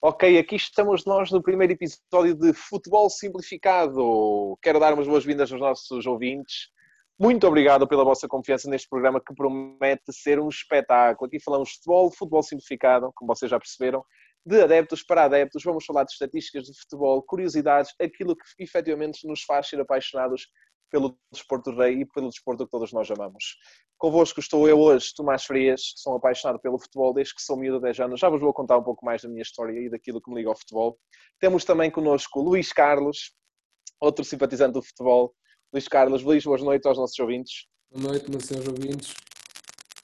Ok, 0.00 0.38
aqui 0.38 0.54
estamos 0.54 1.04
nós 1.04 1.32
no 1.32 1.42
primeiro 1.42 1.72
episódio 1.72 2.32
de 2.32 2.52
Futebol 2.52 3.10
Simplificado. 3.10 4.56
Quero 4.62 4.78
dar 4.78 4.94
umas 4.94 5.08
boas-vindas 5.08 5.50
aos 5.50 5.60
nossos 5.60 6.06
ouvintes. 6.06 6.68
Muito 7.18 7.44
obrigado 7.48 7.84
pela 7.88 8.04
vossa 8.04 8.28
confiança 8.28 8.70
neste 8.70 8.88
programa 8.88 9.20
que 9.20 9.34
promete 9.34 10.12
ser 10.12 10.38
um 10.38 10.48
espetáculo. 10.48 11.26
Aqui 11.26 11.40
falamos 11.40 11.70
de 11.70 11.74
futebol, 11.74 12.12
futebol 12.12 12.44
simplificado, 12.44 13.10
como 13.12 13.34
vocês 13.34 13.50
já 13.50 13.58
perceberam, 13.58 14.04
de 14.46 14.62
adeptos 14.62 15.02
para 15.02 15.24
adeptos. 15.24 15.64
Vamos 15.64 15.84
falar 15.84 16.04
de 16.04 16.12
estatísticas 16.12 16.66
de 16.66 16.78
futebol, 16.78 17.20
curiosidades, 17.20 17.92
aquilo 18.00 18.36
que 18.36 18.62
efetivamente 18.62 19.26
nos 19.26 19.42
faz 19.42 19.68
ser 19.68 19.80
apaixonados 19.80 20.46
pelo 20.90 21.18
desporto 21.30 21.70
rei 21.70 22.00
e 22.00 22.06
pelo 22.06 22.28
desporto 22.28 22.64
que 22.64 22.70
todos 22.70 22.92
nós 22.92 23.10
amamos. 23.10 23.56
Convosco 23.96 24.40
estou 24.40 24.68
eu 24.68 24.78
hoje, 24.78 25.12
Tomás 25.14 25.44
Frias, 25.44 25.92
sou 25.96 26.16
apaixonado 26.16 26.60
pelo 26.60 26.78
futebol 26.78 27.12
desde 27.12 27.34
que 27.34 27.42
sou 27.42 27.56
miúdo 27.56 27.78
de 27.78 27.84
10 27.84 28.00
anos. 28.00 28.20
Já 28.20 28.28
vos 28.28 28.40
vou 28.40 28.52
contar 28.52 28.78
um 28.78 28.82
pouco 28.82 29.04
mais 29.04 29.22
da 29.22 29.28
minha 29.28 29.42
história 29.42 29.78
e 29.78 29.90
daquilo 29.90 30.20
que 30.20 30.30
me 30.30 30.36
liga 30.36 30.48
ao 30.48 30.56
futebol. 30.56 30.98
Temos 31.40 31.64
também 31.64 31.90
connosco 31.90 32.40
Luís 32.40 32.72
Carlos, 32.72 33.32
outro 34.00 34.24
simpatizante 34.24 34.74
do 34.74 34.82
futebol. 34.82 35.34
Luís 35.72 35.88
Carlos, 35.88 36.22
Luís, 36.22 36.44
boas 36.44 36.62
noites 36.62 36.86
aos 36.86 36.96
nossos 36.96 37.18
ouvintes. 37.18 37.66
Boa 37.90 38.12
noite, 38.12 38.30
meus 38.30 38.44
senhores 38.44 38.68
ouvintes. 38.68 39.27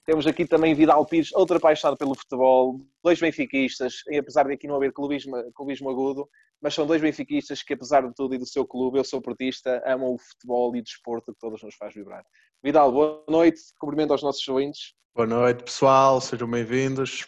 Temos 0.07 0.27
aqui 0.27 0.47
também 0.47 0.75
Vidal 0.75 1.07
Pires, 1.07 1.33
outro 1.33 1.57
apaixonado 1.57 1.97
pelo 1.97 2.15
futebol, 2.15 2.79
dois 3.03 3.19
benfiquistas, 3.19 4.03
e 4.11 4.19
apesar 4.19 4.45
de 4.47 4.53
aqui 4.53 4.69
não 4.69 4.77
haver 4.77 4.93
clubismo, 4.93 5.35
clubismo 5.55 5.89
agudo, 5.89 6.29
mas 6.61 6.75
são 6.75 6.87
dois 6.87 7.01
benfiquistas 7.01 7.62
que, 7.62 7.73
apesar 7.73 8.07
de 8.07 8.15
tudo 8.15 8.35
e 8.35 8.39
do 8.39 8.45
seu 8.45 8.67
clube, 8.67 8.98
eu 8.98 9.05
sou 9.05 9.23
portista, 9.23 9.83
amam 9.87 10.12
o 10.12 10.19
futebol 10.19 10.77
e 10.77 10.81
o 10.81 10.83
desporto 10.83 11.33
que 11.33 11.39
todos 11.41 11.62
nos 11.62 11.75
faz 11.77 11.95
vibrar. 11.95 12.23
Vidal, 12.62 12.93
boa 12.93 13.25
noite, 13.31 13.61
cumprimento 13.79 14.11
aos 14.11 14.23
nossos 14.23 14.47
ouvintes. 14.47 14.93
Boa 15.15 15.27
noite, 15.27 15.65
pessoal, 15.65 16.21
sejam 16.21 16.51
bem-vindos. 16.51 17.27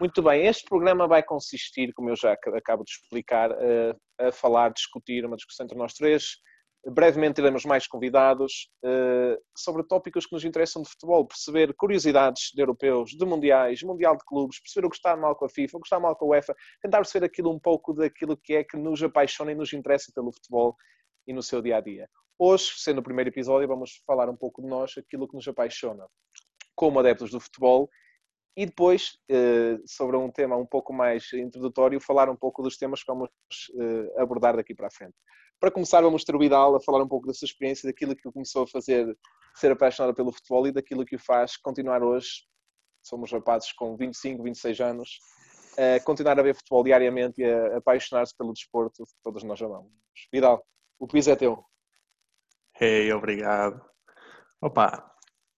Muito 0.00 0.20
bem, 0.22 0.44
este 0.44 0.64
programa 0.68 1.06
vai 1.06 1.22
consistir, 1.22 1.92
como 1.94 2.10
eu 2.10 2.16
já 2.16 2.32
acabo 2.32 2.82
de 2.82 2.90
explicar, 2.90 3.52
a 4.18 4.32
falar, 4.32 4.72
discutir 4.72 5.24
uma 5.24 5.36
discussão 5.36 5.64
entre 5.64 5.78
nós 5.78 5.94
três, 5.94 6.38
Brevemente 6.88 7.34
teremos 7.34 7.64
mais 7.64 7.88
convidados 7.88 8.70
uh, 8.84 9.36
sobre 9.56 9.82
tópicos 9.82 10.24
que 10.24 10.32
nos 10.32 10.44
interessam 10.44 10.82
de 10.82 10.88
futebol, 10.88 11.26
perceber 11.26 11.74
curiosidades 11.74 12.52
de 12.54 12.62
europeus, 12.62 13.10
de 13.10 13.24
mundiais, 13.24 13.82
mundial 13.82 14.16
de 14.16 14.24
clubes, 14.24 14.60
perceber 14.60 14.86
o 14.86 14.90
que 14.90 14.94
está 14.94 15.16
mal 15.16 15.34
com 15.34 15.46
a 15.46 15.48
FIFA, 15.48 15.76
o 15.76 15.80
que 15.80 15.86
está 15.86 15.98
mal 15.98 16.14
com 16.14 16.26
a 16.26 16.28
UEFA, 16.28 16.54
tentar 16.80 16.98
perceber 16.98 17.26
aquilo 17.26 17.50
um 17.50 17.58
pouco 17.58 17.92
daquilo 17.92 18.36
que 18.36 18.54
é 18.54 18.62
que 18.62 18.76
nos 18.76 19.02
apaixona 19.02 19.50
e 19.50 19.54
nos 19.56 19.72
interessa 19.72 20.12
pelo 20.14 20.32
futebol 20.32 20.76
e 21.26 21.32
no 21.32 21.42
seu 21.42 21.60
dia 21.60 21.78
a 21.78 21.80
dia. 21.80 22.08
Hoje, 22.38 22.74
sendo 22.76 22.98
o 22.98 23.02
primeiro 23.02 23.30
episódio, 23.30 23.66
vamos 23.66 24.00
falar 24.06 24.28
um 24.28 24.36
pouco 24.36 24.62
de 24.62 24.68
nós, 24.68 24.94
aquilo 24.96 25.26
que 25.26 25.34
nos 25.34 25.48
apaixona 25.48 26.06
como 26.76 27.00
adeptos 27.00 27.32
do 27.32 27.40
futebol 27.40 27.90
e 28.56 28.64
depois, 28.64 29.18
uh, 29.30 29.82
sobre 29.86 30.16
um 30.16 30.30
tema 30.30 30.56
um 30.56 30.64
pouco 30.64 30.92
mais 30.92 31.32
introdutório, 31.32 32.00
falar 32.00 32.30
um 32.30 32.36
pouco 32.36 32.62
dos 32.62 32.76
temas 32.76 33.00
que 33.02 33.12
vamos 33.12 33.28
uh, 33.74 34.20
abordar 34.20 34.56
daqui 34.56 34.74
para 34.74 34.86
a 34.86 34.90
frente. 34.90 35.16
Para 35.58 35.70
começar, 35.70 36.02
vamos 36.02 36.24
ter 36.24 36.34
o 36.34 36.38
Vidal 36.38 36.76
a 36.76 36.80
falar 36.80 37.02
um 37.02 37.08
pouco 37.08 37.26
da 37.26 37.32
sua 37.32 37.46
experiência, 37.46 37.88
daquilo 37.88 38.14
que 38.14 38.30
começou 38.30 38.64
a 38.64 38.66
fazer 38.66 39.16
ser 39.54 39.72
apaixonado 39.72 40.14
pelo 40.14 40.30
futebol 40.30 40.66
e 40.66 40.72
daquilo 40.72 41.04
que 41.04 41.16
o 41.16 41.18
faz 41.18 41.56
continuar 41.56 42.02
hoje. 42.02 42.44
Somos 43.02 43.32
rapazes 43.32 43.72
com 43.72 43.96
25, 43.96 44.42
26 44.42 44.80
anos, 44.80 45.18
a 45.78 46.00
continuar 46.04 46.38
a 46.38 46.42
ver 46.42 46.54
futebol 46.54 46.84
diariamente 46.84 47.40
e 47.40 47.44
a 47.44 47.78
apaixonar-se 47.78 48.36
pelo 48.36 48.52
desporto 48.52 49.04
que 49.04 49.12
todos 49.22 49.42
nós 49.42 49.60
amamos. 49.62 49.92
Vidal, 50.32 50.62
o 50.98 51.06
quiz 51.06 51.26
é 51.26 51.36
teu. 51.36 51.64
Hey, 52.78 53.10
obrigado. 53.12 53.80
Opa, 54.60 55.10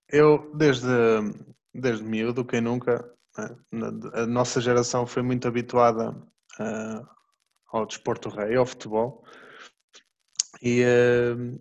eu 0.09 0.55
desde 0.55 0.87
desde 1.75 2.05
miúdo, 2.05 2.45
quem 2.45 2.61
nunca, 2.61 3.13
né, 3.37 3.57
a 4.15 4.27
nossa 4.27 4.61
geração 4.61 5.07
foi 5.07 5.23
muito 5.23 5.47
habituada 5.47 6.11
uh, 6.11 7.09
ao 7.73 7.87
desporto 7.87 8.29
rei, 8.29 8.57
ao 8.57 8.67
futebol, 8.67 9.25
e, 10.63 10.83
uh, 10.85 11.61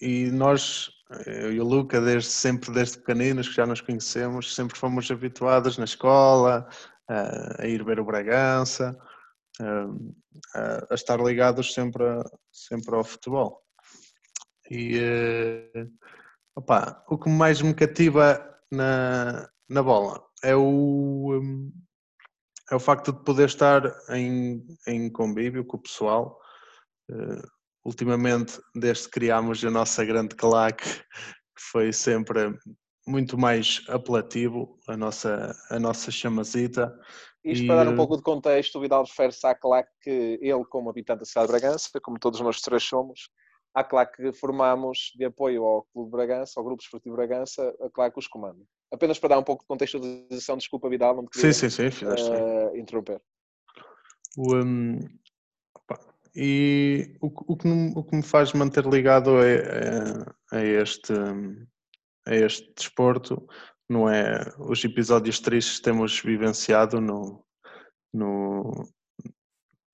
e 0.00 0.30
nós, 0.30 0.90
eu 1.26 1.52
e 1.52 1.60
o 1.60 1.64
Luca, 1.64 2.00
desde 2.00 2.30
sempre, 2.30 2.72
desde 2.72 2.98
pequeninos, 2.98 3.48
que 3.48 3.54
já 3.54 3.66
nos 3.66 3.80
conhecemos, 3.80 4.54
sempre 4.54 4.78
fomos 4.78 5.10
habituados 5.10 5.78
na 5.78 5.84
escola, 5.84 6.68
uh, 7.10 7.62
a 7.62 7.66
ir 7.66 7.84
ver 7.84 8.00
o 8.00 8.04
Bragança, 8.04 8.98
a 10.90 10.94
estar 10.94 11.18
ligados 11.20 11.74
sempre, 11.74 12.04
sempre 12.52 12.94
ao 12.94 13.02
futebol. 13.02 13.60
E 14.70 15.00
opa, 16.54 17.04
o 17.08 17.18
que 17.18 17.28
mais 17.28 17.60
me 17.60 17.74
cativa 17.74 18.40
na, 18.70 19.48
na 19.68 19.82
bola 19.82 20.22
é 20.42 20.54
o, 20.54 21.40
é 22.70 22.74
o 22.74 22.80
facto 22.80 23.12
de 23.12 23.24
poder 23.24 23.46
estar 23.46 23.82
em, 24.10 24.64
em 24.86 25.10
convívio 25.10 25.64
com 25.64 25.76
o 25.76 25.82
pessoal. 25.82 26.38
Ultimamente, 27.84 28.60
desde 28.74 29.04
que 29.04 29.10
criámos 29.10 29.64
a 29.64 29.70
nossa 29.70 30.04
grande 30.04 30.34
claque, 30.34 30.84
que 30.84 31.62
foi 31.72 31.92
sempre 31.92 32.54
muito 33.06 33.38
mais 33.38 33.82
apelativo, 33.88 34.78
a 34.86 34.96
nossa, 34.96 35.56
a 35.70 35.78
nossa 35.78 36.10
chamazita. 36.10 36.94
Isto 37.42 37.64
e, 37.64 37.66
para 37.66 37.84
dar 37.84 37.90
um 37.90 37.96
pouco 37.96 38.16
de 38.16 38.22
contexto, 38.22 38.76
o 38.76 38.80
Vidal 38.80 39.04
refere-se 39.04 39.46
à 39.46 39.54
claque 39.54 39.90
que 40.02 40.38
ele, 40.42 40.64
como 40.66 40.90
habitante 40.90 41.20
da 41.20 41.24
cidade 41.24 41.46
de 41.46 41.52
Bragança, 41.52 41.88
como 42.02 42.18
todos 42.18 42.40
nós 42.40 42.60
três 42.60 42.82
somos, 42.82 43.30
à 43.74 43.82
claque 43.82 44.22
que 44.22 44.32
formamos 44.32 45.12
de 45.16 45.24
apoio 45.24 45.64
ao 45.64 45.84
Clube 45.84 46.10
Bragança, 46.10 46.60
ao 46.60 46.64
Grupo 46.64 46.82
Esportivo 46.82 47.16
Bragança, 47.16 47.74
a 47.80 47.88
claque 47.88 48.14
que 48.14 48.20
os 48.20 48.28
comanda. 48.28 48.62
Apenas 48.92 49.18
para 49.18 49.30
dar 49.30 49.38
um 49.38 49.44
pouco 49.44 49.62
de 49.62 49.68
contextualização, 49.68 50.56
desculpa 50.56 50.88
Vidal, 50.88 51.14
não 51.14 51.22
me 51.22 51.28
queria 51.28 51.52
sim, 51.52 51.70
sim, 51.70 51.90
sim, 51.90 52.04
uh, 52.04 52.76
interromper. 52.76 53.20
O, 54.36 54.54
um, 54.54 54.98
e 56.40 57.16
o, 57.20 57.26
o, 57.52 57.56
que, 57.56 57.68
o 57.96 58.04
que 58.04 58.14
me 58.14 58.22
faz 58.22 58.52
manter 58.52 58.86
ligado 58.86 59.30
a, 59.38 60.56
a, 60.56 60.64
este, 60.64 61.12
a 62.24 62.32
este 62.32 62.72
desporto 62.76 63.44
não 63.90 64.08
é 64.08 64.44
os 64.60 64.84
episódios 64.84 65.40
tristes 65.40 65.80
temos 65.80 66.20
vivenciado 66.20 67.00
no, 67.00 67.44
no, 68.14 68.88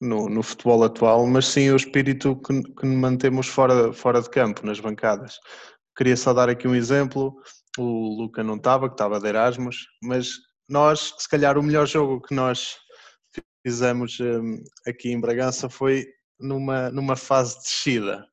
no, 0.03 0.28
no, 0.28 0.43
futebol 0.43 0.84
atual, 0.84 1.27
mas 1.27 1.47
sim 1.47 1.71
o 1.71 1.77
espírito 1.77 2.37
que, 2.37 2.62
que 2.62 2.87
mantemos 2.87 3.47
fora, 3.47 3.91
fora 3.94 4.21
de 4.21 4.28
campo, 4.28 4.66
nas 4.66 4.81
bancadas. 4.81 5.38
Queria 5.97 6.16
só 6.16 6.34
dar 6.34 6.50
aqui 6.50 6.69
um 6.69 6.75
exemplo. 6.75 7.34
O 7.78 8.21
Luca 8.21 8.43
não 8.43 8.56
estava, 8.56 8.88
que 8.88 8.94
estava 8.94 9.19
de 9.19 9.28
Erasmus, 9.28 9.87
mas 10.03 10.32
nós, 10.69 11.15
se 11.19 11.28
calhar, 11.28 11.56
o 11.56 11.62
melhor 11.62 11.87
jogo 11.87 12.21
que 12.21 12.34
nós 12.34 12.76
fizemos 13.66 14.19
um, 14.21 14.62
aqui 14.87 15.11
em 15.11 15.21
Bragança 15.21 15.71
foi 15.71 16.06
numa, 16.38 16.90
numa 16.90 17.16
fase 17.16 17.56
de 17.56 17.62
descida. 17.62 18.28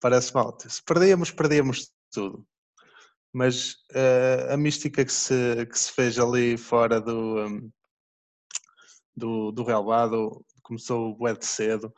Parece 0.00 0.34
mal. 0.34 0.56
Se 0.60 0.82
perdíamos, 0.82 1.30
perdíamos 1.30 1.92
tudo. 2.10 2.46
Mas 3.32 3.74
uh, 3.92 4.52
a 4.52 4.56
mística 4.56 5.04
que 5.04 5.12
se, 5.12 5.66
que 5.66 5.78
se 5.78 5.92
fez 5.92 6.18
ali 6.18 6.56
fora 6.56 7.00
do, 7.00 7.46
um, 7.46 7.70
do, 9.16 9.52
do 9.52 9.64
relvado 9.64 10.44
começou 10.62 11.16
bué 11.16 11.34
de 11.34 11.46
cedo, 11.46 11.92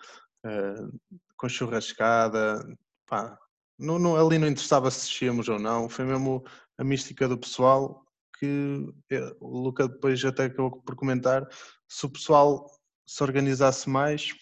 uh, 0.47 1.01
com 1.37 1.49
churrascada, 1.49 2.65
pá, 3.07 3.39
não, 3.79 3.99
não, 3.99 4.17
ali 4.17 4.39
não 4.39 4.49
interessava 4.49 4.91
se 4.91 5.09
descíamos 5.09 5.49
ou 5.49 5.59
não, 5.59 5.89
foi 5.89 6.05
mesmo 6.05 6.45
a 6.79 6.85
mística 6.85 7.27
do 7.27 7.39
pessoal 7.39 8.05
que 8.39 8.87
eh, 9.11 9.37
o 9.41 9.59
Luca 9.59 9.89
depois 9.89 10.25
até 10.25 10.45
acabou 10.45 10.83
por 10.83 10.97
comentar, 10.97 11.47
se 11.89 12.05
o 12.07 12.11
pessoal 12.11 12.71
se 13.07 13.23
organizasse 13.23 13.89
mais, 13.89 14.33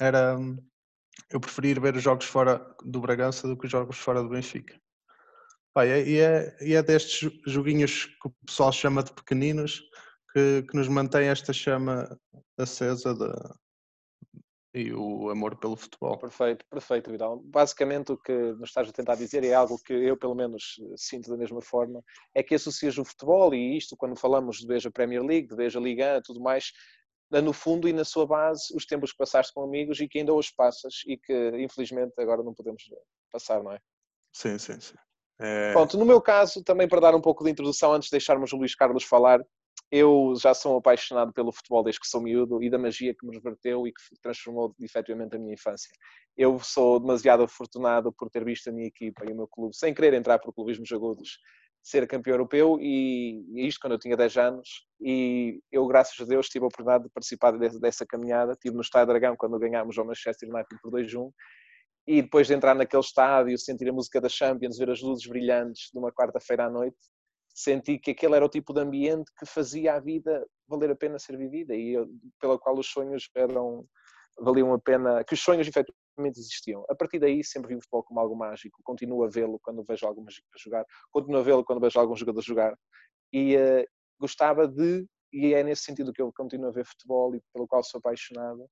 era 0.00 0.36
eu 1.30 1.40
preferia 1.40 1.80
ver 1.80 1.96
os 1.96 2.02
jogos 2.02 2.26
fora 2.26 2.64
do 2.84 3.00
Bragança 3.00 3.46
do 3.46 3.56
que 3.56 3.66
os 3.66 3.72
jogos 3.72 3.98
fora 3.98 4.22
do 4.22 4.28
Benfica. 4.28 4.78
Pá, 5.74 5.84
e, 5.86 6.18
é, 6.18 6.56
e 6.60 6.74
é 6.74 6.82
destes 6.82 7.30
joguinhos 7.46 8.06
que 8.06 8.28
o 8.28 8.32
pessoal 8.46 8.72
chama 8.72 9.02
de 9.02 9.12
pequeninos 9.12 9.82
que, 10.32 10.62
que 10.62 10.76
nos 10.76 10.88
mantém 10.88 11.28
esta 11.28 11.52
chama 11.52 12.18
acesa 12.56 13.14
de, 13.14 13.32
e 14.74 14.92
o 14.92 15.30
amor 15.30 15.56
pelo 15.56 15.76
futebol. 15.76 16.18
Perfeito, 16.18 16.64
perfeito, 16.70 17.10
Vidal. 17.10 17.40
Basicamente 17.44 18.12
o 18.12 18.18
que 18.18 18.32
nos 18.32 18.70
estás 18.70 18.88
a 18.88 18.92
tentar 18.92 19.14
dizer 19.14 19.44
é 19.44 19.54
algo 19.54 19.78
que 19.78 19.92
eu 19.92 20.16
pelo 20.16 20.34
menos 20.34 20.76
sinto 20.96 21.30
da 21.30 21.36
mesma 21.36 21.60
forma, 21.60 22.02
é 22.34 22.42
que 22.42 22.54
associas 22.54 22.98
o 22.98 23.04
futebol 23.04 23.54
e 23.54 23.76
isto 23.76 23.96
quando 23.96 24.18
falamos 24.18 24.58
de 24.58 24.66
veja 24.66 24.90
Premier 24.90 25.22
League, 25.22 25.48
de 25.48 25.56
veja 25.56 25.80
Liga, 25.80 26.20
tudo 26.24 26.40
mais, 26.40 26.72
no 27.30 27.52
fundo 27.52 27.88
e 27.88 27.92
na 27.92 28.04
sua 28.04 28.26
base 28.26 28.74
os 28.74 28.86
tempos 28.86 29.12
que 29.12 29.18
passaste 29.18 29.52
com 29.52 29.62
amigos 29.62 30.00
e 30.00 30.08
que 30.08 30.18
ainda 30.18 30.32
hoje 30.32 30.52
passas 30.56 31.02
e 31.06 31.16
que 31.16 31.50
infelizmente 31.58 32.14
agora 32.18 32.42
não 32.42 32.54
podemos 32.54 32.82
passar, 33.30 33.62
não 33.62 33.72
é? 33.72 33.78
Sim, 34.32 34.58
sim, 34.58 34.80
sim. 34.80 34.94
É... 35.40 35.72
Pronto, 35.72 35.96
no 35.96 36.04
meu 36.04 36.20
caso, 36.20 36.62
também 36.64 36.88
para 36.88 37.00
dar 37.00 37.14
um 37.14 37.20
pouco 37.20 37.44
de 37.44 37.50
introdução, 37.50 37.92
antes 37.92 38.08
de 38.08 38.12
deixarmos 38.12 38.52
o 38.52 38.56
Luís 38.56 38.74
Carlos 38.74 39.04
falar, 39.04 39.40
eu 39.90 40.34
já 40.40 40.52
sou 40.52 40.76
apaixonado 40.76 41.32
pelo 41.32 41.52
futebol 41.52 41.82
desde 41.82 42.00
que 42.00 42.08
sou 42.08 42.20
miúdo 42.20 42.62
e 42.62 42.68
da 42.68 42.78
magia 42.78 43.14
que 43.14 43.26
me 43.26 43.34
reverteu 43.34 43.86
e 43.86 43.92
que 43.92 44.20
transformou 44.20 44.74
efetivamente 44.80 45.36
a 45.36 45.38
minha 45.38 45.54
infância. 45.54 45.90
Eu 46.36 46.58
sou 46.58 47.00
demasiado 47.00 47.42
afortunado 47.42 48.12
por 48.12 48.28
ter 48.28 48.44
visto 48.44 48.68
a 48.68 48.72
minha 48.72 48.86
equipa 48.86 49.24
e 49.26 49.32
o 49.32 49.36
meu 49.36 49.48
clube, 49.48 49.76
sem 49.76 49.94
querer 49.94 50.14
entrar 50.14 50.38
por 50.38 50.52
clubismos 50.52 50.90
agudos, 50.92 51.38
ser 51.88 52.06
campeão 52.06 52.34
europeu 52.34 52.78
e, 52.80 53.44
e 53.54 53.66
isto 53.66 53.80
quando 53.80 53.94
eu 53.94 53.98
tinha 53.98 54.16
10 54.16 54.36
anos 54.36 54.86
e 55.00 55.60
eu, 55.72 55.86
graças 55.86 56.20
a 56.20 56.24
Deus, 56.24 56.48
tive 56.48 56.64
a 56.64 56.68
oportunidade 56.68 57.04
de 57.04 57.10
participar 57.10 57.52
dessa, 57.56 57.80
dessa 57.80 58.06
caminhada. 58.06 58.52
Estive 58.52 58.74
no 58.74 58.82
Estádio 58.82 59.08
Dragão 59.08 59.36
quando 59.36 59.58
ganhámos 59.58 59.96
ao 59.96 60.04
Manchester 60.04 60.48
United 60.48 60.78
por 60.82 60.92
2-1 60.92 61.30
e 62.06 62.22
depois 62.22 62.46
de 62.46 62.54
entrar 62.54 62.74
naquele 62.74 63.02
estádio, 63.02 63.58
sentir 63.58 63.88
a 63.88 63.92
música 63.92 64.20
da 64.20 64.28
Champions, 64.28 64.78
ver 64.78 64.90
as 64.90 65.00
luzes 65.00 65.26
brilhantes 65.26 65.90
de 65.92 65.98
uma 65.98 66.12
quarta-feira 66.12 66.64
à 66.64 66.70
noite, 66.70 66.96
senti 67.54 67.98
que 67.98 68.12
aquele 68.12 68.34
era 68.34 68.44
o 68.44 68.48
tipo 68.48 68.72
de 68.72 68.80
ambiente 68.80 69.30
que 69.38 69.46
fazia 69.46 69.94
a 69.94 70.00
vida 70.00 70.46
valer 70.66 70.90
a 70.90 70.96
pena 70.96 71.18
ser 71.18 71.36
vivida 71.36 71.74
e 71.74 71.94
eu, 71.94 72.08
pela 72.40 72.58
qual 72.58 72.78
os 72.78 72.86
sonhos 72.86 73.28
eram 73.34 73.86
valiam 74.40 74.72
a 74.72 74.78
pena, 74.78 75.24
que 75.24 75.34
os 75.34 75.40
sonhos 75.40 75.66
efetivamente 75.66 76.38
existiam. 76.38 76.84
A 76.88 76.94
partir 76.94 77.18
daí 77.18 77.42
sempre 77.44 77.68
vi 77.68 77.76
o 77.76 77.80
futebol 77.80 78.04
como 78.04 78.20
algo 78.20 78.36
mágico, 78.36 78.80
continuo 78.82 79.24
a 79.24 79.28
vê-lo 79.28 79.58
quando 79.60 79.84
vejo 79.84 80.06
algumas 80.06 80.34
jogar, 80.56 80.84
continuo 81.10 81.40
a 81.40 81.42
vê-lo 81.42 81.64
quando 81.64 81.80
vejo 81.80 81.98
alguns 81.98 82.20
jogadores 82.20 82.46
jogar. 82.46 82.76
E 83.32 83.56
uh, 83.56 83.84
gostava 84.18 84.66
de, 84.66 85.06
e 85.32 85.54
é 85.54 85.62
nesse 85.62 85.82
sentido 85.82 86.12
que 86.12 86.22
eu 86.22 86.32
continuo 86.32 86.68
a 86.68 86.72
ver 86.72 86.86
futebol 86.86 87.34
e 87.34 87.42
pelo 87.52 87.66
qual 87.66 87.82
sou 87.82 87.98
apaixonado, 87.98 88.68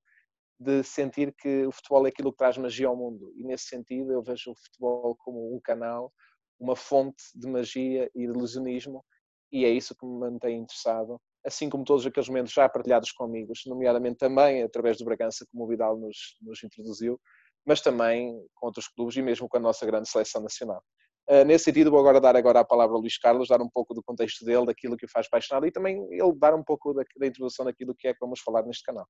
de 0.59 0.83
sentir 0.83 1.35
que 1.39 1.67
o 1.67 1.73
futebol 1.73 2.07
é 2.07 2.09
aquilo 2.09 2.33
que 2.33 2.39
traz 2.39 2.57
magia 2.57 2.89
ao 2.89 2.97
mundo. 2.97 3.33
E 3.37 3.45
nesse 3.45 3.67
sentido 3.67 4.13
eu 4.13 4.23
vejo 4.23 4.53
o 4.53 4.57
futebol 4.57 5.15
como 5.17 5.55
um 5.55 5.61
canal 5.61 6.13
uma 6.59 6.77
fonte 6.77 7.23
de 7.35 7.47
magia 7.49 8.11
e 8.15 8.27
de 8.27 8.33
ilusionismo, 8.33 9.05
e 9.53 9.65
é 9.65 9.71
isso 9.71 9.95
que 9.95 10.07
me 10.07 10.19
mantém 10.19 10.59
interessado, 10.61 11.21
assim 11.47 11.71
como 11.71 11.85
todos 11.85 12.05
aqueles 12.05 12.29
momentos 12.29 12.53
já 12.53 12.69
partilhados 12.69 13.13
com 13.13 13.25
amigos, 13.25 13.63
nomeadamente 13.67 14.17
também 14.17 14.63
através 14.63 14.99
do 14.99 15.05
Bragança, 15.05 15.47
como 15.51 15.65
o 15.65 15.69
Vidal 15.69 15.97
nos, 15.97 16.37
nos 16.43 16.63
introduziu, 16.65 17.21
mas 17.65 17.81
também 17.81 18.33
com 18.55 18.67
outros 18.67 18.89
clubes 18.89 19.17
e 19.17 19.23
mesmo 19.23 19.49
com 19.49 19.57
a 19.57 19.61
nossa 19.61 19.87
grande 19.87 20.09
seleção 20.09 20.43
nacional. 20.43 20.83
Uh, 21.29 21.45
nesse 21.45 21.65
sentido, 21.65 21.91
vou 21.91 21.99
agora 21.99 22.21
dar 22.21 22.37
agora 22.37 22.61
a 22.61 22.65
palavra 22.65 22.95
ao 22.95 23.01
Luís 23.01 23.19
Carlos, 23.19 23.49
dar 23.49 23.61
um 23.61 23.69
pouco 23.69 23.93
do 23.95 24.03
contexto 24.03 24.45
dele, 24.45 24.67
daquilo 24.67 24.97
que 24.97 25.07
o 25.07 25.09
faz 25.09 25.27
apaixonado 25.27 25.67
e 25.67 25.73
também 25.73 25.97
ele 26.13 26.33
dar 26.37 26.55
um 26.55 26.63
pouco 26.63 26.95
da, 26.95 27.03
da 27.17 27.27
introdução 27.27 27.65
daquilo 27.65 27.95
que 27.97 28.07
é 28.07 28.13
que 28.13 28.21
vamos 28.21 28.41
falar 28.41 28.63
neste 28.63 28.85
canal. 28.85 29.07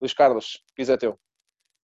Luís 0.00 0.12
Carlos, 0.12 0.64
piso 0.74 0.92
é 0.92 0.96
teu. 0.96 1.16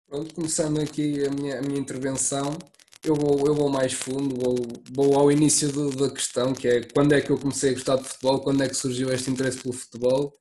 Pronto, 0.07 0.33
começando 0.33 0.79
aqui 0.79 1.25
a 1.25 1.29
minha, 1.29 1.59
a 1.59 1.61
minha 1.61 1.79
intervenção, 1.79 2.57
eu 3.05 3.15
vou, 3.15 3.45
eu 3.45 3.53
vou 3.53 3.69
mais 3.69 3.93
fundo, 3.93 4.35
vou, 4.35 4.55
vou 4.91 5.19
ao 5.19 5.31
início 5.31 5.71
do, 5.71 5.89
da 5.91 6.09
questão, 6.09 6.53
que 6.53 6.67
é 6.67 6.81
quando 6.93 7.13
é 7.13 7.21
que 7.21 7.29
eu 7.29 7.37
comecei 7.37 7.71
a 7.71 7.73
gostar 7.73 7.97
de 7.97 8.03
futebol, 8.03 8.41
quando 8.41 8.63
é 8.63 8.67
que 8.67 8.75
surgiu 8.75 9.11
este 9.11 9.29
interesse 9.29 9.61
pelo 9.61 9.73
futebol, 9.73 10.33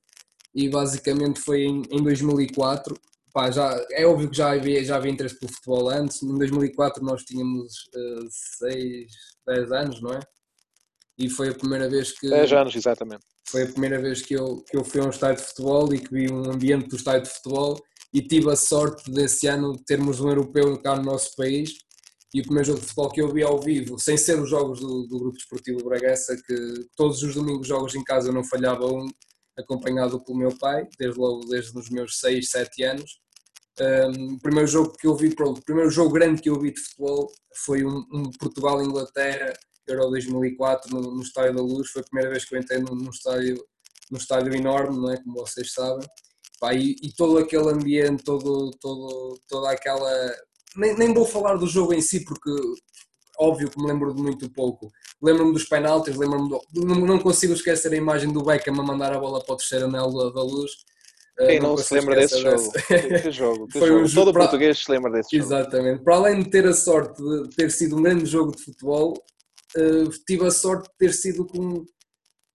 e 0.55 0.69
basicamente 0.69 1.41
foi 1.41 1.65
em, 1.65 1.83
em 1.91 2.03
2004. 2.03 2.99
Pá, 3.33 3.51
já, 3.51 3.85
é 3.91 4.07
óbvio 4.07 4.31
que 4.31 4.37
já 4.37 4.53
havia, 4.53 4.85
já 4.85 4.97
havia 4.97 5.11
interesse 5.11 5.39
pelo 5.39 5.53
futebol 5.53 5.89
antes, 5.91 6.23
em 6.23 6.39
2004 6.39 7.05
nós 7.05 7.23
tínhamos 7.23 7.73
6, 8.59 8.71
uh, 8.71 9.53
10 9.53 9.73
anos, 9.73 10.01
não 10.01 10.13
é? 10.13 10.21
E 11.19 11.29
foi 11.29 11.49
a 11.49 11.55
primeira 11.55 11.89
vez 11.89 12.13
que. 12.13 12.29
10 12.29 12.53
anos, 12.53 12.75
exatamente. 12.75 13.25
Foi 13.49 13.63
a 13.65 13.67
primeira 13.67 14.01
vez 14.01 14.23
que 14.23 14.35
eu, 14.35 14.65
que 14.69 14.77
eu 14.77 14.85
fui 14.85 15.01
a 15.01 15.05
um 15.05 15.11
estádio 15.11 15.43
de 15.43 15.49
futebol 15.49 15.95
e 15.95 15.99
que 15.99 16.11
vi 16.11 16.33
um 16.33 16.51
ambiente 16.51 16.89
do 16.89 16.97
estádio 16.97 17.23
de 17.23 17.31
futebol 17.31 17.81
e 18.13 18.23
tive 18.23 18.51
a 18.51 18.57
sorte 18.57 19.11
desse 19.11 19.47
ano 19.47 19.77
termos 19.85 20.21
um 20.21 20.29
europeu 20.29 20.81
cá 20.81 20.97
no 20.97 21.03
nosso 21.03 21.37
país 21.37 21.75
e 22.35 22.41
o 22.41 22.43
primeiro 22.43 22.67
jogo 22.67 22.81
de 22.81 22.87
futebol 22.87 23.11
que 23.13 23.23
eu 23.23 23.33
vi 23.33 23.45
ao 23.45 23.61
vivo, 23.61 23.97
sem 23.97 24.17
ser 24.17 24.41
os 24.41 24.51
jogos 24.51 24.81
do, 24.81 25.07
do 25.07 25.19
Grupo 25.21 25.37
Desportivo 25.37 25.85
Bragança, 25.85 26.37
que 26.45 26.89
todos 26.97 27.23
os 27.23 27.33
domingos 27.33 27.69
jogos 27.69 27.95
em 27.95 28.03
casa 28.03 28.33
não 28.33 28.43
falhava 28.43 28.85
um, 28.87 29.07
acompanhado 29.57 30.19
pelo 30.25 30.39
meu 30.39 30.59
pai, 30.59 30.85
desde 30.99 31.17
logo 31.17 31.47
desde 31.47 31.79
os 31.79 31.89
meus 31.91 32.19
6, 32.19 32.51
7 32.51 32.83
anos. 32.83 33.21
Um, 33.81 34.35
o 34.35 34.41
primeiro 34.41 34.67
jogo 34.67 34.97
que 34.97 35.07
eu 35.07 35.15
vi, 35.15 35.33
pronto, 35.33 35.59
o 35.59 35.65
primeiro 35.65 35.91
jogo 35.91 36.13
grande 36.13 36.43
que 36.43 36.51
eu 36.51 36.59
vi 36.59 36.73
de 36.73 36.81
futebol 36.81 37.31
foi 37.65 37.85
um, 37.85 38.05
um 38.13 38.31
Portugal-Inglaterra, 38.33 39.53
Euro 39.87 40.11
2004, 40.11 40.93
no, 40.93 41.15
no 41.15 41.23
Estádio 41.23 41.55
da 41.55 41.63
Luz. 41.63 41.89
Foi 41.91 42.03
a 42.03 42.05
primeira 42.05 42.31
vez 42.31 42.45
que 42.45 42.57
eu 42.57 42.59
entrei 42.59 42.81
num, 42.81 42.97
num 42.97 43.11
estádio, 43.11 43.65
num 44.11 44.19
estádio 44.19 44.53
enorme, 44.57 44.97
não 44.97 45.13
é? 45.13 45.23
como 45.23 45.37
vocês 45.37 45.73
sabem. 45.73 46.09
Pá, 46.59 46.75
e, 46.75 46.97
e, 47.01 47.13
todo 47.15 47.39
aquele 47.39 47.69
ambiente, 47.69 48.25
todo, 48.25 48.73
todo, 48.81 49.39
toda 49.49 49.71
aquela 49.71 50.35
nem, 50.77 50.97
nem 50.97 51.15
vou 51.15 51.25
falar 51.25 51.57
do 51.57 51.67
jogo 51.67 51.95
em 51.95 52.01
si, 52.01 52.25
porque 52.25 52.51
óbvio 53.39 53.71
que 53.71 53.81
me 53.81 53.87
lembro 53.87 54.15
de 54.15 54.23
muito 54.23 54.51
pouco. 54.51 54.91
Lembro-me 55.23 55.53
dos 55.53 55.65
penaltis, 55.65 56.17
lembro-me 56.17 56.49
do, 56.49 56.61
não, 56.75 57.01
não, 57.01 57.19
consigo 57.19 57.53
esquecer 57.53 57.93
a 57.93 57.97
imagem 57.97 58.33
do 58.33 58.43
Beckham 58.43 58.79
a 58.79 58.83
mandar 58.83 59.13
a 59.13 59.19
bola 59.19 59.43
para 59.45 59.55
o 59.55 59.57
terceiro 59.57 59.87
anel 59.87 60.11
da, 60.33 60.43
luz. 60.43 60.73
Quem 61.39 61.59
uh, 61.59 61.63
não, 61.63 61.71
não 61.71 61.77
se 61.79 61.95
lembra 61.95 62.17
desse 62.17 62.41
jogo? 62.41 62.73
que 63.23 63.31
jogo, 63.31 63.67
que 63.67 63.73
Foi 63.79 63.89
jogo. 63.89 64.01
Um 64.01 64.07
jogo 64.07 64.27
Todo 64.27 64.33
para... 64.33 64.43
português 64.43 64.79
se 64.79 64.91
lembra 64.91 65.11
desse 65.11 65.37
jogo. 65.37 65.49
Exatamente. 65.49 66.03
Para 66.05 66.17
além 66.17 66.43
de 66.43 66.51
ter 66.51 66.67
a 66.67 66.73
sorte 66.73 67.23
de 67.23 67.49
ter 67.57 67.71
sido 67.71 67.97
um 67.97 68.03
grande 68.03 68.27
jogo 68.27 68.55
de 68.55 68.63
futebol, 68.63 69.15
uh, 69.77 70.09
tive 70.27 70.47
a 70.47 70.51
sorte 70.51 70.89
de 70.91 70.97
ter 70.97 71.13
sido 71.13 71.45
com, 71.47 71.85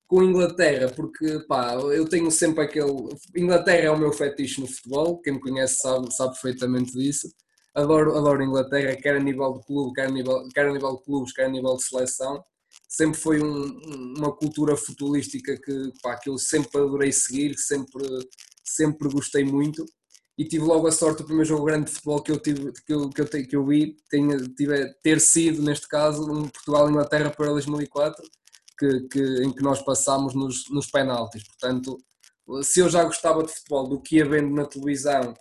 com 0.08 0.24
Inglaterra, 0.24 0.92
porque 0.96 1.40
pá, 1.48 1.74
eu 1.74 2.08
tenho 2.08 2.32
sempre 2.32 2.64
aquele. 2.64 3.10
Inglaterra 3.36 3.88
é 3.88 3.92
o 3.92 4.00
meu 4.00 4.14
fetiche 4.14 4.62
no 4.62 4.68
futebol, 4.68 5.20
quem 5.22 5.34
me 5.34 5.42
conhece 5.42 5.78
sabe, 5.82 6.14
sabe 6.16 6.34
perfeitamente 6.34 6.94
disso 6.94 7.28
adoro, 7.76 8.18
adoro 8.18 8.42
a 8.42 8.46
Inglaterra, 8.46 8.96
quer 8.96 9.16
a 9.16 9.20
nível 9.20 9.54
de 9.54 9.66
clube, 9.66 9.94
quer 9.94 10.08
a 10.08 10.12
nível, 10.12 10.48
quer 10.54 10.68
a 10.68 10.74
nível 10.74 10.98
de 10.98 11.04
clubes, 11.04 11.34
quer 11.34 11.46
a 11.46 11.50
nível 11.50 11.76
de 11.76 11.84
seleção. 11.84 12.44
Sempre 12.88 13.20
foi 13.20 13.42
um, 13.42 14.16
uma 14.18 14.36
cultura 14.36 14.76
futebolística 14.76 15.58
que, 15.58 15.92
pá, 16.02 16.18
que 16.18 16.30
eu 16.30 16.38
sempre 16.38 16.80
adorei 16.80 17.12
seguir, 17.12 17.56
sempre, 17.58 18.04
sempre 18.64 19.10
gostei 19.10 19.44
muito. 19.44 19.86
E 20.38 20.46
tive 20.46 20.64
logo 20.64 20.88
a 20.88 20.92
sorte, 20.92 21.22
o 21.22 21.26
primeiro 21.26 21.50
jogo 21.50 21.66
grande 21.66 21.88
de 21.88 21.92
futebol 21.92 22.22
que 22.22 22.32
eu, 22.32 22.40
tive, 22.40 22.72
que 22.86 22.94
eu, 22.94 23.10
que 23.10 23.22
eu, 23.22 23.28
que 23.28 23.56
eu 23.56 23.66
vi, 23.66 23.98
tenha, 24.10 24.38
tive, 24.56 24.94
ter 25.04 25.20
sido, 25.20 25.62
neste 25.62 25.88
caso, 25.88 26.32
um 26.32 26.48
Portugal-Inglaterra 26.48 27.30
para 27.30 27.48
2004, 27.48 28.24
que, 28.78 29.02
que, 29.10 29.44
em 29.44 29.52
que 29.52 29.62
nós 29.62 29.82
passámos 29.82 30.34
nos, 30.34 30.70
nos 30.70 30.90
penaltis. 30.90 31.44
Portanto, 31.46 31.98
se 32.64 32.80
eu 32.80 32.90
já 32.90 33.04
gostava 33.04 33.44
de 33.44 33.54
futebol 33.54 33.90
do 33.90 34.02
que 34.02 34.16
ia 34.16 34.28
vendo 34.28 34.56
na 34.56 34.66
televisão 34.66 35.34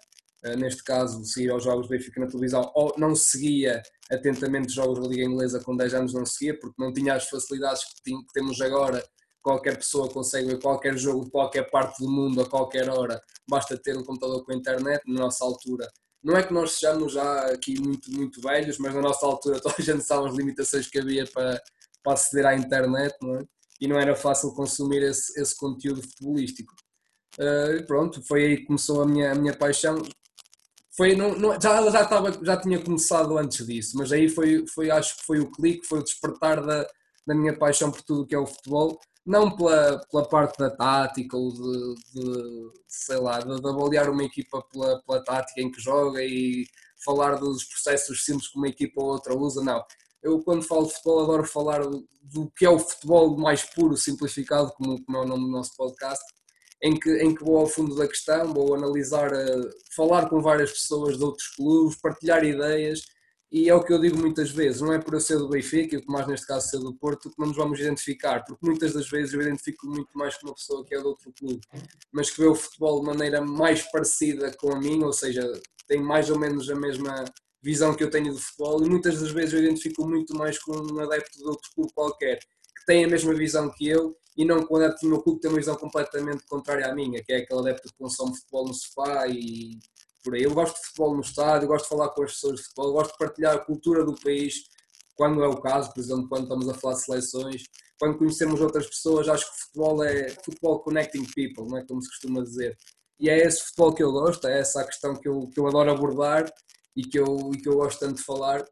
neste 0.56 0.84
caso, 0.84 1.24
seguir 1.24 1.50
aos 1.50 1.64
jogos 1.64 1.86
do 1.86 1.90
Benfica 1.90 2.20
na 2.20 2.28
televisão, 2.28 2.70
ou 2.74 2.94
não 2.96 3.14
seguia 3.14 3.82
atentamente 4.10 4.68
os 4.68 4.74
jogos 4.74 5.00
da 5.00 5.08
Liga 5.08 5.24
Inglesa 5.24 5.60
com 5.60 5.76
10 5.76 5.94
anos, 5.94 6.14
não 6.14 6.24
seguia, 6.24 6.58
porque 6.58 6.80
não 6.82 6.92
tinha 6.92 7.14
as 7.14 7.28
facilidades 7.28 7.82
que, 8.04 8.16
temos 8.32 8.60
agora. 8.60 9.04
Qualquer 9.42 9.76
pessoa 9.76 10.08
consegue 10.08 10.48
ver 10.48 10.60
qualquer 10.60 10.96
jogo 10.96 11.24
de 11.24 11.30
qualquer 11.30 11.70
parte 11.70 12.02
do 12.02 12.10
mundo 12.10 12.42
a 12.42 12.48
qualquer 12.48 12.88
hora, 12.88 13.20
basta 13.48 13.78
ter 13.78 13.96
um 13.96 14.04
computador 14.04 14.44
com 14.44 14.52
internet. 14.52 15.02
Na 15.06 15.20
nossa 15.20 15.44
altura, 15.44 15.88
não 16.22 16.36
é 16.36 16.42
que 16.42 16.52
nós 16.52 16.72
sejamos 16.72 17.12
já 17.12 17.46
aqui 17.46 17.80
muito, 17.80 18.10
muito 18.10 18.40
velhos, 18.40 18.78
mas 18.78 18.94
na 18.94 19.00
nossa 19.00 19.24
altura 19.24 19.60
toda 19.62 19.76
a 19.78 19.82
gente 19.82 20.04
sabe 20.04 20.28
as 20.28 20.34
limitações 20.34 20.88
que 20.88 20.98
havia 20.98 21.26
para, 21.26 21.60
para 22.02 22.12
aceder 22.12 22.46
à 22.46 22.54
internet, 22.54 23.14
não 23.22 23.36
é? 23.36 23.44
E 23.80 23.86
não 23.86 23.98
era 23.98 24.16
fácil 24.16 24.52
consumir 24.54 25.02
esse, 25.02 25.40
esse 25.40 25.56
conteúdo 25.56 26.02
futebolístico. 26.02 26.74
Uh, 27.38 27.86
pronto, 27.86 28.20
foi 28.26 28.44
aí 28.44 28.56
que 28.56 28.66
começou 28.66 29.02
a 29.02 29.06
minha, 29.06 29.30
a 29.30 29.34
minha 29.36 29.54
paixão 29.56 30.02
foi, 30.98 31.14
não, 31.14 31.38
não, 31.38 31.52
já, 31.60 31.90
já, 31.92 32.02
estava, 32.02 32.44
já 32.44 32.56
tinha 32.56 32.82
começado 32.82 33.38
antes 33.38 33.64
disso, 33.64 33.96
mas 33.96 34.10
aí 34.10 34.28
foi, 34.28 34.66
foi 34.66 34.90
acho 34.90 35.16
que 35.16 35.22
foi 35.24 35.38
o 35.38 35.48
clique, 35.48 35.86
foi 35.86 36.00
o 36.00 36.02
despertar 36.02 36.60
da, 36.60 36.84
da 37.24 37.36
minha 37.36 37.56
paixão 37.56 37.92
por 37.92 38.02
tudo 38.02 38.26
que 38.26 38.34
é 38.34 38.38
o 38.38 38.48
futebol, 38.48 38.98
não 39.24 39.56
pela, 39.56 40.00
pela 40.10 40.28
parte 40.28 40.58
da 40.58 40.68
tática 40.68 41.36
ou 41.36 41.52
de, 41.52 41.94
de 42.14 42.72
sei 42.88 43.16
lá, 43.18 43.38
de, 43.38 43.60
de, 43.60 43.68
avaliar 43.68 44.10
uma 44.10 44.24
equipa 44.24 44.60
pela, 44.72 45.00
pela 45.02 45.22
tática 45.22 45.60
em 45.60 45.70
que 45.70 45.80
joga 45.80 46.20
e 46.20 46.66
falar 47.04 47.36
dos 47.36 47.62
processos 47.62 48.24
simples 48.24 48.48
que 48.48 48.58
uma 48.58 48.66
equipa 48.66 49.00
ou 49.00 49.10
outra 49.10 49.36
usa, 49.36 49.62
não. 49.62 49.80
Eu 50.20 50.42
quando 50.42 50.64
falo 50.64 50.88
de 50.88 50.94
futebol 50.94 51.22
adoro 51.22 51.44
falar 51.44 51.80
do, 51.86 52.08
do 52.20 52.50
que 52.56 52.66
é 52.66 52.70
o 52.70 52.80
futebol 52.80 53.38
mais 53.38 53.62
puro, 53.62 53.96
simplificado, 53.96 54.72
como, 54.72 55.00
como 55.04 55.18
é 55.18 55.20
o 55.20 55.28
nome 55.28 55.44
do 55.44 55.52
nosso 55.52 55.76
podcast, 55.76 56.24
em 56.82 56.98
que, 56.98 57.10
em 57.22 57.34
que 57.34 57.44
vou 57.44 57.58
ao 57.58 57.66
fundo 57.66 57.94
da 57.94 58.06
questão, 58.06 58.52
vou 58.52 58.74
analisar, 58.74 59.32
uh, 59.32 59.70
falar 59.96 60.28
com 60.28 60.40
várias 60.40 60.70
pessoas 60.72 61.18
de 61.18 61.24
outros 61.24 61.48
clubes, 61.48 62.00
partilhar 62.00 62.44
ideias, 62.44 63.02
e 63.50 63.68
é 63.68 63.74
o 63.74 63.82
que 63.82 63.92
eu 63.92 63.98
digo 63.98 64.18
muitas 64.18 64.50
vezes, 64.50 64.82
não 64.82 64.92
é 64.92 64.98
por 64.98 65.14
eu 65.14 65.20
ser 65.20 65.38
do 65.38 65.48
Benfica, 65.48 65.96
e 65.96 65.98
o 65.98 66.12
mais 66.12 66.26
neste 66.26 66.46
caso 66.46 66.68
ser 66.68 66.78
do 66.78 66.94
Porto, 66.94 67.30
que 67.30 67.38
não 67.38 67.48
nos 67.48 67.56
vamos 67.56 67.80
identificar, 67.80 68.44
porque 68.44 68.64
muitas 68.64 68.92
das 68.92 69.08
vezes 69.08 69.32
eu 69.32 69.40
identifico 69.40 69.86
muito 69.86 70.16
mais 70.16 70.36
com 70.36 70.48
uma 70.48 70.54
pessoa 70.54 70.84
que 70.84 70.94
é 70.94 70.98
de 70.98 71.06
outro 71.06 71.32
clube, 71.32 71.60
mas 72.12 72.30
que 72.30 72.40
vê 72.42 72.46
o 72.46 72.54
futebol 72.54 73.00
de 73.00 73.06
maneira 73.06 73.40
mais 73.40 73.82
parecida 73.90 74.54
com 74.58 74.72
a 74.72 74.78
minha, 74.78 75.06
ou 75.06 75.12
seja, 75.12 75.50
tem 75.86 75.98
mais 76.00 76.28
ou 76.28 76.38
menos 76.38 76.70
a 76.70 76.74
mesma 76.74 77.24
visão 77.62 77.94
que 77.94 78.04
eu 78.04 78.10
tenho 78.10 78.32
do 78.34 78.38
futebol, 78.38 78.84
e 78.84 78.90
muitas 78.90 79.18
das 79.18 79.30
vezes 79.30 79.54
eu 79.54 79.60
identifico 79.60 80.06
muito 80.06 80.36
mais 80.36 80.58
com 80.58 80.76
um 80.76 81.00
adepto 81.00 81.38
de 81.38 81.44
outro 81.44 81.70
clube 81.74 81.92
qualquer, 81.94 82.38
que 82.38 82.86
tem 82.86 83.04
a 83.04 83.08
mesma 83.08 83.32
visão 83.34 83.70
que 83.70 83.88
eu 83.88 84.14
e 84.38 84.44
não 84.44 84.64
com 84.64 84.74
o 84.74 84.76
adepto 84.76 85.00
do 85.02 85.08
meu 85.08 85.20
clube 85.20 85.38
que 85.38 85.42
tem 85.42 85.50
uma 85.50 85.58
visão 85.58 85.74
completamente 85.74 86.46
contrária 86.46 86.86
à 86.86 86.94
minha, 86.94 87.22
que 87.24 87.32
é 87.32 87.38
aquele 87.38 87.58
adepto 87.58 87.88
que 87.88 87.98
consome 87.98 88.36
futebol 88.36 88.68
no 88.68 88.72
sofá 88.72 89.26
e 89.26 89.80
por 90.22 90.34
aí. 90.34 90.44
Eu 90.44 90.54
gosto 90.54 90.76
de 90.76 90.86
futebol 90.86 91.16
no 91.16 91.22
estádio, 91.22 91.66
gosto 91.66 91.84
de 91.84 91.88
falar 91.88 92.10
com 92.10 92.22
as 92.22 92.32
pessoas 92.34 92.60
de 92.60 92.62
futebol, 92.62 92.92
gosto 92.92 93.12
de 93.12 93.18
partilhar 93.18 93.56
a 93.56 93.58
cultura 93.58 94.04
do 94.04 94.14
país, 94.14 94.54
quando 95.16 95.42
é 95.42 95.48
o 95.48 95.60
caso, 95.60 95.92
por 95.92 95.98
exemplo, 95.98 96.28
quando 96.28 96.44
estamos 96.44 96.68
a 96.68 96.74
falar 96.74 96.94
de 96.94 97.04
seleções, 97.04 97.64
quando 97.98 98.16
conhecemos 98.16 98.60
outras 98.60 98.86
pessoas, 98.86 99.28
acho 99.28 99.44
que 99.50 99.60
futebol 99.60 100.04
é 100.04 100.28
futebol 100.44 100.78
connecting 100.84 101.24
people, 101.34 101.68
não 101.68 101.78
é 101.78 101.84
como 101.84 102.00
se 102.00 102.08
costuma 102.08 102.40
dizer. 102.40 102.78
E 103.18 103.28
é 103.28 103.38
esse 103.38 103.64
futebol 103.64 103.92
que 103.92 104.04
eu 104.04 104.12
gosto, 104.12 104.46
é 104.46 104.60
essa 104.60 104.82
a 104.82 104.84
questão 104.84 105.16
que 105.16 105.28
eu, 105.28 105.48
que 105.52 105.58
eu 105.58 105.66
adoro 105.66 105.90
abordar 105.90 106.48
e 106.94 107.02
que 107.02 107.18
eu, 107.18 107.50
e 107.52 107.60
que 107.60 107.68
eu 107.68 107.74
gosto 107.74 107.98
tanto 107.98 108.18
de 108.18 108.22
falar 108.22 108.64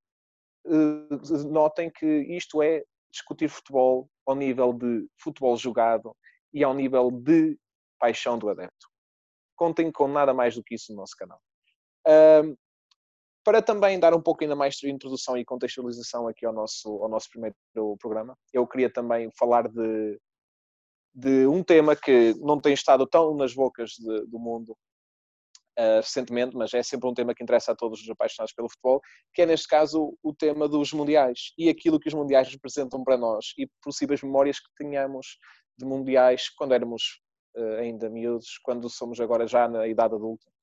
eh, 0.66 1.08
notem 1.48 1.92
que 1.92 2.06
isto 2.36 2.62
é 2.62 2.84
discutir 3.12 3.48
futebol 3.48 4.10
ao 4.26 4.36
nível 4.36 4.74
de 4.74 5.08
futebol 5.22 5.56
jogado 5.56 6.14
e 6.54 6.64
ao 6.64 6.74
nível 6.74 7.12
de 7.12 7.58
paixão 8.00 8.38
do 8.38 8.50
adepto. 8.50 8.88
Contem 9.56 9.92
com 9.92 10.08
nada 10.08 10.34
mais 10.34 10.56
do 10.56 10.64
que 10.64 10.76
isso 10.76 10.92
no 10.92 10.98
nosso 10.98 11.16
canal. 11.16 11.40
Para 13.44 13.62
também 13.62 14.00
dar 14.00 14.14
um 14.14 14.22
pouco 14.22 14.44
ainda 14.44 14.56
mais 14.56 14.76
de 14.76 14.90
introdução 14.90 15.38
e 15.38 15.46
contextualização 15.46 16.28
aqui 16.28 16.46
ao 16.46 16.54
nosso, 16.54 16.90
ao 17.02 17.08
nosso 17.08 17.30
primeiro 17.30 17.56
programa, 18.00 18.36
eu 18.52 18.66
queria 18.66 18.92
também 18.92 19.30
falar 19.38 19.68
de, 19.68 20.20
de 21.14 21.48
um 21.48 21.64
tema 21.64 21.96
que 21.96 22.34
não 22.40 22.60
tem 22.60 22.74
estado 22.74 23.06
tão 23.06 23.36
nas 23.36 23.54
bocas 23.54 23.92
de, 23.92 24.26
do 24.26 24.40
mundo 24.40 24.76
uh, 25.80 25.98
recentemente, 25.98 26.56
mas 26.56 26.74
é 26.74 26.82
sempre 26.82 27.08
um 27.08 27.14
tema 27.14 27.34
que 27.34 27.44
interessa 27.44 27.72
a 27.72 27.76
todos 27.76 28.02
os 28.02 28.10
apaixonados 28.10 28.54
pelo 28.54 28.70
futebol, 28.70 29.02
que 29.34 29.42
é 29.42 29.46
neste 29.46 29.68
caso 29.68 30.18
o 30.24 30.34
tema 30.34 30.68
dos 30.68 30.92
mundiais 30.92 31.54
e 31.58 31.70
aquilo 31.70 32.00
que 32.00 32.08
os 32.08 32.14
mundiais 32.14 32.50
representam 32.50 33.04
para 33.04 33.18
nós 33.18 33.54
e 33.58 33.68
possíveis 33.82 34.22
memórias 34.22 34.60
que 34.60 34.70
tenhamos 34.78 35.38
de 35.78 35.86
mundiais 35.86 36.50
quando 36.50 36.74
éramos 36.74 37.22
uh, 37.56 37.76
ainda 37.80 38.10
miúdos, 38.10 38.60
quando 38.64 38.90
somos 38.90 39.20
agora 39.20 39.48
já 39.48 39.68
na 39.68 39.88
idade 39.88 40.16
adulta. 40.16 40.55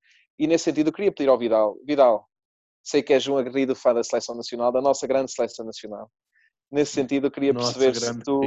E 0.43 0.47
nesse 0.49 0.65
sentido, 0.65 0.89
eu 0.89 0.93
queria 0.93 1.13
pedir 1.13 1.29
ao 1.29 1.39
Vidal: 1.39 1.79
Vidal, 1.87 2.29
sei 2.83 3.01
que 3.01 3.13
és 3.13 3.29
um 3.29 3.39
aguerrido 3.39 3.77
fã 3.77 3.95
da 3.95 4.03
seleção 4.03 4.35
nacional, 4.35 4.73
da 4.73 4.81
nossa 4.83 5.07
grande 5.07 5.31
seleção 5.31 5.65
nacional. 5.65 6.11
Nesse 6.69 6.95
sentido, 6.95 7.29
eu 7.29 7.31
queria 7.31 7.53
nossa 7.53 7.79
perceber 7.79 7.95
se 7.95 8.25
tu. 8.25 8.41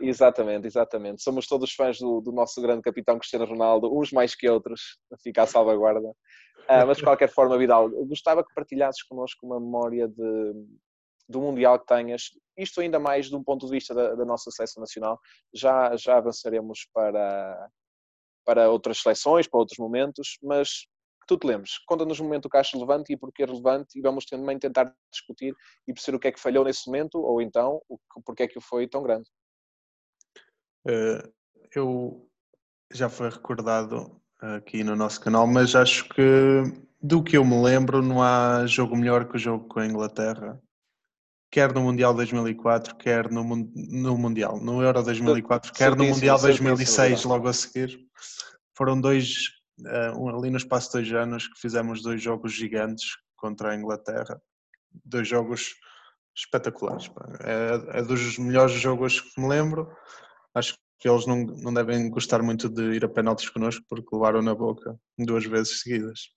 Exatamente, 0.00 0.64
exatamente. 0.64 1.24
Somos 1.24 1.48
todos 1.48 1.72
fãs 1.72 1.98
do, 1.98 2.20
do, 2.20 2.30
nosso 2.30 2.62
grande 2.62 2.82
capitão 2.82 3.18
Cristiano 3.18 3.46
Ronaldo, 3.46 3.92
uns 3.92 4.12
mais 4.12 4.36
que 4.36 4.48
outros, 4.48 4.80
fica 5.24 5.42
à 5.42 5.46
salvaguarda. 5.46 6.06
Uh, 6.06 6.86
mas 6.86 6.98
de 6.98 7.02
qualquer 7.02 7.30
forma, 7.30 7.58
Vidal, 7.58 7.90
gostava 8.06 8.44
que 8.44 8.54
partilhasses 8.54 9.02
connosco 9.02 9.44
uma 9.44 9.58
memória 9.58 10.06
de, 10.06 10.52
do 11.28 11.40
Mundial 11.40 11.80
que 11.80 11.86
tenhas, 11.86 12.30
isto 12.56 12.80
ainda 12.80 13.00
mais 13.00 13.26
de 13.26 13.34
um 13.34 13.42
ponto 13.42 13.66
de 13.66 13.72
vista 13.72 13.92
da, 13.92 14.14
da 14.14 14.24
nossa 14.24 14.52
seleção 14.52 14.80
nacional. 14.80 15.18
Já, 15.52 15.96
já 15.96 16.18
avançaremos 16.18 16.86
para, 16.94 17.70
para 18.46 18.70
outras 18.70 18.98
seleções, 19.02 19.48
para 19.48 19.58
outros 19.58 19.78
momentos, 19.78 20.38
mas 20.42 20.86
que 21.20 21.26
tu 21.26 21.36
te 21.36 21.46
lembres, 21.46 21.78
conta-nos 21.86 22.20
um 22.20 22.24
momento 22.24 22.48
que 22.48 22.56
achas 22.56 22.72
relevante 22.72 23.12
e 23.12 23.16
porque 23.16 23.42
é 23.42 23.46
relevante 23.46 23.98
e 23.98 24.00
vamos 24.00 24.24
também 24.24 24.58
tentar 24.58 24.94
discutir 25.12 25.52
e 25.86 25.92
perceber 25.92 26.16
o 26.16 26.20
que 26.20 26.28
é 26.28 26.32
que 26.32 26.40
falhou 26.40 26.64
nesse 26.64 26.86
momento 26.86 27.18
ou 27.18 27.42
então 27.42 27.82
porque 28.24 28.44
é 28.44 28.48
que 28.48 28.60
foi 28.60 28.86
tão 28.86 29.02
grande. 29.02 29.28
Uh, 30.86 31.28
eu 31.74 32.30
já 32.92 33.08
foi 33.08 33.28
recordado 33.28 34.20
aqui 34.38 34.84
no 34.84 34.94
nosso 34.94 35.20
canal, 35.20 35.46
mas 35.48 35.74
acho 35.74 36.08
que 36.10 36.62
do 37.02 37.22
que 37.22 37.36
eu 37.36 37.44
me 37.44 37.60
lembro 37.60 38.02
não 38.02 38.22
há 38.22 38.64
jogo 38.66 38.96
melhor 38.96 39.28
que 39.28 39.36
o 39.36 39.38
jogo 39.38 39.66
com 39.66 39.80
a 39.80 39.86
Inglaterra 39.86 40.60
quer 41.50 41.72
no 41.72 41.80
Mundial 41.80 42.14
2004, 42.14 42.96
quer 42.96 43.30
no, 43.30 43.42
no 43.44 44.18
Mundial, 44.18 44.60
no 44.60 44.82
Euro 44.82 45.02
2004, 45.02 45.72
quer 45.72 45.96
no 45.96 46.04
Mundial 46.04 46.38
2006, 46.38 47.24
logo 47.24 47.48
a 47.48 47.52
seguir. 47.52 48.05
Foram 48.76 49.00
dois, 49.00 49.48
uh, 49.80 50.28
ali 50.28 50.50
no 50.50 50.56
espaço 50.56 50.88
de 50.88 51.10
dois 51.10 51.22
anos, 51.22 51.48
que 51.48 51.60
fizemos 51.60 52.02
dois 52.02 52.22
jogos 52.22 52.52
gigantes 52.52 53.16
contra 53.36 53.70
a 53.70 53.76
Inglaterra. 53.76 54.40
Dois 55.04 55.28
jogos 55.28 55.74
espetaculares. 56.36 57.10
É, 57.40 57.98
é, 57.98 58.02
dos 58.02 58.38
melhores 58.38 58.74
jogos 58.74 59.20
que 59.20 59.40
me 59.40 59.48
lembro. 59.48 59.90
Acho 60.54 60.74
que 60.98 61.08
eles 61.08 61.26
não, 61.26 61.44
não 61.44 61.72
devem 61.72 62.10
gostar 62.10 62.42
muito 62.42 62.68
de 62.68 62.94
ir 62.94 63.04
a 63.04 63.08
penaltis 63.08 63.48
connosco 63.48 63.84
porque 63.88 64.14
levaram 64.14 64.42
na 64.42 64.54
boca 64.54 64.98
duas 65.18 65.44
vezes 65.44 65.80
seguidas. 65.80 66.30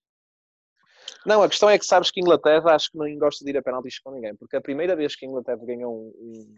Não, 1.26 1.42
a 1.42 1.50
questão 1.50 1.70
é 1.70 1.78
que 1.78 1.86
sabes 1.86 2.12
que 2.12 2.20
a 2.20 2.24
Inglaterra 2.24 2.76
acho 2.76 2.92
que 2.92 2.98
não 2.98 3.18
gosta 3.18 3.44
de 3.44 3.52
ir 3.52 3.58
a 3.58 3.62
penaltis 3.62 4.00
com 4.00 4.12
ninguém, 4.12 4.36
porque 4.36 4.56
a 4.56 4.62
primeira 4.62 4.96
vez 4.96 5.16
que 5.16 5.26
a 5.26 5.30
Inglaterra 5.30 5.66
ganhou 5.66 6.14
um, 6.16 6.56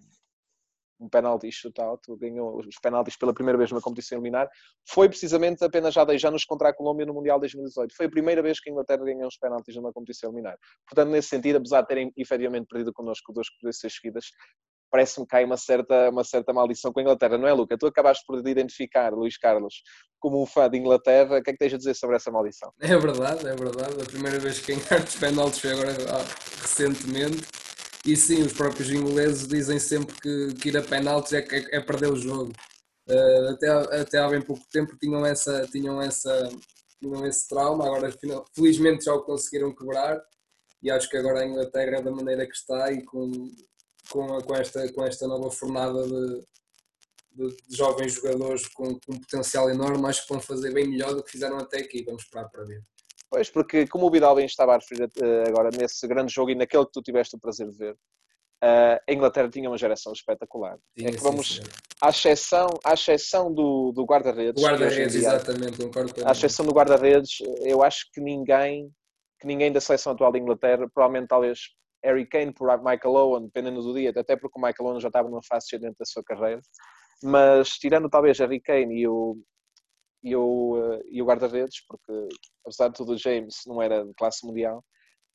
um, 1.02 1.10
penalti 1.10 1.52
shootout, 1.52 2.02
ganhou 2.18 2.60
os 2.60 2.80
penaltis 2.82 3.18
pela 3.18 3.34
primeira 3.34 3.58
vez 3.58 3.72
numa 3.72 3.82
competição 3.82 4.18
eliminar, 4.18 4.50
foi 4.88 5.10
precisamente 5.10 5.64
apenas 5.64 5.94
já 5.94 6.06
10 6.06 6.24
anos 6.26 6.46
contra 6.46 6.70
a 6.70 6.74
Colômbia 6.74 7.06
no 7.06 7.14
Mundial 7.14 7.40
2018. 7.40 7.96
Foi 7.96 8.06
a 8.06 8.10
primeira 8.10 8.42
vez 8.42 8.60
que 8.60 8.70
a 8.70 8.72
Inglaterra 8.72 9.04
ganhou 9.04 9.28
os 9.28 9.38
penaltis 9.38 9.76
numa 9.76 9.92
competição 9.92 10.30
eliminar. 10.30 10.58
Portanto, 10.88 11.12
nesse 11.12 11.30
sentido, 11.30 11.58
apesar 11.58 11.82
de 11.82 11.88
terem 11.88 12.14
efetivamente 12.16 12.68
perdido 12.68 12.94
connosco 12.94 13.34
duas 13.34 13.50
competições 13.50 13.94
seguidas, 13.94 14.26
parece-me 14.92 15.26
que 15.26 15.36
há 15.36 15.46
uma 15.46 15.58
certa, 15.58 16.10
uma 16.10 16.24
certa 16.24 16.54
maldição 16.54 16.92
com 16.92 17.00
a 17.00 17.04
Inglaterra, 17.04 17.38
não 17.38 17.48
é, 17.48 17.54
Luca? 17.54 17.78
Tu 17.78 17.88
acabaste 17.88 18.24
por 18.28 18.46
identificar 18.46 19.14
Luís 19.14 19.38
Carlos 19.38 19.82
como 20.20 20.42
um 20.42 20.46
fã 20.46 20.70
de 20.70 20.78
Inglaterra, 20.78 21.40
o 21.40 21.42
que 21.42 21.50
é 21.50 21.54
que 21.54 21.58
tens 21.58 21.74
a 21.74 21.78
dizer 21.78 21.96
sobre 21.96 22.18
essa 22.18 22.30
maldição? 22.30 22.72
É 22.80 22.96
verdade, 22.98 23.48
é 23.48 23.56
verdade. 23.56 24.02
A 24.02 24.06
primeira 24.06 24.38
vez 24.38 24.60
que 24.60 24.76
ganhar 24.76 25.04
os 25.04 25.16
penaltis 25.16 25.60
foi 25.60 25.72
agora 25.72 25.94
recentemente. 26.62 27.61
E 28.06 28.16
sim, 28.16 28.42
os 28.42 28.54
próprios 28.54 28.90
ingleses 28.90 29.48
dizem 29.48 29.80
sempre 29.80 30.16
que, 30.20 30.56
que 30.56 30.70
ir 30.70 30.78
a 30.78 30.82
penaltis 30.82 31.34
é, 31.34 31.40
é, 31.40 31.78
é 31.78 31.82
perder 31.82 32.12
o 32.12 32.16
jogo. 32.16 32.52
Uh, 33.08 33.50
até, 33.50 33.68
até 34.02 34.18
há 34.20 34.30
bem 34.30 34.42
pouco 34.42 34.64
tempo 34.72 34.98
tinham, 34.98 35.26
essa, 35.26 35.68
tinham, 35.68 36.02
essa, 36.02 36.50
tinham 37.00 37.26
esse 37.26 37.48
trauma, 37.48 37.86
agora 37.86 38.14
felizmente 38.56 39.06
já 39.06 39.14
o 39.14 39.24
conseguiram 39.24 39.76
quebrar 39.76 40.22
e 40.82 40.90
acho 40.90 41.10
que 41.10 41.18
agora 41.18 41.42
a 41.42 41.48
Inglaterra, 41.48 42.02
da 42.02 42.12
maneira 42.12 42.46
que 42.46 42.56
está 42.56 42.92
e 42.92 43.04
com, 43.04 43.32
com, 44.10 44.36
a, 44.36 44.44
com, 44.44 44.56
esta, 44.56 44.92
com 44.94 45.06
esta 45.06 45.28
nova 45.28 45.52
fornada 45.52 46.04
de, 46.08 46.44
de, 47.34 47.58
de 47.68 47.78
jovens 47.78 48.14
jogadores 48.14 48.68
com, 48.68 49.00
com, 49.00 49.14
um 49.14 49.20
potencial 49.20 49.70
enorme, 49.70 50.08
acho 50.08 50.24
que 50.24 50.34
vão 50.34 50.42
fazer 50.42 50.74
bem 50.74 50.88
melhor 50.88 51.14
do 51.14 51.24
que 51.24 51.32
fizeram 51.32 51.58
até 51.58 51.80
aqui. 51.80 52.04
Vamos 52.04 52.24
esperar 52.24 52.50
para 52.50 52.64
ver. 52.64 52.84
Pois, 53.32 53.50
porque 53.50 53.88
como 53.88 54.08
o 54.08 54.12
Vidal 54.12 54.36
bem 54.36 54.46
estava 54.46 54.74
a 54.74 54.78
referir 54.78 55.10
eh, 55.22 55.44
agora 55.48 55.70
nesse 55.72 56.06
grande 56.06 56.34
jogo 56.34 56.52
e 56.52 56.56
naquele 56.56 56.86
que 56.86 56.92
tu 56.92 57.02
tiveste 57.02 57.38
o 57.38 57.40
prazer 57.40 57.70
de 57.70 57.78
ver, 57.78 57.96
eh, 58.62 59.02
a 59.10 59.14
Inglaterra 59.14 59.50
tinha 59.50 59.70
uma 59.70 59.78
geração 59.78 60.12
espetacular. 60.12 60.78
Tinha, 60.98 61.10
é 61.10 61.14
que 61.14 61.22
vamos, 61.22 61.56
sim, 61.56 61.62
à 62.02 62.10
exceção, 62.10 62.68
à 62.84 62.94
exceção 62.94 63.54
do, 63.54 63.94
do 63.94 64.04
guarda-redes. 64.04 64.62
Guarda-redes, 64.62 65.16
exatamente, 65.16 65.78
À 66.26 66.32
exceção 66.34 66.66
do 66.66 66.74
guarda-redes, 66.74 67.38
eu 67.62 67.82
acho 67.82 68.06
que 68.14 68.20
ninguém, 68.20 68.92
que 69.40 69.48
ninguém 69.48 69.72
da 69.72 69.80
seleção 69.80 70.12
atual 70.12 70.34
da 70.34 70.38
Inglaterra, 70.38 70.86
provavelmente 70.94 71.30
talvez 71.30 71.60
Harry 72.04 72.28
Kane 72.28 72.54
por 72.54 72.68
Michael 72.80 73.16
Owen, 73.16 73.46
dependendo 73.46 73.82
do 73.82 73.94
dia, 73.94 74.12
até 74.14 74.36
porque 74.36 74.60
o 74.60 74.62
Michael 74.62 74.90
Owen 74.90 75.00
já 75.00 75.08
estava 75.08 75.30
numa 75.30 75.42
fase 75.42 75.68
ascendente 75.68 75.96
da 75.98 76.06
sua 76.06 76.22
carreira. 76.22 76.62
Mas 77.24 77.70
tirando 77.78 78.10
talvez 78.10 78.40
Harry 78.40 78.60
Kane 78.60 79.02
e 79.02 79.08
o, 79.08 79.38
e 80.24 80.36
o, 80.36 80.78
uh, 80.78 81.02
e 81.10 81.22
o 81.22 81.26
guarda-redes, 81.26 81.86
porque 81.88 82.30
apesar 82.66 82.90
de 82.90 82.96
tudo 82.96 83.14
o 83.14 83.18
James 83.18 83.62
não 83.66 83.82
era 83.82 84.06
de 84.06 84.14
classe 84.14 84.46
mundial, 84.46 84.84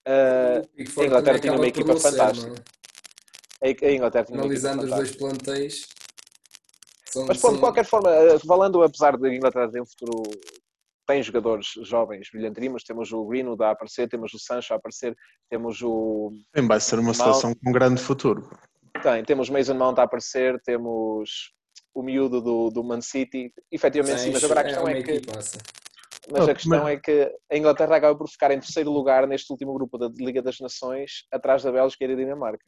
uh, 0.06 1.00
a 1.00 1.04
Inglaterra 1.04 1.38
tinha 1.38 1.52
uma 1.52 1.66
equipa 1.66 1.96
fantástica. 1.96 2.54
Ser? 2.54 3.84
A 3.84 3.92
Inglaterra 3.92 4.24
tinha 4.24 4.38
Analisando 4.38 4.84
os 4.84 4.90
dois 4.90 5.16
plantéis. 5.16 5.86
São, 7.06 7.26
Mas, 7.26 7.38
são... 7.38 7.54
de 7.54 7.60
qualquer 7.60 7.84
forma, 7.84 8.10
eh, 8.10 8.38
falando 8.40 8.82
apesar 8.82 9.16
de 9.16 9.26
a 9.26 9.34
Inglaterra 9.34 9.70
ter 9.70 9.80
um 9.80 9.86
futuro 9.86 10.22
tem 11.06 11.22
jogadores 11.22 11.68
jovens 11.82 12.28
brilhanterinos, 12.32 12.82
temos 12.82 13.12
o 13.12 13.24
Greenwood 13.24 13.62
a 13.62 13.70
aparecer, 13.70 14.08
temos 14.08 14.34
o 14.34 14.38
Sancho 14.38 14.74
a 14.74 14.76
aparecer, 14.76 15.16
temos 15.48 15.80
o... 15.80 16.32
Tem, 16.52 16.66
vai 16.66 16.80
ser 16.80 16.98
uma 16.98 17.14
seleção 17.14 17.54
com 17.54 17.70
um 17.70 17.72
grande 17.72 18.02
futuro. 18.02 18.50
Tem, 19.02 19.24
temos 19.24 19.48
Mason 19.48 19.74
Mount 19.74 19.98
a 19.98 20.02
aparecer, 20.02 20.60
temos 20.62 21.52
o 21.96 22.02
miúdo 22.02 22.42
do, 22.42 22.68
do 22.68 22.84
Man 22.84 23.00
City, 23.00 23.50
efetivamente 23.72 24.20
sim, 24.20 24.30
mas 24.30 24.44
agora 24.44 24.60
a 24.60 24.64
questão 24.64 24.86
é, 24.86 24.98
é 24.98 25.02
que... 25.02 25.22
Mas 26.30 26.48
a 26.48 26.54
questão 26.54 26.88
é 26.88 26.96
que 26.98 27.32
a 27.50 27.56
Inglaterra 27.56 27.96
acaba 27.96 28.18
por 28.18 28.28
ficar 28.28 28.50
em 28.50 28.58
terceiro 28.58 28.90
lugar 28.90 29.26
neste 29.26 29.50
último 29.50 29.72
grupo 29.72 29.96
da 29.96 30.10
Liga 30.18 30.42
das 30.42 30.58
Nações, 30.60 31.24
atrás 31.32 31.62
da 31.62 31.72
Bélgica 31.72 32.04
e 32.04 32.08
da 32.08 32.14
Dinamarca. 32.14 32.64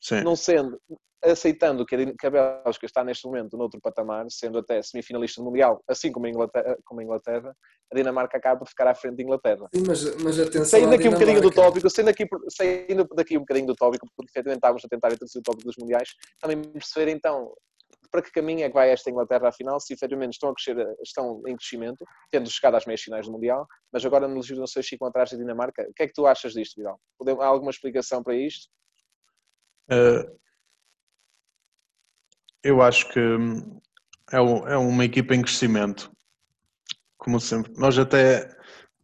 Sim. 0.00 0.22
não 0.22 0.34
sendo, 0.34 0.80
aceitando 1.22 1.84
que 1.84 1.94
a, 1.94 2.06
que 2.18 2.26
a 2.26 2.30
Bélgica 2.30 2.86
está 2.86 3.04
neste 3.04 3.26
momento 3.26 3.56
noutro 3.56 3.78
patamar, 3.82 4.24
sendo 4.30 4.58
até 4.58 4.80
semifinalista 4.80 5.42
do 5.42 5.44
Mundial, 5.44 5.82
assim 5.86 6.10
como 6.10 6.26
a 6.26 6.30
Inglaterra, 6.30 6.76
como 6.84 7.00
a, 7.00 7.04
Inglaterra 7.04 7.54
a 7.92 7.96
Dinamarca 7.96 8.38
acaba 8.38 8.60
por 8.60 8.68
ficar 8.68 8.86
à 8.86 8.94
frente 8.94 9.16
da 9.16 9.22
Inglaterra. 9.22 9.68
Sim, 9.74 9.82
mas, 9.86 10.16
mas 10.16 10.40
atenção 10.40 10.64
saindo 10.64 10.94
aqui 10.94 11.08
um 11.08 11.12
bocadinho 11.12 11.42
do 11.42 11.50
tópico, 11.50 11.90
saindo, 11.90 12.08
aqui, 12.08 12.26
saindo 12.48 13.06
daqui 13.14 13.36
um 13.36 13.40
bocadinho 13.40 13.66
do 13.66 13.74
tópico, 13.74 14.06
porque 14.16 14.30
efetivamente 14.30 14.58
estávamos 14.58 14.84
a 14.84 14.88
tentar 14.88 15.12
introduzir 15.12 15.40
o 15.40 15.42
tópico 15.42 15.66
dos 15.66 15.76
Mundiais, 15.76 16.08
também 16.40 16.62
perceber 16.62 17.10
então 17.10 17.52
para 18.10 18.22
que 18.22 18.32
caminho 18.32 18.64
é 18.64 18.68
que 18.68 18.74
vai 18.74 18.90
esta 18.90 19.10
Inglaterra 19.10 19.48
à 19.48 19.52
final, 19.52 19.78
se 19.80 19.92
efetivamente 19.92 20.32
estão, 20.34 20.50
a 20.50 20.54
crescer, 20.54 20.76
estão 21.02 21.42
em 21.46 21.56
crescimento, 21.56 22.04
tendo 22.30 22.50
chegado 22.50 22.76
às 22.76 22.84
meias 22.84 23.00
finais 23.00 23.26
do 23.26 23.32
Mundial, 23.32 23.66
mas 23.92 24.04
agora 24.04 24.26
no 24.26 24.36
legislação 24.36 24.82
ficam 24.82 25.08
atrás 25.08 25.30
da 25.30 25.36
Dinamarca. 25.36 25.82
O 25.88 25.94
que 25.94 26.02
é 26.02 26.06
que 26.06 26.12
tu 26.12 26.26
achas 26.26 26.52
disto, 26.52 26.76
Vidal? 26.76 27.00
Há 27.40 27.46
alguma 27.46 27.70
explicação 27.70 28.22
para 28.22 28.34
isto? 28.34 28.68
Uh, 29.90 30.38
eu 32.62 32.82
acho 32.82 33.08
que 33.08 33.20
hum, 33.20 33.80
é, 34.32 34.36
é 34.36 34.76
uma 34.76 35.04
equipa 35.04 35.34
em 35.34 35.42
crescimento, 35.42 36.10
como 37.16 37.40
sempre. 37.40 37.72
Nós 37.76 37.98
até 37.98 38.48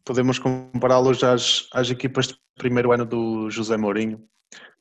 podemos 0.04 0.38
compará-los 0.38 1.22
às, 1.24 1.68
às 1.72 1.90
equipas 1.90 2.28
de 2.28 2.36
primeiro 2.56 2.92
ano 2.92 3.04
do 3.04 3.50
José 3.50 3.76
Mourinho, 3.76 4.26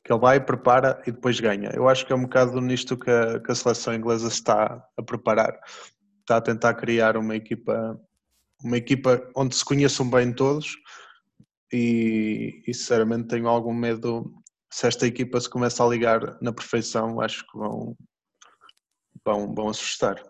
que 0.06 0.14
ele 0.14 0.20
vai, 0.20 0.40
prepara 0.40 1.02
e 1.08 1.12
depois 1.12 1.40
ganha. 1.40 1.72
Eu 1.74 1.90
acho 1.90 2.06
que 2.06 2.14
é 2.14 2.16
um 2.16 2.22
bocado 2.22 2.62
nisto 2.62 2.96
que 2.96 3.10
a, 3.10 3.40
que 3.40 3.52
a 3.52 3.56
seleção 3.56 3.92
inglesa 3.92 4.28
está 4.28 4.88
a 4.96 5.02
preparar. 5.02 5.60
Está 6.20 6.38
a 6.38 6.42
tentar 6.42 6.76
criar 6.76 7.18
uma 7.18 7.36
equipa, 7.36 8.00
uma 8.64 8.78
equipa 8.78 9.28
onde 9.36 9.56
se 9.56 9.66
conheçam 9.66 10.08
bem 10.08 10.32
todos 10.32 10.76
e, 11.74 12.62
e 12.68 12.74
sinceramente 12.74 13.30
tenho 13.30 13.48
algum 13.48 13.74
medo 13.74 14.32
se 14.72 14.86
esta 14.86 15.08
equipa 15.08 15.42
se 15.42 15.50
começa 15.50 15.84
a 15.84 15.88
ligar 15.88 16.38
na 16.40 16.54
perfeição, 16.54 17.20
acho 17.20 17.44
que 17.48 17.58
vão, 17.58 17.98
vão, 19.26 19.56
vão 19.56 19.70
assustar. 19.70 20.22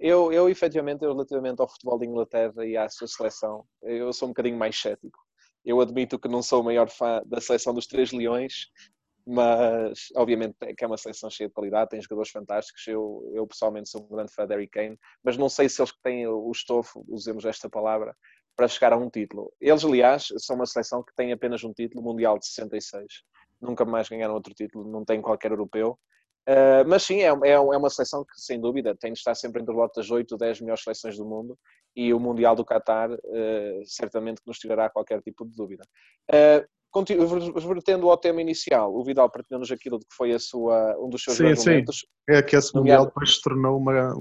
Eu, 0.00 0.32
eu, 0.32 0.48
efetivamente, 0.48 1.02
relativamente 1.02 1.60
ao 1.60 1.68
futebol 1.68 1.98
de 1.98 2.06
Inglaterra 2.06 2.64
e 2.64 2.78
à 2.78 2.88
sua 2.88 3.06
seleção, 3.06 3.66
eu 3.82 4.10
sou 4.12 4.28
um 4.28 4.30
bocadinho 4.30 4.56
mais 4.58 4.80
cético. 4.80 5.21
Eu 5.64 5.80
admito 5.80 6.18
que 6.18 6.28
não 6.28 6.42
sou 6.42 6.60
o 6.60 6.64
maior 6.64 6.90
fã 6.90 7.22
da 7.24 7.40
seleção 7.40 7.72
dos 7.72 7.86
Três 7.86 8.12
Leões, 8.12 8.68
mas 9.26 10.08
obviamente 10.16 10.56
que 10.76 10.84
é 10.84 10.86
uma 10.86 10.96
seleção 10.96 11.30
cheia 11.30 11.48
de 11.48 11.54
qualidade, 11.54 11.90
tem 11.90 12.02
jogadores 12.02 12.30
fantásticos. 12.30 12.86
Eu, 12.86 13.30
eu 13.34 13.46
pessoalmente 13.46 13.88
sou 13.88 14.02
um 14.02 14.08
grande 14.08 14.32
fã 14.32 14.46
de 14.46 14.54
Harry 14.54 14.68
Kane, 14.68 14.98
mas 15.22 15.36
não 15.36 15.48
sei 15.48 15.68
se 15.68 15.80
eles 15.80 15.92
têm 16.02 16.26
o 16.26 16.50
estofo, 16.50 17.04
usemos 17.08 17.44
esta 17.44 17.70
palavra, 17.70 18.16
para 18.56 18.68
chegar 18.68 18.92
a 18.92 18.96
um 18.96 19.08
título. 19.08 19.52
Eles, 19.60 19.84
aliás, 19.84 20.28
são 20.38 20.56
uma 20.56 20.66
seleção 20.66 21.02
que 21.02 21.14
tem 21.14 21.32
apenas 21.32 21.64
um 21.64 21.72
título 21.72 22.02
mundial 22.02 22.38
de 22.38 22.46
66. 22.46 23.22
Nunca 23.60 23.84
mais 23.84 24.08
ganharam 24.08 24.34
outro 24.34 24.52
título, 24.54 24.90
não 24.90 25.04
tem 25.04 25.22
qualquer 25.22 25.52
europeu. 25.52 25.98
Uh, 26.48 26.82
mas 26.86 27.04
sim, 27.04 27.20
é, 27.20 27.28
é, 27.28 27.50
é, 27.50 27.58
uma 27.58 27.88
seleção 27.88 28.24
que, 28.24 28.40
sem 28.40 28.60
dúvida, 28.60 28.96
tem 28.98 29.12
de 29.12 29.18
estar 29.18 29.34
sempre 29.34 29.62
entre 29.62 29.72
o 29.72 29.76
lote 29.76 30.00
das 30.00 30.10
8 30.10 30.32
ou 30.32 30.38
10 30.38 30.60
melhores 30.60 30.82
seleções 30.82 31.16
do 31.16 31.24
mundo 31.24 31.56
e 31.94 32.12
o 32.12 32.18
Mundial 32.18 32.56
do 32.56 32.64
Qatar 32.64 33.12
uh, 33.12 33.82
certamente 33.84 34.40
nos 34.46 34.58
tirará 34.58 34.90
qualquer 34.90 35.20
tipo 35.22 35.44
de 35.44 35.54
dúvida. 35.54 35.84
Uh, 36.30 36.66
vertendo 37.60 38.10
ao 38.10 38.16
tema 38.18 38.40
inicial, 38.40 38.94
o 38.94 39.04
Vidal 39.04 39.30
partilhou-nos 39.30 39.70
aquilo 39.70 39.98
de 39.98 40.04
que 40.04 40.14
foi 40.14 40.32
a 40.32 40.38
sua, 40.38 40.96
um 40.98 41.08
dos 41.08 41.22
seus 41.22 41.36
sim, 41.36 41.46
argumentos. 41.46 41.98
Sim, 42.00 42.36
é 42.36 42.42
que 42.42 42.56
esse 42.56 42.74
Mundial 42.74 43.06
depois 43.06 43.36
se 43.36 43.42
tornou 43.42 43.78
uma, 43.78 44.14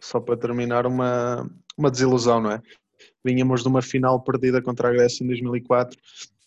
só 0.00 0.20
para 0.20 0.36
terminar, 0.36 0.86
uma, 0.86 1.48
uma 1.76 1.90
desilusão, 1.90 2.40
não 2.40 2.52
é? 2.52 2.62
Vínhamos 3.24 3.62
de 3.62 3.68
uma 3.68 3.82
final 3.82 4.22
perdida 4.22 4.62
contra 4.62 4.88
a 4.88 4.92
Grécia 4.92 5.24
em 5.24 5.26
2004 5.26 5.98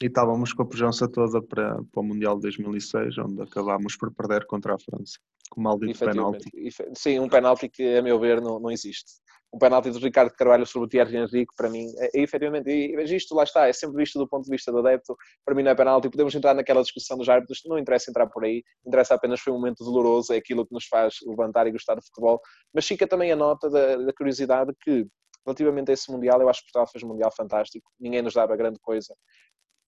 e 0.01 0.07
estávamos 0.07 0.53
com 0.53 0.63
a 0.63 0.65
pujança 0.65 1.07
toda 1.07 1.41
para, 1.41 1.75
para 1.75 2.01
o 2.01 2.03
Mundial 2.03 2.35
de 2.35 2.41
2006, 2.41 3.17
onde 3.19 3.41
acabámos 3.43 3.95
por 3.95 4.11
perder 4.13 4.45
contra 4.45 4.75
a 4.75 4.79
França, 4.79 5.19
com 5.49 5.61
o 5.61 5.63
maldito 5.63 5.99
penalti. 5.99 6.49
Sim, 6.95 7.19
um 7.19 7.29
penalti 7.29 7.69
que, 7.69 7.97
a 7.97 8.01
meu 8.01 8.19
ver, 8.19 8.41
não, 8.41 8.59
não 8.59 8.71
existe. 8.71 9.21
Um 9.53 9.59
penalti 9.59 9.91
do 9.91 9.99
Ricardo 9.99 10.31
Carvalho 10.33 10.65
sobre 10.65 10.85
o 10.85 10.89
Thierry 10.89 11.17
Henrique, 11.17 11.53
para 11.57 11.69
mim, 11.69 11.85
é, 11.97 12.17
é 12.17 12.23
efetivamente, 12.23 12.69
e, 12.69 13.15
isto 13.15 13.35
lá 13.35 13.43
está, 13.43 13.67
é 13.67 13.73
sempre 13.73 13.97
visto 13.97 14.17
do 14.17 14.27
ponto 14.27 14.45
de 14.45 14.49
vista 14.49 14.71
do 14.71 14.79
adepto, 14.79 15.15
para 15.45 15.53
mim 15.53 15.61
não 15.61 15.71
é 15.71 15.75
penalti, 15.75 16.09
podemos 16.09 16.33
entrar 16.33 16.53
naquela 16.53 16.81
discussão 16.81 17.17
dos 17.17 17.27
árbitros, 17.27 17.61
não 17.65 17.77
interessa 17.77 18.09
entrar 18.09 18.27
por 18.27 18.45
aí, 18.45 18.63
interessa 18.87 19.13
apenas 19.13 19.41
foi 19.41 19.51
um 19.51 19.57
momento 19.57 19.83
doloroso, 19.83 20.31
é 20.31 20.37
aquilo 20.37 20.65
que 20.65 20.73
nos 20.73 20.85
faz 20.85 21.15
levantar 21.27 21.67
e 21.67 21.71
gostar 21.71 21.95
de 21.95 22.05
futebol, 22.05 22.39
mas 22.73 22.87
fica 22.87 23.05
também 23.05 23.29
a 23.31 23.35
nota 23.35 23.69
da, 23.69 23.97
da 23.97 24.13
curiosidade 24.13 24.71
que 24.81 25.05
relativamente 25.45 25.91
a 25.91 25.93
esse 25.93 26.11
Mundial, 26.11 26.41
eu 26.41 26.49
acho 26.49 26.61
que 26.61 26.71
Portugal 26.71 26.87
fez 26.91 27.03
um 27.03 27.09
Mundial 27.09 27.31
fantástico, 27.35 27.89
ninguém 27.99 28.21
nos 28.21 28.33
dava 28.33 28.55
grande 28.55 28.79
coisa. 28.79 29.13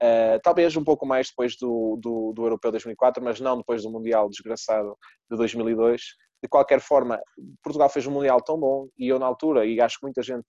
Uh, 0.02 0.40
talvez 0.44 0.76
um 0.76 0.84
pouco 0.84 1.06
mais 1.06 1.30
depois 1.30 1.56
do, 1.56 1.98
do, 2.02 2.34
do 2.34 2.44
Europeu 2.44 2.72
2004, 2.72 3.24
mas 3.24 3.40
não 3.40 3.58
depois 3.58 3.84
do 3.84 3.92
Mundial 3.92 4.30
desgraçado 4.30 4.98
de 5.30 5.38
2002. 5.38 6.02
De 6.44 6.50
qualquer 6.50 6.82
forma, 6.82 7.22
Portugal 7.64 7.88
fez 7.88 8.06
um 8.06 8.12
Mundial 8.12 8.42
tão 8.42 8.60
bom 8.60 8.90
e 8.98 9.08
eu 9.08 9.18
na 9.18 9.26
altura, 9.26 9.66
e 9.66 9.80
acho 9.80 9.98
que 9.98 10.06
muita 10.06 10.22
gente 10.22 10.46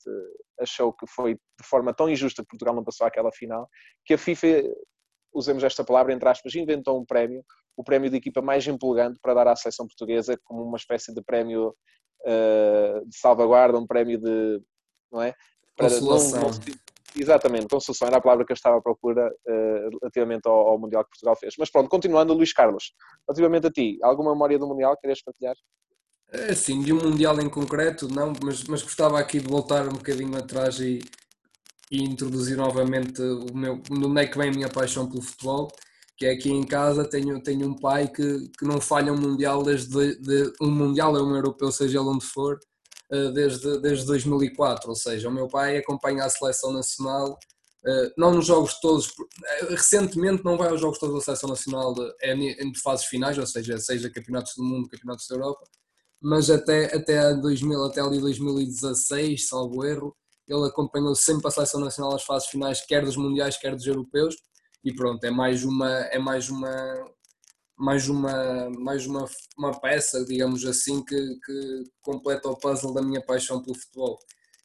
achou 0.59 0.93
que 0.93 1.07
foi 1.07 1.35
de 1.35 1.67
forma 1.69 1.95
tão 1.95 2.11
injusta 2.11 2.43
que 2.43 2.49
Portugal 2.49 2.75
não 2.75 2.83
passou 2.83 3.07
àquela 3.07 3.31
final, 3.31 3.69
que 4.05 4.15
a 4.15 4.19
FIFA, 4.19 4.65
usemos 5.33 5.63
esta 5.63 5.85
palavra 5.85 6.13
entre 6.13 6.29
aspas, 6.29 6.53
inventou 6.57 7.01
um 7.01 7.05
prémio, 7.05 7.45
o 7.77 7.85
prémio 7.85 8.11
de 8.11 8.17
equipa 8.17 8.43
mais 8.43 8.67
empolgante 8.67 9.21
para 9.23 9.35
dar 9.35 9.49
à 9.49 9.55
seleção 9.55 9.87
portuguesa 9.87 10.37
como 10.43 10.65
uma 10.65 10.77
espécie 10.77 11.15
de 11.15 11.23
prémio 11.23 11.69
uh, 11.69 13.09
de 13.09 13.17
salvaguarda, 13.17 13.79
um 13.79 13.87
prémio 13.87 14.19
de 14.19 14.61
não 15.15 15.23
é? 15.23 15.35
Para 15.77 15.89
consolação. 15.89 16.41
Não, 16.41 16.49
não, 16.51 16.75
exatamente, 17.17 17.69
consolação 17.69 18.09
era 18.09 18.17
a 18.17 18.21
palavra 18.21 18.45
que 18.45 18.53
eu 18.53 18.55
estava 18.55 18.79
à 18.79 18.83
procura 18.83 19.29
uh, 19.29 19.99
relativamente 20.01 20.47
ao, 20.47 20.69
ao, 20.69 20.79
Mundial 20.79 21.05
que 21.05 21.11
Portugal 21.11 21.37
fez. 21.37 21.55
Mas 21.59 21.71
pronto, 21.71 21.89
continuando, 21.89 22.35
Luís 22.35 22.53
Carlos, 22.53 22.93
relativamente 23.29 23.67
a 23.69 23.71
ti, 23.71 23.99
alguma 24.03 24.33
memória 24.33 24.59
do 24.59 24.67
Mundial 24.67 24.95
que 24.97 25.03
querias 25.03 25.23
partilhar? 25.23 25.55
É, 26.33 26.55
sim, 26.55 26.83
de 26.83 26.93
um 26.93 26.97
Mundial 26.97 27.41
em 27.41 27.49
concreto, 27.49 28.09
não, 28.09 28.33
mas, 28.43 28.65
mas 28.65 28.83
gostava 28.83 29.21
aqui 29.21 29.39
de 29.39 29.49
voltar 29.49 29.87
um 29.87 29.93
bocadinho 29.93 30.37
atrás 30.37 30.81
e, 30.81 30.99
e 31.91 32.03
introduzir 32.03 32.57
novamente 32.57 33.23
o 33.23 33.57
meu, 33.57 33.81
onde 33.91 34.21
é 34.21 34.27
que 34.27 34.37
vem 34.37 34.49
a 34.49 34.53
minha 34.53 34.69
paixão 34.69 35.09
pelo 35.09 35.23
futebol, 35.23 35.69
que 36.17 36.27
é 36.27 36.33
aqui 36.33 36.51
em 36.51 36.65
casa 36.65 37.09
tenho, 37.09 37.41
tenho 37.43 37.69
um 37.69 37.77
pai 37.77 38.09
que, 38.09 38.49
que 38.59 38.65
não 38.65 38.81
falha 38.81 39.13
um 39.13 39.21
Mundial 39.21 39.63
desde 39.63 40.17
de, 40.17 40.53
um 40.61 40.71
Mundial, 40.71 41.17
é 41.17 41.23
um 41.23 41.37
europeu, 41.37 41.71
seja 41.71 42.01
ele 42.01 42.09
onde 42.09 42.25
for, 42.25 42.59
desde, 43.33 43.81
desde 43.81 44.07
2004, 44.07 44.89
ou 44.89 44.97
seja, 44.97 45.29
o 45.29 45.33
meu 45.33 45.49
pai 45.49 45.77
acompanha 45.77 46.25
a 46.25 46.31
seleção 46.31 46.73
nacional, 46.73 47.39
eh, 47.87 48.13
não 48.17 48.33
nos 48.35 48.47
jogos 48.47 48.81
todos, 48.81 49.13
eh, 49.45 49.67
recentemente 49.71 50.45
não 50.45 50.57
vai 50.57 50.69
aos 50.69 50.81
jogos 50.81 50.99
todos 50.99 51.17
da 51.17 51.21
seleção 51.21 51.51
nacional 51.51 51.95
é 52.23 52.33
entre 52.33 52.81
fases 52.81 53.07
finais, 53.07 53.37
ou 53.39 53.47
seja, 53.47 53.79
seja 53.79 54.11
campeonatos 54.11 54.55
do 54.57 54.65
mundo, 54.65 54.89
campeonatos 54.89 55.27
da 55.29 55.37
Europa, 55.37 55.65
mas 56.21 56.49
até, 56.49 56.95
até, 56.97 57.35
2000, 57.35 57.85
até 57.85 58.01
ali 58.01 58.21
2016, 58.21 59.49
salvo 59.49 59.85
erro, 59.85 60.17
ele 60.49 60.67
acompanhou 60.67 61.15
sempre 61.15 61.47
a 61.49 61.51
seleção 61.51 61.81
nacional 61.81 62.13
nas 62.13 62.25
fases 62.25 62.49
finais, 62.49 62.81
quer 62.87 63.05
dos 63.05 63.17
mundiais, 63.17 63.59
quer 63.59 63.75
dos 63.75 63.87
europeus, 63.87 64.35
e 64.83 64.95
pronto, 64.95 65.23
é 65.25 65.31
mais 65.31 65.65
uma, 65.65 65.91
é 65.91 66.19
mais 66.19 66.49
uma, 66.49 66.71
mais 67.77 68.09
uma, 68.09 68.71
mais 68.71 69.07
uma, 69.07 69.27
uma 69.59 69.81
peça, 69.81 70.25
digamos 70.25 70.65
assim, 70.65 71.05
que, 71.05 71.17
que 71.45 71.85
completa 72.03 72.49
o 72.49 72.57
puzzle 72.57 72.95
da 72.95 73.03
minha 73.03 73.21
paixão 73.21 73.63
pelo 73.63 73.77
futebol. 73.77 74.19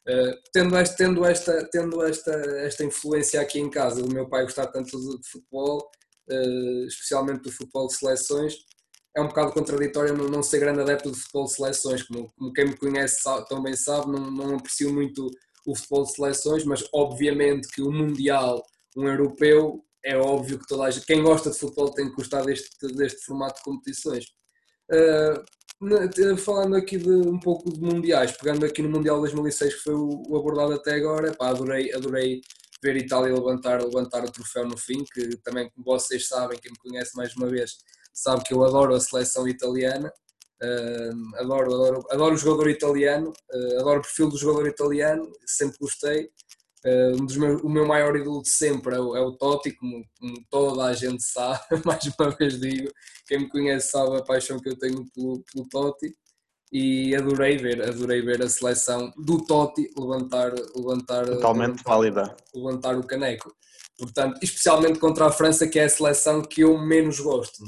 Uh, 0.07 0.33
tendo, 0.53 0.77
este, 0.77 0.97
tendo, 0.97 1.25
esta, 1.25 1.69
tendo 1.69 2.03
esta, 2.03 2.31
esta 2.31 2.83
influência 2.83 3.41
aqui 3.41 3.59
em 3.59 3.69
casa, 3.69 4.01
do 4.01 4.13
meu 4.13 4.27
pai 4.27 4.43
gostar 4.43 4.67
tanto 4.67 4.97
de, 4.97 5.29
futebol, 5.29 5.89
uh, 6.29 6.85
especialmente 6.87 7.43
do 7.43 7.51
futebol 7.51 7.87
de 7.87 7.95
seleções, 7.95 8.55
é 9.15 9.21
um 9.21 9.27
bocado 9.27 9.51
contraditório 9.51 10.15
não, 10.15 10.25
não 10.25 10.43
ser 10.43 10.59
grande 10.59 10.81
adepto 10.81 11.11
de 11.11 11.19
futebol 11.19 11.45
de 11.45 11.53
seleções, 11.53 12.03
como, 12.03 12.31
como 12.37 12.53
quem 12.53 12.65
me 12.65 12.77
conhece 12.77 13.21
sabe, 13.21 13.47
também 13.47 13.75
sabe, 13.75 14.11
não, 14.11 14.31
não 14.31 14.55
aprecio 14.55 14.93
muito 14.93 15.29
o 15.65 15.75
futebol 15.75 16.03
de 16.03 16.13
seleções, 16.13 16.63
mas 16.63 16.83
obviamente 16.93 17.67
que 17.67 17.81
o 17.81 17.91
Mundial, 17.91 18.63
um 18.95 19.07
europeu, 19.07 19.83
é 20.03 20.17
óbvio 20.17 20.59
que 20.59 20.67
toda 20.67 20.83
a 20.83 20.91
gente, 20.91 21.05
quem 21.05 21.21
gosta 21.21 21.49
de 21.49 21.57
futebol 21.57 21.91
tem 21.91 22.09
que 22.09 22.15
gostar 22.15 22.43
deste, 22.43 22.69
deste 22.95 23.25
formato 23.25 23.57
de 23.57 23.63
competições. 23.63 24.25
Uh, 24.91 26.37
falando 26.37 26.75
aqui 26.75 26.97
de 26.97 27.09
um 27.09 27.39
pouco 27.39 27.71
de 27.71 27.79
mundiais, 27.79 28.31
pegando 28.33 28.65
aqui 28.65 28.81
no 28.81 28.89
Mundial 28.89 29.19
2006 29.19 29.75
que 29.75 29.81
foi 29.81 29.93
o, 29.93 30.35
abordado 30.35 30.73
até 30.73 30.95
agora, 30.95 31.33
pá, 31.33 31.49
adorei, 31.49 31.93
adorei 31.93 32.41
ver 32.83 32.97
Itália 32.97 33.33
levantar, 33.33 33.81
levantar 33.81 34.23
o 34.25 34.31
troféu 34.31 34.65
no 34.65 34.77
fim, 34.77 35.03
que 35.13 35.37
também 35.37 35.69
como 35.69 35.85
vocês 35.85 36.27
sabem, 36.27 36.59
quem 36.59 36.71
me 36.71 36.77
conhece 36.79 37.15
mais 37.15 37.35
uma 37.35 37.47
vez, 37.47 37.77
sabe 38.13 38.43
que 38.43 38.53
eu 38.53 38.63
adoro 38.63 38.93
a 38.93 38.99
seleção 38.99 39.47
italiana, 39.47 40.11
uh, 40.61 41.37
adoro, 41.37 41.73
adoro, 41.73 42.07
adoro 42.09 42.35
o 42.35 42.37
jogador 42.37 42.69
italiano, 42.69 43.31
uh, 43.53 43.79
adoro 43.79 43.99
o 43.99 44.03
perfil 44.03 44.29
do 44.29 44.37
jogador 44.37 44.67
italiano, 44.67 45.31
sempre 45.45 45.77
gostei, 45.79 46.29
um 46.85 47.25
dos 47.25 47.35
meus, 47.35 47.61
o 47.61 47.69
meu 47.69 47.85
maior 47.85 48.15
ídolo 48.15 48.41
de 48.41 48.49
sempre 48.49 48.95
é 48.95 48.99
o, 48.99 49.15
é 49.15 49.21
o 49.21 49.33
Totti, 49.33 49.71
como, 49.73 50.01
como, 50.17 50.33
toda 50.49 50.85
a 50.85 50.93
gente 50.93 51.21
sabe, 51.23 51.59
mais 51.85 52.03
uma 52.17 52.29
vez 52.31 52.59
digo, 52.59 52.89
quem 53.27 53.39
me 53.39 53.49
conhece 53.49 53.91
sabe 53.91 54.17
a 54.17 54.23
paixão 54.23 54.59
que 54.59 54.69
eu 54.69 54.77
tenho 54.77 55.05
pelo, 55.13 55.43
pelo 55.51 55.67
Totti. 55.67 56.13
e 56.71 57.13
adorei 57.15 57.57
ver, 57.57 57.81
adorei 57.81 58.21
ver 58.21 58.41
a 58.41 58.49
seleção 58.49 59.11
do 59.17 59.43
Totti 59.45 59.89
levantar, 59.97 60.53
levantar, 60.75 61.25
Totalmente 61.25 61.69
levantar, 61.69 61.89
válida. 61.89 62.37
levantar 62.55 62.97
o 62.97 63.05
caneco. 63.05 63.53
Portanto, 63.97 64.39
especialmente 64.41 64.99
contra 64.99 65.25
a 65.25 65.31
França, 65.31 65.67
que 65.67 65.77
é 65.77 65.83
a 65.83 65.89
seleção 65.89 66.41
que 66.41 66.61
eu 66.61 66.77
menos 66.77 67.19
gosto. 67.19 67.61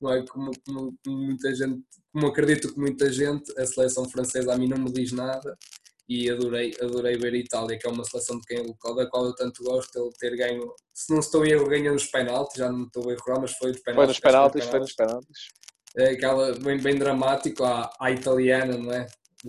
Não 0.00 0.12
é 0.12 0.26
como, 0.26 0.50
como, 0.64 0.98
como 1.04 1.16
muita 1.16 1.54
gente, 1.54 1.80
como 2.12 2.26
acredito 2.26 2.74
que 2.74 2.80
muita 2.80 3.12
gente, 3.12 3.56
a 3.56 3.64
seleção 3.64 4.10
francesa 4.10 4.52
a 4.52 4.58
mim 4.58 4.66
não 4.66 4.78
me 4.78 4.90
diz 4.90 5.12
nada 5.12 5.56
e 6.08 6.30
adorei, 6.30 6.74
adorei 6.80 7.18
ver 7.18 7.34
a 7.34 7.36
Itália, 7.36 7.78
que 7.78 7.86
é 7.86 7.90
uma 7.90 8.04
seleção 8.04 8.38
de 8.38 8.46
quem, 8.46 8.66
da 8.66 9.06
qual 9.10 9.26
eu 9.26 9.34
tanto 9.34 9.62
gosto, 9.62 9.98
ele 9.98 10.10
ter 10.18 10.36
ganho, 10.36 10.72
se 10.94 11.12
não 11.12 11.20
estou 11.20 11.44
em 11.44 11.50
erro, 11.50 11.68
ganhou 11.68 11.92
nos 11.92 12.06
penaltis, 12.06 12.56
já 12.56 12.72
não 12.72 12.84
estou 12.84 13.10
a 13.10 13.12
errar, 13.12 13.40
mas 13.40 13.52
foi 13.52 13.72
nos 13.72 13.80
penaltis. 13.80 13.94
Foi 13.94 14.06
nos 14.06 14.20
penaltis, 14.20 14.64
foi 14.64 14.80
nos 14.80 14.92
penaltis. 14.94 15.48
É 15.96 16.10
aquela 16.10 16.54
bem, 16.58 16.80
bem 16.80 16.96
dramático, 16.96 17.62
a, 17.64 17.90
a 18.00 18.10
italiana, 18.10 18.78
não 18.78 18.92
é? 18.92 19.06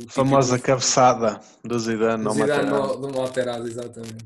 Famosa 0.09 0.57
do, 0.57 0.63
cabeçada 0.63 1.39
do 1.63 1.79
Zidane, 1.79 2.23
do 2.23 2.31
Zidane 2.31 2.69
no, 2.69 2.95
do 2.97 3.09
Materazzi, 3.09 3.69
exatamente. 3.69 4.25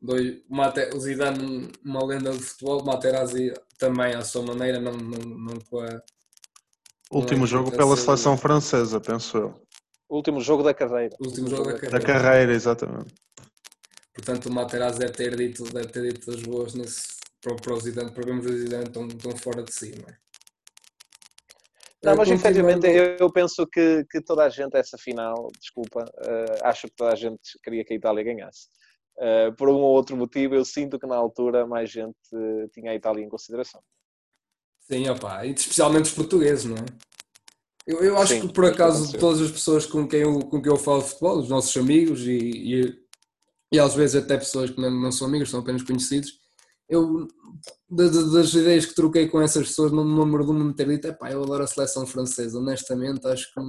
Dois, 0.00 0.38
o 0.94 1.00
Zidane, 1.00 1.72
uma 1.84 2.04
lenda 2.06 2.30
do 2.30 2.40
futebol, 2.40 2.84
Materazzi 2.84 3.52
também 3.78 4.14
à 4.14 4.22
sua 4.22 4.42
maneira, 4.42 4.80
não, 4.80 4.92
não, 4.92 5.18
não 5.18 5.58
com 5.68 5.80
a... 5.80 6.00
Último 7.10 7.46
jogo 7.46 7.70
pela 7.70 7.96
seleção 7.96 8.36
francesa, 8.36 9.00
penso 9.00 9.38
eu. 9.38 9.67
O 10.08 10.16
último 10.16 10.40
jogo 10.40 10.62
da 10.62 10.72
carreira. 10.72 11.14
O 11.20 11.26
último 11.26 11.48
jogo 11.48 11.64
da 11.64 11.74
carreira. 11.74 11.98
Da 11.98 12.04
carreira, 12.04 12.52
exatamente. 12.52 13.14
Portanto, 14.14 14.46
o 14.46 14.52
Materazzi 14.52 14.98
deve 14.98 15.12
ter 15.12 15.36
dito, 15.36 15.64
deve 15.64 15.88
ter 15.88 16.12
dito 16.12 16.30
as 16.30 16.42
boas 16.42 16.74
nesse, 16.74 17.06
para, 17.40 17.54
para 17.54 17.74
o 17.74 17.80
Zidane, 17.80 18.10
para 18.12 18.24
vermos 18.24 18.46
o 18.46 18.56
Zidane 18.56 18.90
tão, 18.90 19.06
tão 19.06 19.36
fora 19.36 19.62
de 19.62 19.72
si, 19.72 19.94
não 19.96 20.08
é? 20.08 20.16
Não, 22.02 22.16
mas 22.16 22.30
efetivamente 22.30 22.86
eu, 22.86 23.16
eu 23.18 23.30
penso 23.30 23.66
que, 23.66 24.04
que 24.10 24.20
toda 24.20 24.44
a 24.44 24.48
gente, 24.48 24.76
essa 24.76 24.96
final, 24.96 25.50
desculpa, 25.60 26.04
uh, 26.04 26.66
acho 26.66 26.86
que 26.86 26.94
toda 26.94 27.12
a 27.12 27.16
gente 27.16 27.58
queria 27.62 27.84
que 27.84 27.92
a 27.92 27.96
Itália 27.96 28.22
ganhasse. 28.22 28.68
Uh, 29.16 29.52
por 29.56 29.68
um 29.68 29.74
ou 29.74 29.94
outro 29.94 30.16
motivo, 30.16 30.54
eu 30.54 30.64
sinto 30.64 30.98
que 30.98 31.06
na 31.06 31.16
altura 31.16 31.66
mais 31.66 31.90
gente 31.90 32.16
uh, 32.32 32.68
tinha 32.72 32.92
a 32.92 32.94
Itália 32.94 33.24
em 33.24 33.28
consideração. 33.28 33.82
Sim, 34.80 35.08
opa, 35.08 35.44
e 35.44 35.52
especialmente 35.52 36.04
os 36.04 36.12
portugueses, 36.12 36.64
não 36.66 36.76
é? 36.76 36.84
Eu, 37.88 38.04
eu 38.04 38.18
acho 38.18 38.34
Sim, 38.34 38.46
que 38.46 38.52
por 38.52 38.66
acaso 38.66 39.10
de 39.10 39.16
todas 39.16 39.40
as 39.40 39.50
pessoas 39.50 39.86
com 39.86 40.06
quem 40.06 40.20
eu, 40.20 40.40
com 40.40 40.60
quem 40.60 40.70
eu 40.70 40.76
falo 40.76 41.00
de 41.00 41.08
futebol, 41.08 41.38
os 41.38 41.48
nossos 41.48 41.74
amigos 41.74 42.20
e, 42.20 42.36
e, 42.36 42.98
e 43.72 43.78
às 43.80 43.94
vezes 43.94 44.22
até 44.22 44.36
pessoas 44.36 44.68
que 44.68 44.78
não, 44.78 44.90
não 44.90 45.10
são 45.10 45.26
amigos, 45.26 45.48
são 45.48 45.60
apenas 45.60 45.82
conhecidos, 45.82 46.38
eu 46.86 47.26
das, 47.88 48.52
ideias 48.52 48.84
que 48.84 48.94
troquei 48.94 49.26
com 49.26 49.40
essas 49.40 49.68
pessoas 49.68 49.90
não 49.90 50.04
me 50.04 50.22
lembro 50.22 50.44
de 50.44 50.52
me 50.52 50.74
ter 50.74 50.86
dito, 50.86 51.14
pá, 51.14 51.32
eu 51.32 51.42
adoro 51.42 51.64
a 51.64 51.66
seleção 51.66 52.06
francesa, 52.06 52.58
honestamente 52.58 53.26
acho 53.26 53.52
que 53.54 53.60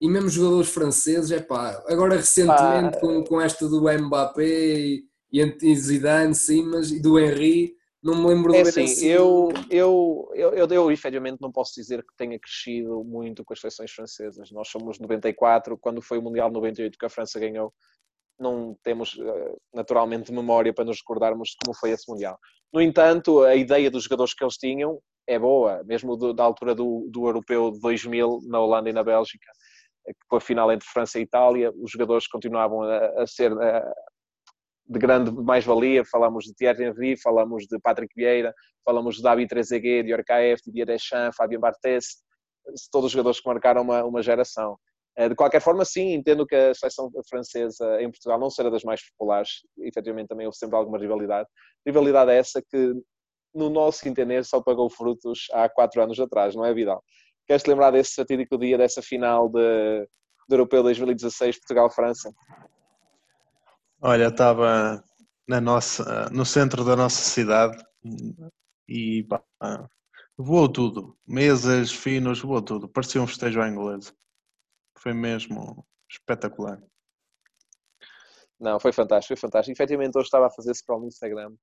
e 0.00 0.08
mesmo 0.08 0.28
jogadores 0.28 0.70
franceses, 0.70 1.30
é 1.30 1.40
pá, 1.40 1.84
agora 1.86 2.16
recentemente 2.16 2.98
com, 2.98 3.22
com 3.22 3.40
esta 3.40 3.68
do 3.68 3.80
Mbappé 3.80 4.44
e, 4.44 5.04
e 5.32 5.76
Zidane, 5.76 6.34
sim, 6.34 6.64
mas 6.64 6.90
e 6.90 7.00
do 7.00 7.16
Henry, 7.16 7.76
não 8.04 8.14
me 8.16 8.26
lembro 8.26 8.54
é 8.54 8.62
de 8.62 8.68
assim, 8.68 8.84
assim. 8.84 9.06
Eu, 9.06 9.48
eu, 9.70 10.28
eu, 10.34 10.50
eu, 10.52 10.68
eu, 10.68 10.92
efetivamente 10.92 11.40
não 11.40 11.50
posso 11.50 11.72
dizer 11.74 12.02
que 12.02 12.14
tenha 12.18 12.38
crescido 12.38 13.02
muito 13.02 13.42
com 13.42 13.54
as 13.54 13.60
seleções 13.60 13.90
francesas. 13.90 14.50
Nós 14.52 14.68
somos 14.68 15.00
94, 15.00 15.78
quando 15.78 16.02
foi 16.02 16.18
o 16.18 16.22
Mundial 16.22 16.50
98 16.50 16.98
que 16.98 17.06
a 17.06 17.08
França 17.08 17.40
ganhou, 17.40 17.72
não 18.38 18.76
temos 18.82 19.18
eh, 19.18 19.54
naturalmente 19.72 20.30
memória 20.30 20.74
para 20.74 20.84
nos 20.84 20.98
recordarmos 20.98 21.50
de 21.50 21.56
como 21.64 21.74
foi 21.74 21.92
esse 21.92 22.04
Mundial. 22.06 22.38
No 22.70 22.82
entanto, 22.82 23.42
a 23.42 23.54
ideia 23.54 23.90
dos 23.90 24.04
jogadores 24.04 24.34
que 24.34 24.44
eles 24.44 24.58
tinham 24.58 25.00
é 25.26 25.38
boa, 25.38 25.82
mesmo 25.84 26.14
do, 26.14 26.34
da 26.34 26.44
altura 26.44 26.74
do, 26.74 27.08
do 27.10 27.26
Europeu 27.26 27.70
de 27.70 27.80
2000, 27.80 28.40
na 28.46 28.60
Holanda 28.60 28.90
e 28.90 28.92
na 28.92 29.02
Bélgica, 29.02 29.50
eh, 30.06 30.12
que 30.12 30.26
foi 30.28 30.38
a 30.38 30.42
final 30.42 30.70
entre 30.70 30.86
França 30.86 31.18
e 31.18 31.22
Itália, 31.22 31.72
os 31.74 31.90
jogadores 31.90 32.26
continuavam 32.26 32.82
a, 32.82 33.22
a 33.22 33.26
ser 33.26 33.50
a, 33.52 33.94
de 34.86 34.98
grande 34.98 35.30
mais-valia. 35.30 36.04
Falamos 36.04 36.44
de 36.44 36.54
Thierry 36.54 36.84
Henry, 36.84 37.16
falamos 37.16 37.66
de 37.66 37.78
Patrick 37.80 38.14
Vieira, 38.14 38.54
falamos 38.84 39.16
de 39.16 39.22
David 39.22 39.48
Trezeguet, 39.48 40.04
Dior 40.04 40.24
Kaef, 40.24 40.60
Didier 40.64 40.86
Deschamps, 40.86 41.36
Fabien 41.36 41.60
Barthez, 41.60 42.22
todos 42.90 43.06
os 43.06 43.12
jogadores 43.12 43.40
que 43.40 43.48
marcaram 43.48 43.82
uma, 43.82 44.04
uma 44.04 44.22
geração. 44.22 44.78
Eh, 45.16 45.28
de 45.28 45.34
qualquer 45.34 45.60
forma, 45.60 45.84
sim, 45.84 46.12
entendo 46.12 46.46
que 46.46 46.54
a 46.54 46.74
seleção 46.74 47.10
francesa 47.28 48.02
em 48.02 48.10
Portugal 48.10 48.38
não 48.38 48.50
será 48.50 48.68
das 48.68 48.82
mais 48.82 49.00
populares. 49.10 49.60
Efetivamente, 49.78 50.28
também 50.28 50.46
houve 50.46 50.58
sempre 50.58 50.76
alguma 50.76 50.98
rivalidade. 50.98 51.48
Rivalidade 51.86 52.30
é 52.32 52.36
essa 52.36 52.62
que, 52.62 52.94
no 53.54 53.70
nosso 53.70 54.06
entender, 54.08 54.44
só 54.44 54.60
pagou 54.60 54.90
frutos 54.90 55.46
há 55.52 55.68
quatro 55.68 56.02
anos 56.02 56.18
atrás, 56.18 56.54
não 56.54 56.64
é, 56.64 56.74
Vidal? 56.74 57.02
Queres-te 57.46 57.68
lembrar 57.68 57.90
desse 57.90 58.14
fatídico 58.14 58.58
dia, 58.58 58.76
dessa 58.76 59.02
final 59.02 59.48
de, 59.48 60.08
de 60.48 60.54
Europeu 60.54 60.82
2016, 60.82 61.58
Portugal-França? 61.58 62.32
Olha, 64.06 64.28
estava 64.28 65.02
na 65.48 65.62
nossa, 65.62 66.28
no 66.30 66.44
centro 66.44 66.84
da 66.84 66.94
nossa 66.94 67.22
cidade 67.22 67.82
e 68.86 69.24
pá, 69.24 69.42
voou 70.36 70.68
tudo. 70.70 71.16
Mesas, 71.26 71.90
finos, 71.90 72.42
voou 72.42 72.60
tudo. 72.60 72.86
Parecia 72.86 73.22
um 73.22 73.26
festejo 73.26 73.62
à 73.62 73.68
inglesa. 73.68 74.12
Foi 74.98 75.14
mesmo 75.14 75.86
espetacular. 76.06 76.78
Não, 78.60 78.78
foi 78.78 78.92
fantástico, 78.92 79.28
foi 79.28 79.48
fantástico. 79.48 79.74
Efetivamente, 79.74 80.18
hoje 80.18 80.26
estava 80.26 80.48
a 80.48 80.50
fazer 80.50 80.74
scroll 80.74 81.00
no 81.00 81.06
Instagram 81.06 81.54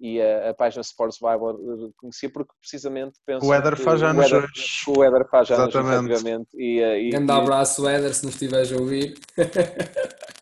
e 0.00 0.18
a, 0.18 0.48
a 0.48 0.54
página 0.54 0.80
Sports 0.80 1.18
Bible 1.20 1.88
eh, 1.88 1.92
conhecia 1.98 2.30
porque 2.32 2.54
precisamente 2.58 3.20
penso 3.26 3.46
o 3.46 3.52
Éder 3.52 3.76
faz 3.76 4.02
anos 4.02 4.32
hoje. 4.32 4.48
O 4.88 5.04
Éder 5.04 5.28
faz 5.28 5.50
anos, 5.50 5.74
efetivamente. 5.74 6.48
E, 6.54 6.80
eh, 6.80 7.02
e, 7.02 7.10
Grande 7.10 7.32
e, 7.32 7.34
abraço, 7.34 7.86
Éder, 7.86 8.14
se 8.14 8.24
nos 8.24 8.34
estiveres 8.34 8.72
a 8.72 8.76
ouvir. 8.76 9.14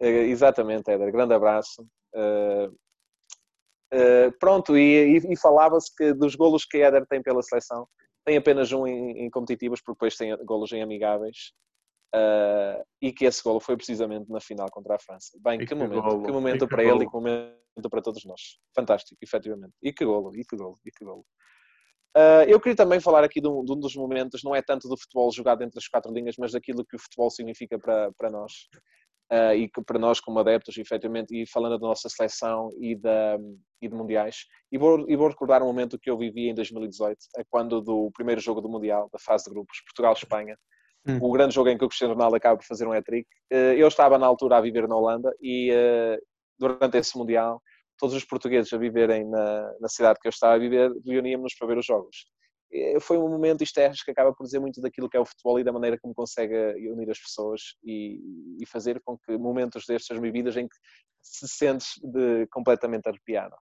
Eh, 0.00 0.26
exatamente, 0.28 0.90
Éder, 0.90 1.10
grande 1.10 1.34
abraço. 1.34 1.86
Uh, 2.14 2.68
uh, 3.92 4.38
pronto, 4.38 4.76
e, 4.76 5.18
e, 5.18 5.32
e 5.32 5.36
falava-se 5.36 5.94
que 5.94 6.12
dos 6.12 6.34
golos 6.34 6.64
que 6.64 6.78
Éder 6.78 7.06
tem 7.06 7.22
pela 7.22 7.42
seleção, 7.42 7.86
tem 8.24 8.36
apenas 8.36 8.72
um 8.72 8.86
em, 8.86 9.24
em 9.24 9.30
competitivos, 9.30 9.80
porque 9.80 9.96
depois 9.96 10.16
tem 10.16 10.36
golos 10.44 10.72
em 10.72 10.82
amigáveis. 10.82 11.52
Uh, 12.14 12.82
e 13.02 13.12
que 13.12 13.26
esse 13.26 13.42
golo 13.42 13.60
foi 13.60 13.76
precisamente 13.76 14.30
na 14.30 14.40
final 14.40 14.66
contra 14.70 14.94
a 14.94 14.98
França. 14.98 15.38
Bem, 15.42 15.58
que, 15.58 15.66
que, 15.66 15.74
momento, 15.74 16.02
golo. 16.02 16.24
que 16.24 16.32
momento 16.32 16.66
que 16.66 16.74
para 16.74 16.82
golo. 16.82 16.96
ele 16.96 17.04
e 17.04 17.06
que 17.06 17.12
momento 17.12 17.90
para 17.90 18.00
todos 18.00 18.24
nós. 18.24 18.40
Fantástico, 18.74 19.18
efetivamente. 19.22 19.74
E 19.82 19.92
que 19.92 20.06
golo, 20.06 20.34
e 20.34 20.42
que 20.42 20.56
golo, 20.56 20.78
e 20.86 20.90
que 20.90 21.04
golo. 21.04 21.26
Uh, 22.16 22.48
eu 22.48 22.58
queria 22.58 22.76
também 22.76 22.98
falar 22.98 23.24
aqui 23.24 23.40
de 23.40 23.48
um, 23.48 23.62
de 23.62 23.72
um, 23.72 23.78
dos 23.78 23.94
momentos, 23.94 24.42
não 24.42 24.54
é 24.54 24.62
tanto 24.62 24.88
do 24.88 24.96
futebol 24.96 25.30
jogado 25.30 25.62
entre 25.62 25.78
as 25.78 25.86
quatro 25.86 26.10
linhas, 26.10 26.36
mas 26.38 26.52
daquilo 26.52 26.84
que 26.84 26.96
o 26.96 26.98
futebol 26.98 27.30
significa 27.30 27.78
para, 27.78 28.10
para 28.12 28.30
nós 28.30 28.52
uh, 29.32 29.54
e 29.54 29.68
que 29.68 29.82
para 29.82 29.98
nós 29.98 30.20
como 30.20 30.38
adeptos, 30.38 30.76
efetivamente, 30.76 31.34
e 31.34 31.46
falando 31.46 31.78
da 31.78 31.86
nossa 31.86 32.08
seleção 32.08 32.70
e, 32.80 32.96
da, 32.96 33.38
e 33.80 33.88
de 33.88 33.94
mundiais. 33.94 34.46
E 34.70 34.78
vou, 34.78 35.08
e 35.08 35.16
vou 35.16 35.28
recordar 35.28 35.62
um 35.62 35.66
momento 35.66 35.98
que 35.98 36.10
eu 36.10 36.16
vivi 36.16 36.48
em 36.48 36.54
2018, 36.54 37.16
é 37.38 37.44
quando 37.48 37.80
do 37.80 38.10
primeiro 38.12 38.40
jogo 38.40 38.60
do 38.60 38.68
Mundial, 38.68 39.08
da 39.12 39.18
fase 39.18 39.44
de 39.44 39.50
grupos, 39.50 39.80
Portugal-Espanha, 39.86 40.56
hum. 41.06 41.18
o 41.20 41.32
grande 41.32 41.54
jogo 41.54 41.68
em 41.68 41.78
que 41.78 41.84
o 41.84 41.88
Cristiano 41.88 42.14
Ronaldo 42.14 42.36
acaba 42.36 42.56
por 42.56 42.66
fazer 42.66 42.86
um 42.86 42.92
hat-trick. 42.92 43.28
Uh, 43.52 43.74
eu 43.76 43.88
estava 43.88 44.18
na 44.18 44.26
altura 44.26 44.56
a 44.58 44.60
viver 44.60 44.88
na 44.88 44.96
Holanda 44.96 45.34
e 45.40 45.70
uh, 45.72 46.18
durante 46.58 46.98
esse 46.98 47.16
Mundial 47.16 47.62
todos 47.98 48.14
os 48.14 48.24
portugueses 48.24 48.72
a 48.72 48.78
viverem 48.78 49.28
na, 49.28 49.72
na 49.80 49.88
cidade 49.88 50.20
que 50.20 50.28
eu 50.28 50.30
estava 50.30 50.54
a 50.54 50.58
viver, 50.58 50.92
reuníamos-nos 51.04 51.54
para 51.56 51.66
ver 51.66 51.78
os 51.78 51.84
jogos. 51.84 52.26
Eh, 52.72 53.00
foi 53.00 53.18
um 53.18 53.28
momento, 53.28 53.62
isto 53.62 53.78
é, 53.78 53.90
que 53.90 54.10
acaba 54.10 54.32
por 54.32 54.44
dizer 54.44 54.60
muito 54.60 54.80
daquilo 54.80 55.08
que 55.08 55.16
é 55.16 55.20
o 55.20 55.26
futebol 55.26 55.58
e 55.58 55.64
da 55.64 55.72
maneira 55.72 55.98
como 56.00 56.14
consegue 56.14 56.54
unir 56.90 57.10
as 57.10 57.18
pessoas 57.18 57.60
e, 57.82 58.20
e 58.60 58.66
fazer 58.66 59.00
com 59.04 59.16
que 59.18 59.36
momentos 59.36 59.84
destes 59.86 60.06
sejam 60.06 60.22
vividos 60.22 60.56
em 60.56 60.68
que 60.68 60.76
se 61.22 61.48
sentes 61.48 61.94
de, 62.02 62.46
completamente 62.50 63.08
arrepiado. 63.08 63.54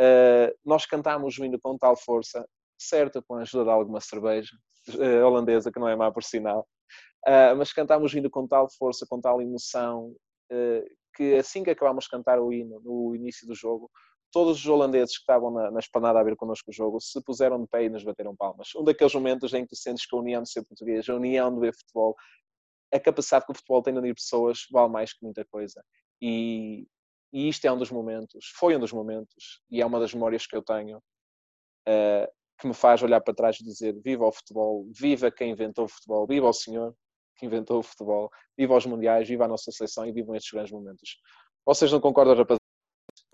Uh, 0.00 0.52
nós 0.64 0.86
cantámos 0.86 1.38
o 1.38 1.44
hino 1.44 1.58
com 1.60 1.78
tal 1.78 1.96
força, 1.96 2.46
certo, 2.78 3.22
com 3.22 3.36
a 3.36 3.42
ajuda 3.42 3.64
de 3.64 3.70
alguma 3.70 4.00
cerveja 4.00 4.50
uh, 4.94 5.24
holandesa, 5.24 5.70
que 5.70 5.78
não 5.78 5.88
é 5.88 5.94
má 5.94 6.10
por 6.10 6.24
sinal, 6.24 6.66
uh, 7.26 7.56
mas 7.56 7.72
cantámos 7.72 8.12
o 8.12 8.18
hino 8.18 8.30
com 8.30 8.46
tal 8.46 8.68
força, 8.76 9.06
com 9.08 9.20
tal 9.20 9.40
emoção, 9.40 10.14
que 11.16 11.34
assim 11.34 11.64
que 11.64 11.70
acabámos 11.70 12.04
de 12.04 12.10
cantar 12.10 12.38
o 12.38 12.52
hino 12.52 12.80
no 12.80 13.14
início 13.16 13.46
do 13.46 13.54
jogo, 13.54 13.90
todos 14.34 14.58
os 14.58 14.66
holandeses 14.66 15.16
que 15.16 15.22
estavam 15.22 15.48
na, 15.52 15.70
na 15.70 15.80
a 16.10 16.22
ver 16.24 16.34
connosco 16.34 16.68
o 16.68 16.74
jogo 16.74 17.00
se 17.00 17.22
puseram 17.22 17.62
de 17.62 17.68
pé 17.68 17.84
e 17.84 17.88
nos 17.88 18.02
bateram 18.02 18.34
palmas. 18.34 18.74
Um 18.74 18.82
daqueles 18.82 19.14
momentos 19.14 19.54
em 19.54 19.62
que 19.62 19.68
tu 19.68 19.76
sentes 19.76 20.04
que 20.04 20.16
a 20.16 20.18
união 20.18 20.42
de 20.42 20.50
ser 20.50 20.64
português, 20.64 21.08
a 21.08 21.14
união 21.14 21.54
de 21.54 21.60
ver 21.60 21.72
futebol, 21.72 22.16
a 22.92 22.98
capacidade 22.98 23.46
que 23.46 23.52
o 23.52 23.54
futebol 23.54 23.80
tem 23.80 23.94
de 23.94 24.00
unir 24.00 24.12
pessoas 24.12 24.66
vale 24.72 24.90
mais 24.90 25.12
que 25.12 25.22
muita 25.22 25.44
coisa. 25.44 25.84
E, 26.20 26.84
e 27.32 27.48
isto 27.48 27.64
é 27.64 27.70
um 27.70 27.78
dos 27.78 27.92
momentos, 27.92 28.50
foi 28.56 28.76
um 28.76 28.80
dos 28.80 28.92
momentos, 28.92 29.62
e 29.70 29.80
é 29.80 29.86
uma 29.86 30.00
das 30.00 30.12
memórias 30.12 30.48
que 30.48 30.56
eu 30.56 30.62
tenho, 30.62 30.98
uh, 30.98 32.32
que 32.58 32.66
me 32.66 32.74
faz 32.74 33.04
olhar 33.04 33.20
para 33.20 33.34
trás 33.34 33.60
e 33.60 33.64
dizer: 33.64 33.94
viva 34.02 34.26
o 34.26 34.32
futebol, 34.32 34.84
viva 34.92 35.30
quem 35.30 35.52
inventou 35.52 35.84
o 35.84 35.88
futebol, 35.88 36.26
viva 36.26 36.48
o 36.48 36.52
senhor 36.52 36.92
que 37.36 37.46
inventou 37.46 37.78
o 37.78 37.82
futebol, 37.84 38.30
viva 38.58 38.76
os 38.76 38.86
mundiais, 38.86 39.28
viva 39.28 39.44
a 39.44 39.48
nossa 39.48 39.70
seleção 39.70 40.04
e 40.06 40.12
vivam 40.12 40.34
estes 40.34 40.52
grandes 40.52 40.72
momentos. 40.72 41.18
Vocês 41.64 41.92
não 41.92 42.00
concordam, 42.00 42.34
rapaz? 42.34 42.63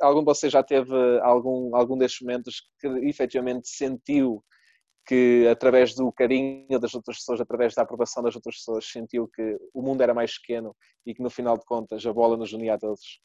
Algum 0.00 0.20
de 0.20 0.26
vocês 0.26 0.52
já 0.52 0.62
teve 0.62 0.94
algum, 1.20 1.74
algum 1.74 1.96
destes 1.96 2.20
momentos 2.20 2.62
que 2.80 2.86
efetivamente 3.08 3.68
sentiu 3.68 4.42
que 5.06 5.48
através 5.50 5.94
do 5.94 6.12
carinho 6.12 6.78
das 6.78 6.94
outras 6.94 7.18
pessoas, 7.18 7.40
através 7.40 7.74
da 7.74 7.82
aprovação 7.82 8.22
das 8.22 8.34
outras 8.36 8.56
pessoas, 8.56 8.84
sentiu 8.84 9.28
que 9.28 9.58
o 9.74 9.82
mundo 9.82 10.02
era 10.02 10.14
mais 10.14 10.38
pequeno 10.38 10.76
e 11.04 11.14
que 11.14 11.22
no 11.22 11.30
final 11.30 11.58
de 11.58 11.64
contas 11.64 12.04
a 12.06 12.12
bola 12.12 12.36
nos 12.36 12.52
unia 12.52 12.74
a 12.74 12.78
todos. 12.78 13.20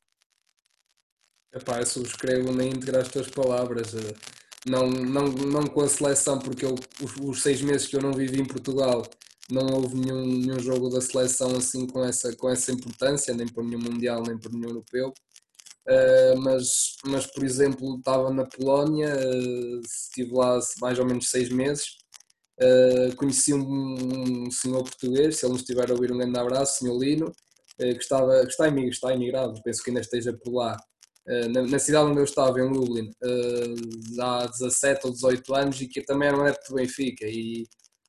Epá, 1.53 1.79
eu 1.79 1.85
subscrevo 1.85 2.51
na 2.51 2.65
íntegra 2.65 3.01
as 3.01 3.07
tuas 3.07 3.29
palavras. 3.29 3.93
Eh, 3.93 4.13
não, 4.67 4.89
não, 4.89 5.27
não 5.27 5.67
com 5.67 5.81
a 5.81 5.88
seleção, 5.88 6.39
porque 6.39 6.65
eu, 6.65 6.75
os, 7.01 7.15
os, 7.17 7.41
seis 7.41 7.61
meses 7.61 7.88
que 7.88 7.95
eu 7.95 8.01
não 8.01 8.11
vivi 8.11 8.41
em 8.41 8.45
Portugal 8.45 9.03
não 9.49 9.75
houve 9.75 9.95
nenhum, 9.95 10.25
nenhum 10.25 10.59
jogo 10.59 10.89
da 10.89 10.99
seleção 10.99 11.55
assim 11.55 11.85
com 11.85 12.03
essa, 12.03 12.35
com 12.35 12.49
essa 12.49 12.71
importância, 12.71 13.33
nem 13.33 13.47
por 13.47 13.63
nenhum 13.63 13.83
Mundial, 13.83 14.23
nem 14.23 14.38
por 14.38 14.51
nenhum 14.51 14.69
Europeu. 14.69 15.13
Uh, 15.87 16.39
mas, 16.41 16.95
mas, 17.05 17.27
por 17.27 17.43
exemplo, 17.43 17.97
estava 17.97 18.33
na 18.33 18.43
Polónia, 18.43 19.15
uh, 19.15 19.81
estive 19.81 20.33
lá 20.33 20.59
mais 20.81 20.97
ou 20.97 21.05
menos 21.05 21.29
seis 21.29 21.49
meses. 21.49 21.97
Uh, 22.59 23.15
conheci 23.17 23.53
um, 23.53 24.45
um, 24.47 24.51
senhor 24.51 24.81
português, 24.83 25.37
se 25.37 25.45
ele 25.45 25.53
nos 25.53 25.61
estiver 25.61 25.89
a 25.89 25.93
ouvir, 25.93 26.11
um 26.11 26.17
grande 26.17 26.39
abraço, 26.39 26.79
senhor 26.79 26.97
Lino, 26.97 27.31
que, 27.77 27.85
estava, 27.85 28.41
que 28.41 28.51
está, 28.51 28.67
emigrado, 28.67 28.93
está 28.93 29.13
emigrado, 29.13 29.61
penso 29.63 29.83
que 29.83 29.89
ainda 29.89 30.01
esteja 30.01 30.33
por 30.33 30.53
lá. 30.53 30.77
Na, 31.51 31.63
na, 31.63 31.79
cidade 31.79 32.09
onde 32.09 32.19
eu 32.19 32.23
estava, 32.23 32.59
em 32.59 32.69
Lublin, 32.69 33.11
há 34.19 34.45
17 34.45 35.07
ou 35.07 35.11
18 35.11 35.55
anos 35.55 35.81
e 35.81 35.87
que 35.87 36.01
também 36.01 36.29
era 36.29 36.37
um 36.37 36.41
adepto 36.41 36.69
do 36.69 36.75
Benfica. 36.75 37.25
E 37.25 37.67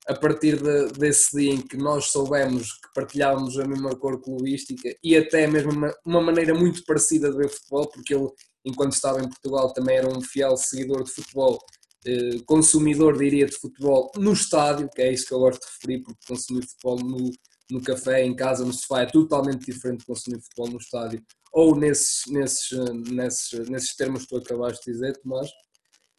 a 0.08 0.14
partir 0.14 0.62
de, 0.62 0.92
desse 0.98 1.36
dia 1.36 1.52
em 1.52 1.60
que 1.60 1.76
nós 1.76 2.06
soubemos 2.06 2.72
que 2.72 2.92
partilhávamos 2.94 3.58
a 3.58 3.66
mesma 3.66 3.94
cor 3.96 4.20
clubística 4.20 4.96
e 5.02 5.16
até 5.16 5.46
mesmo 5.46 5.72
uma, 5.72 5.94
uma, 6.04 6.20
maneira 6.20 6.54
muito 6.54 6.84
parecida 6.84 7.30
de 7.30 7.36
ver 7.36 7.48
futebol, 7.48 7.88
porque 7.88 8.14
ele, 8.14 8.28
enquanto 8.64 8.92
estava 8.92 9.20
em 9.20 9.28
Portugal, 9.28 9.72
também 9.72 9.96
era 9.96 10.08
um 10.08 10.20
fiel 10.20 10.56
seguidor 10.56 11.02
de 11.02 11.10
futebol, 11.10 11.58
eh, 12.06 12.38
consumidor, 12.46 13.18
diria, 13.18 13.46
de 13.46 13.56
futebol 13.56 14.12
no 14.16 14.32
estádio, 14.32 14.88
que 14.94 15.02
é 15.02 15.12
isso 15.12 15.26
que 15.26 15.34
eu 15.34 15.40
gosto 15.40 15.60
de 15.60 15.72
referir, 15.72 16.02
porque 16.04 16.26
consumir 16.26 16.66
futebol 16.66 16.98
no, 17.00 17.30
no 17.68 17.82
café, 17.82 18.24
em 18.24 18.34
casa, 18.34 18.64
no 18.64 18.72
sofá, 18.72 19.02
é 19.02 19.06
totalmente 19.06 19.66
diferente 19.66 20.00
de 20.00 20.06
consumir 20.06 20.40
futebol 20.40 20.70
no 20.70 20.78
estádio, 20.78 21.20
ou 21.52 21.74
nesses, 21.74 22.22
nesses, 22.28 22.70
nesses, 23.10 23.68
nesses 23.68 23.96
termos 23.96 24.22
que 24.22 24.28
tu 24.28 24.36
acabaste 24.36 24.84
de 24.86 24.92
dizer, 24.92 25.16
Tomás. 25.20 25.50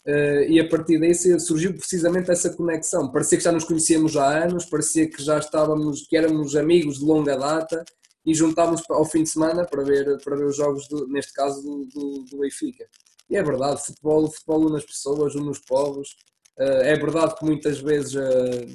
Uh, 0.07 0.47
e 0.47 0.57
a 0.57 0.69
partir 0.69 0.97
daí 0.97 1.13
surgiu 1.13 1.73
precisamente 1.73 2.31
essa 2.31 2.49
conexão. 2.55 3.11
Parecia 3.11 3.37
que 3.37 3.43
já 3.43 3.51
nos 3.51 3.65
conhecíamos 3.65 4.15
há 4.15 4.45
anos, 4.45 4.63
parecia 4.63 5.09
que 5.09 5.21
já 5.21 5.37
estávamos, 5.37 6.07
que 6.07 6.15
éramos 6.15 6.55
amigos 6.55 6.99
de 6.99 7.05
longa 7.05 7.35
data 7.35 7.83
e 8.25 8.33
juntávamos 8.33 8.81
ao 8.89 9.03
fim 9.03 9.23
de 9.23 9.29
semana 9.29 9.65
para 9.65 9.83
ver, 9.83 10.17
para 10.23 10.37
ver 10.37 10.45
os 10.45 10.55
jogos, 10.55 10.87
do, 10.87 11.09
neste 11.09 11.33
caso, 11.33 11.61
do, 11.61 11.85
do, 11.87 12.23
do 12.23 12.37
Benfica. 12.37 12.87
E 13.29 13.35
é 13.35 13.43
verdade, 13.43 13.85
futebol, 13.85 14.31
futebol 14.31 14.67
une 14.67 14.77
as 14.77 14.85
pessoas, 14.85 15.35
une 15.35 15.49
os 15.49 15.59
povos. 15.59 16.15
Uh, 16.57 16.83
é 16.83 16.95
verdade 16.95 17.35
que 17.37 17.43
muitas 17.43 17.79
vezes 17.79 18.15
uh, 18.15 18.67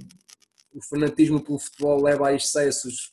o 0.75 0.83
fanatismo 0.83 1.43
pelo 1.43 1.59
futebol 1.59 2.03
leva 2.03 2.29
a 2.29 2.35
excessos 2.35 3.11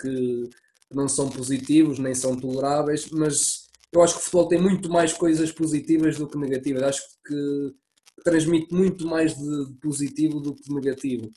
que 0.00 0.48
não 0.90 1.06
são 1.06 1.28
positivos 1.28 1.98
nem 1.98 2.14
são 2.14 2.34
toleráveis, 2.34 3.10
mas 3.10 3.67
eu 3.92 4.02
acho 4.02 4.14
que 4.14 4.20
o 4.20 4.22
futebol 4.24 4.48
tem 4.48 4.60
muito 4.60 4.90
mais 4.90 5.12
coisas 5.12 5.50
positivas 5.50 6.18
do 6.18 6.28
que 6.28 6.36
negativas. 6.36 6.82
Acho 6.82 7.02
que 7.26 7.74
transmite 8.22 8.74
muito 8.74 9.06
mais 9.06 9.34
de 9.34 9.72
positivo 9.80 10.40
do 10.40 10.54
que 10.54 10.62
de 10.62 10.74
negativo. 10.74 11.30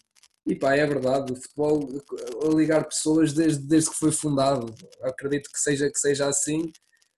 E 0.46 0.56
pá, 0.56 0.76
é 0.76 0.86
verdade, 0.86 1.32
o 1.32 1.36
futebol 1.36 1.88
a 2.44 2.56
ligar 2.56 2.88
pessoas 2.88 3.32
desde, 3.32 3.66
desde 3.68 3.92
que 3.92 3.98
foi 3.98 4.12
fundado. 4.12 4.74
Acredito 5.04 5.50
que 5.52 5.60
seja, 5.60 5.90
que 5.90 6.00
seja 6.00 6.28
assim. 6.28 6.72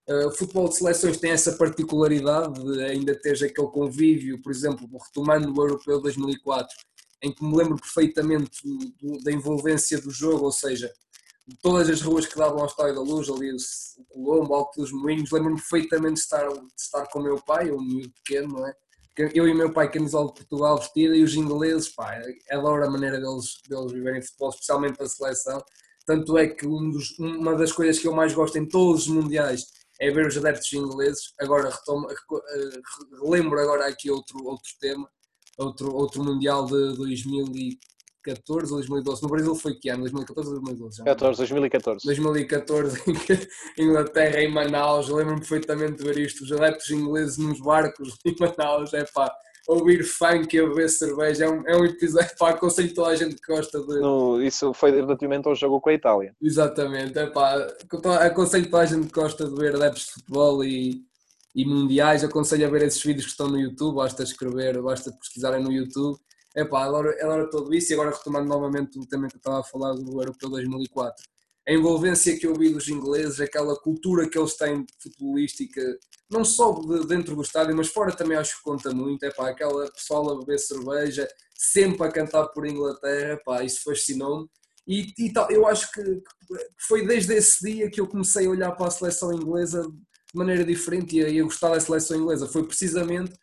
Uh, 0.08 0.28
o 0.28 0.32
futebol 0.32 0.68
de 0.68 0.76
seleções 0.76 1.18
tem 1.18 1.32
essa 1.32 1.54
particularidade 1.54 2.62
de 2.62 2.84
ainda 2.84 3.16
ter 3.16 3.36
aquele 3.36 3.68
convívio, 3.68 4.42
por 4.42 4.52
exemplo, 4.52 4.86
retomando 5.06 5.54
o 5.54 5.64
Europeu 5.64 6.02
2004, 6.02 6.76
em 7.24 7.34
que 7.34 7.44
me 7.44 7.56
lembro 7.56 7.78
perfeitamente 7.78 8.52
do, 8.62 8.78
do, 9.00 9.24
da 9.24 9.32
envolvência 9.32 10.02
do 10.02 10.12
jogo, 10.12 10.44
ou 10.44 10.52
seja, 10.52 10.92
todas 11.62 11.90
as 11.90 12.02
ruas 12.02 12.26
que 12.26 12.38
davam 12.38 12.60
ao 12.60 12.68
Estádio 12.68 12.96
da 12.96 13.02
Luz, 13.02 13.30
ali 13.30 13.52
o 13.52 14.04
Colombo, 14.06 14.54
Alto 14.54 14.82
dos 14.82 14.92
Moinhos, 14.92 15.32
lembro-me 15.32 15.58
perfeitamente 15.58 16.16
de 16.16 16.20
estar, 16.22 16.48
de 16.48 16.62
estar 16.78 17.06
com 17.08 17.20
o 17.20 17.24
meu 17.24 17.42
pai, 17.42 17.72
um 17.72 17.82
miúdo 17.82 18.14
pequeno, 18.24 18.54
não 18.54 18.68
é? 18.68 18.74
Eu 19.16 19.48
e 19.48 19.52
o 19.52 19.56
meu 19.56 19.72
pai 19.72 19.92
camisola 19.92 20.28
de 20.28 20.34
Portugal 20.34 20.78
vestida 20.78 21.16
e 21.16 21.24
os 21.24 21.36
ingleses, 21.36 21.90
pá, 21.90 22.20
adoro 22.50 22.84
a 22.84 22.90
maneira 22.90 23.20
deles, 23.20 23.62
deles 23.70 23.92
viverem 23.92 24.22
futebol, 24.24 24.50
especialmente 24.50 25.02
a 25.04 25.08
seleção. 25.08 25.64
Tanto 26.06 26.38
é 26.38 26.48
que 26.48 26.66
um 26.66 26.90
dos, 26.90 27.18
uma 27.20 27.56
das 27.56 27.72
coisas 27.72 28.00
que 28.00 28.08
eu 28.08 28.14
mais 28.14 28.34
gosto 28.34 28.58
em 28.58 28.68
todos 28.68 29.04
os 29.04 29.08
mundiais 29.08 29.68
é 30.00 30.10
ver 30.10 30.26
os 30.26 30.36
adeptos 30.36 30.74
ingleses. 30.74 31.34
Agora 31.40 31.70
retomo, 31.70 32.08
relembro 33.22 33.60
agora 33.60 33.88
aqui 33.88 34.10
outro, 34.10 34.44
outro 34.46 34.72
tema, 34.80 35.08
outro, 35.60 35.94
outro 35.94 36.24
mundial 36.24 36.66
de 36.66 36.96
2000 36.96 37.46
2014 38.24 38.72
ou 38.72 38.78
2012. 38.78 39.24
No 39.24 39.30
Brasil 39.30 39.56
foi 39.56 39.76
que 39.76 39.90
ano? 39.90 40.02
2014 40.02 40.50
ou 40.50 40.62
2012? 40.62 41.04
14, 41.04 41.38
2014. 41.38 42.06
2014, 42.06 43.02
em 43.78 43.84
Inglaterra, 43.84 44.42
em 44.42 44.52
Manaus. 44.52 45.10
Lembro-me 45.10 45.40
perfeitamente 45.40 45.98
de 45.98 46.04
ver 46.04 46.18
isto. 46.18 46.44
Os 46.44 46.52
adeptos 46.52 46.90
ingleses 46.90 47.38
nos 47.38 47.60
barcos 47.60 48.18
em 48.26 48.36
Manaus. 48.40 48.94
É 48.94 49.06
pá, 49.14 49.32
ouvir 49.68 50.04
funk 50.04 50.56
e 50.56 50.62
beber 50.62 50.90
cerveja 50.90 51.46
é 51.46 51.50
um, 51.50 51.68
é 51.68 51.76
um 51.76 51.86
episódio. 51.86 52.36
Pá, 52.38 52.52
aconselho 52.52 52.94
toda 52.94 53.10
a 53.10 53.16
gente 53.16 53.36
que 53.36 53.54
gosta 53.54 53.80
de. 53.82 54.00
No, 54.00 54.42
isso 54.42 54.74
foi 54.74 54.92
relativamente 54.92 55.48
ao 55.48 55.56
jogo 55.56 55.82
com 55.82 55.90
a 55.90 55.94
Itália. 55.94 56.34
Exatamente, 56.42 57.20
é 57.20 57.28
pá. 57.28 57.68
Aconselho 58.22 58.70
toda 58.70 58.84
a 58.84 58.86
gente 58.86 59.08
que 59.08 59.20
gosta 59.20 59.48
de 59.48 59.56
ver 59.56 59.76
adeptos 59.76 60.06
de 60.06 60.12
futebol 60.14 60.64
e 60.64 61.02
e 61.56 61.66
mundiais, 61.66 62.24
aconselho 62.24 62.66
a 62.66 62.70
ver 62.72 62.82
esses 62.82 63.04
vídeos 63.04 63.26
que 63.26 63.32
estão 63.32 63.48
no 63.48 63.60
YouTube, 63.60 63.98
basta 63.98 64.24
escrever, 64.24 64.82
basta 64.82 65.12
pesquisarem 65.12 65.64
no 65.64 65.72
YouTube 65.72 66.18
Epá, 66.56 66.84
adoro, 66.84 67.10
adoro 67.20 67.50
tudo 67.50 67.74
isso 67.74 67.92
e 67.92 67.94
agora 67.96 68.12
retomando 68.12 68.48
novamente 68.48 69.00
o 69.00 69.06
tema 69.06 69.28
que 69.28 69.36
eu 69.36 69.40
estava 69.40 69.62
a 69.62 69.64
falar 69.64 69.94
do 69.94 70.22
Europeu 70.22 70.50
2004. 70.50 71.24
A 71.68 71.72
envolvência 71.72 72.38
que 72.38 72.46
eu 72.46 72.54
vi 72.54 72.70
dos 72.70 72.88
ingleses, 72.90 73.40
aquela 73.40 73.76
cultura 73.80 74.30
que 74.30 74.38
eles 74.38 74.56
têm 74.56 74.86
futebolística, 75.02 75.82
não 76.30 76.44
só 76.44 76.74
de 76.74 77.08
dentro 77.08 77.36
do 77.36 77.42
estádio, 77.42 77.76
mas 77.76 77.88
fora 77.88 78.16
também 78.16 78.38
acho 78.38 78.58
que 78.58 78.64
conta 78.64 78.92
muito. 78.92 79.24
Epá, 79.24 79.50
aquela 79.50 79.90
pessoal 79.92 80.30
a 80.30 80.40
beber 80.40 80.60
cerveja, 80.60 81.28
sempre 81.56 82.06
a 82.06 82.12
cantar 82.12 82.48
por 82.48 82.68
Inglaterra, 82.68 83.34
epá, 83.34 83.64
isso 83.64 83.82
fascinou-me. 83.84 84.48
E, 84.86 85.14
e 85.18 85.32
tal, 85.32 85.50
eu 85.50 85.66
acho 85.66 85.90
que, 85.92 86.22
foi 86.88 87.08
desde 87.08 87.34
esse 87.34 87.66
dia 87.66 87.90
que 87.90 88.02
eu 88.02 88.08
comecei 88.08 88.46
a 88.46 88.50
olhar 88.50 88.72
para 88.74 88.88
a 88.88 88.92
seleção 88.92 89.34
inglesa 89.34 89.84
de 89.84 90.38
maneira 90.38 90.66
diferente 90.66 91.18
e 91.18 91.22
e 91.22 91.40
a 91.40 91.44
gostar 91.44 91.70
da 91.70 91.80
seleção 91.80 92.20
inglesa. 92.20 92.48
Foi 92.48 92.64
precisamente 92.64 93.34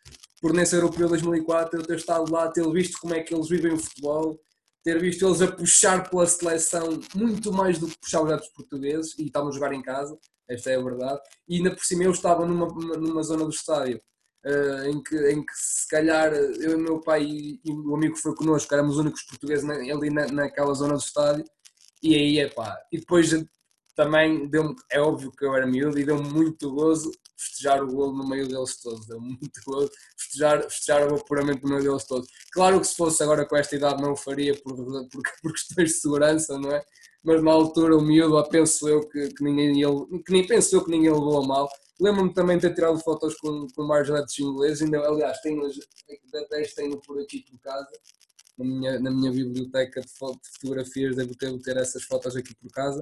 por 0.41 0.53
nesse 0.53 0.75
Europeu 0.75 1.07
2004 1.07 1.79
eu 1.79 1.85
ter 1.85 1.97
estado 1.97 2.31
lá, 2.31 2.49
ter 2.51 2.67
visto 2.71 2.97
como 2.99 3.13
é 3.13 3.21
que 3.21 3.33
eles 3.33 3.47
vivem 3.47 3.73
o 3.73 3.77
futebol, 3.77 4.41
ter 4.83 4.99
visto 4.99 5.25
eles 5.25 5.41
a 5.41 5.51
puxar 5.51 6.09
pela 6.09 6.25
seleção 6.25 6.99
muito 7.15 7.53
mais 7.53 7.77
do 7.77 7.87
que 7.87 7.99
puxar 7.99 8.23
os 8.23 8.49
portugueses 8.49 9.17
e 9.19 9.25
estavam 9.25 9.49
a 9.49 9.51
jogar 9.51 9.71
em 9.71 9.81
casa, 9.81 10.17
esta 10.49 10.71
é 10.71 10.75
a 10.75 10.81
verdade, 10.81 11.21
e 11.47 11.57
ainda 11.57 11.75
por 11.75 11.85
cima 11.85 12.03
eu 12.03 12.11
estava 12.11 12.45
numa, 12.45 12.67
numa 12.97 13.21
zona 13.21 13.43
do 13.45 13.51
estádio 13.51 14.01
uh, 14.45 14.89
em, 14.89 15.01
que, 15.03 15.15
em 15.31 15.45
que 15.45 15.53
se 15.53 15.87
calhar 15.87 16.33
eu 16.33 16.77
e 16.77 16.81
meu 16.81 16.99
pai 16.99 17.23
e, 17.23 17.61
e 17.63 17.71
o 17.71 17.95
amigo 17.95 18.15
que 18.15 18.21
foi 18.21 18.35
connosco 18.35 18.73
éramos 18.73 18.93
os 18.93 18.99
únicos 18.99 19.23
portugueses 19.23 19.63
na, 19.63 19.75
ali 19.75 20.09
na, 20.09 20.27
naquela 20.27 20.73
zona 20.73 20.93
do 20.93 20.99
estádio 20.99 21.45
e 22.01 22.15
aí 22.15 22.39
é 22.39 22.49
pá, 22.49 22.75
e 22.91 22.99
depois 22.99 23.29
também 23.95 24.47
deu 24.47 24.75
é 24.91 24.99
óbvio 24.99 25.31
que 25.31 25.45
eu 25.45 25.55
era 25.55 25.67
miúdo 25.67 25.99
e 25.99 26.05
deu-me 26.05 26.27
muito 26.27 26.73
gozo 26.73 27.11
festejar 27.41 27.83
o 27.83 27.87
golo 27.87 28.17
no 28.17 28.27
meio 28.27 28.47
deles 28.47 28.79
todos, 28.81 29.07
deu 29.07 29.19
muito 29.19 29.61
gozo 29.65 29.91
festejar, 30.17 30.63
festejar 30.63 31.11
o 31.11 31.15
apuramento 31.15 31.63
no 31.63 31.69
meio 31.69 31.83
deles 31.83 32.05
todos. 32.05 32.27
Claro 32.51 32.79
que 32.79 32.87
se 32.87 32.95
fosse 32.95 33.21
agora 33.23 33.45
com 33.45 33.57
esta 33.57 33.75
idade 33.75 34.01
não 34.01 34.13
o 34.13 34.15
faria 34.15 34.53
por, 34.61 34.75
por, 34.75 35.23
por 35.41 35.51
questões 35.53 35.89
de 35.89 35.95
segurança, 35.95 36.57
não 36.57 36.71
é? 36.71 36.83
Mas 37.23 37.43
na 37.43 37.51
altura 37.51 37.97
o 37.97 38.01
miúdo, 38.01 38.41
penso 38.49 38.87
eu 38.87 39.07
que, 39.07 39.29
que 39.29 39.43
ninguém 39.43 39.81
ele, 39.81 40.23
que 40.23 40.31
nem 40.31 40.45
penso 40.45 40.75
eu 40.75 40.83
que 40.83 40.91
ninguém 40.91 41.11
levou 41.11 41.43
a 41.43 41.47
mal. 41.47 41.69
Lembro-me 41.99 42.33
também 42.33 42.57
de 42.57 42.67
ter 42.67 42.73
tirado 42.73 42.97
fotos 42.99 43.35
com, 43.35 43.67
com 43.75 43.83
mais 43.83 44.09
atletas 44.09 44.39
ingleses, 44.39 44.81
ainda, 44.81 44.99
aliás, 45.07 45.39
tenho, 45.41 45.61
até 46.33 46.63
tenho 46.75 46.99
por 47.01 47.19
aqui 47.19 47.45
por 47.47 47.59
casa, 47.59 47.91
na 48.57 48.65
minha, 48.65 48.99
na 48.99 49.11
minha 49.11 49.31
biblioteca 49.31 50.01
de, 50.01 50.07
fotografias, 50.09 51.15
devo 51.15 51.35
ter, 51.35 51.55
ter 51.59 51.77
essas 51.77 52.03
fotos 52.03 52.35
aqui 52.35 52.55
por 52.55 52.71
casa. 52.71 53.01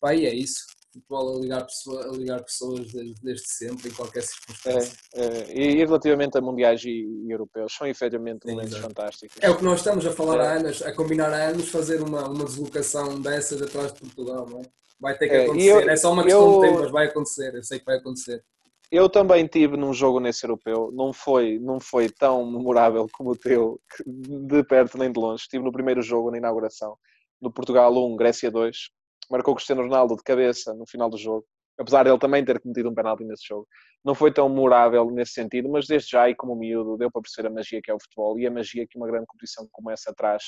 Pá, 0.00 0.14
e 0.14 0.26
é 0.26 0.32
isso 0.32 0.77
futebol 0.92 1.36
a 1.36 1.40
ligar, 1.40 1.64
pessoa, 1.64 2.08
a 2.08 2.12
ligar 2.12 2.42
pessoas 2.42 2.92
desde, 2.92 3.14
desde, 3.22 3.48
sempre, 3.48 3.88
em 3.88 3.92
qualquer 3.92 4.22
circunstância. 4.22 4.98
É, 5.14 5.24
é, 5.24 5.58
e 5.58 5.76
relativamente 5.76 6.36
a 6.38 6.40
mundiais 6.40 6.82
e, 6.84 6.90
e 6.90 7.30
europeus, 7.30 7.74
são 7.74 7.86
efetivamente 7.86 8.46
momentos 8.46 8.74
Sim, 8.74 8.80
fantásticos. 8.80 9.36
É 9.40 9.50
o 9.50 9.56
que 9.56 9.64
nós 9.64 9.78
estamos 9.78 10.06
a 10.06 10.12
falar 10.12 10.36
é. 10.36 10.46
há 10.46 10.52
anos, 10.54 10.82
a 10.82 10.92
combinar 10.92 11.32
há 11.32 11.48
anos, 11.48 11.68
fazer 11.68 12.02
uma, 12.02 12.28
uma 12.28 12.44
deslocação 12.44 13.20
dessas 13.20 13.60
atrás 13.62 13.92
de 13.92 14.00
Portugal, 14.00 14.46
não 14.48 14.60
é? 14.60 14.62
Vai 15.00 15.16
ter 15.16 15.28
que 15.28 15.34
é, 15.34 15.44
acontecer, 15.44 15.70
eu, 15.70 15.90
é 15.90 15.96
só 15.96 16.12
uma 16.12 16.24
questão 16.24 16.54
eu, 16.54 16.60
de 16.60 16.66
tempo, 16.66 16.80
mas 16.80 16.90
vai 16.90 17.06
acontecer, 17.06 17.54
eu 17.54 17.62
sei 17.62 17.78
que 17.78 17.84
vai 17.84 17.96
acontecer. 17.98 18.44
Eu 18.90 19.08
também 19.08 19.46
tive 19.46 19.76
num 19.76 19.92
jogo 19.92 20.18
nesse 20.18 20.44
europeu, 20.44 20.90
não 20.92 21.12
foi, 21.12 21.58
não 21.58 21.78
foi 21.78 22.08
tão 22.08 22.50
memorável 22.50 23.06
como 23.12 23.32
o 23.32 23.36
teu, 23.36 23.78
de 24.06 24.64
perto 24.64 24.96
nem 24.96 25.12
de 25.12 25.20
longe. 25.20 25.42
Estive 25.42 25.62
no 25.62 25.70
primeiro 25.70 26.00
jogo, 26.00 26.30
na 26.30 26.38
inauguração, 26.38 26.96
no 27.40 27.52
Portugal 27.52 27.94
1, 27.94 28.16
Grécia 28.16 28.50
2, 28.50 28.90
marcou 29.30 29.54
Cristiano 29.54 29.82
Ronaldo 29.82 30.16
de 30.16 30.22
cabeça 30.22 30.74
no 30.74 30.86
final 30.86 31.10
do 31.10 31.18
jogo. 31.18 31.46
apesar 31.78 32.06
ele 32.06 32.18
também 32.18 32.44
ter 32.44 32.60
cometido 32.60 32.90
um 32.90 32.94
penalti 32.94 33.24
nesse 33.24 33.46
jogo. 33.46 33.66
Não 34.04 34.14
foi 34.14 34.32
tão 34.32 34.48
memorável 34.48 35.10
nesse 35.10 35.32
sentido, 35.32 35.68
mas 35.68 35.86
desde 35.86 36.10
já 36.10 36.28
e 36.28 36.34
como 36.34 36.56
miúdo 36.56 36.96
deu 36.96 37.10
para 37.10 37.22
perceber 37.22 37.48
a 37.48 37.52
magia 37.52 37.80
que 37.82 37.90
é 37.90 37.94
o 37.94 38.00
futebol 38.00 38.38
e 38.38 38.46
a 38.46 38.50
magia 38.50 38.86
que 38.88 38.98
uma 38.98 39.06
grande 39.06 39.26
competição 39.26 39.68
como 39.70 39.90
essa 39.90 40.12
traz 40.14 40.42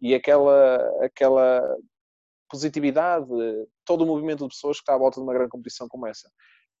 e 0.00 0.14
aquela, 0.14 0.78
aquela 1.02 1.60
positividade, 2.48 3.26
todo 3.84 4.02
o 4.02 4.06
movimento 4.06 4.44
de 4.44 4.48
pessoas 4.54 4.78
que 4.78 4.82
está 4.82 4.94
à 4.94 4.98
volta 4.98 5.20
de 5.20 5.24
uma 5.24 5.34
grande 5.34 5.50
competição 5.50 5.88
como 5.88 6.06
essa. 6.06 6.30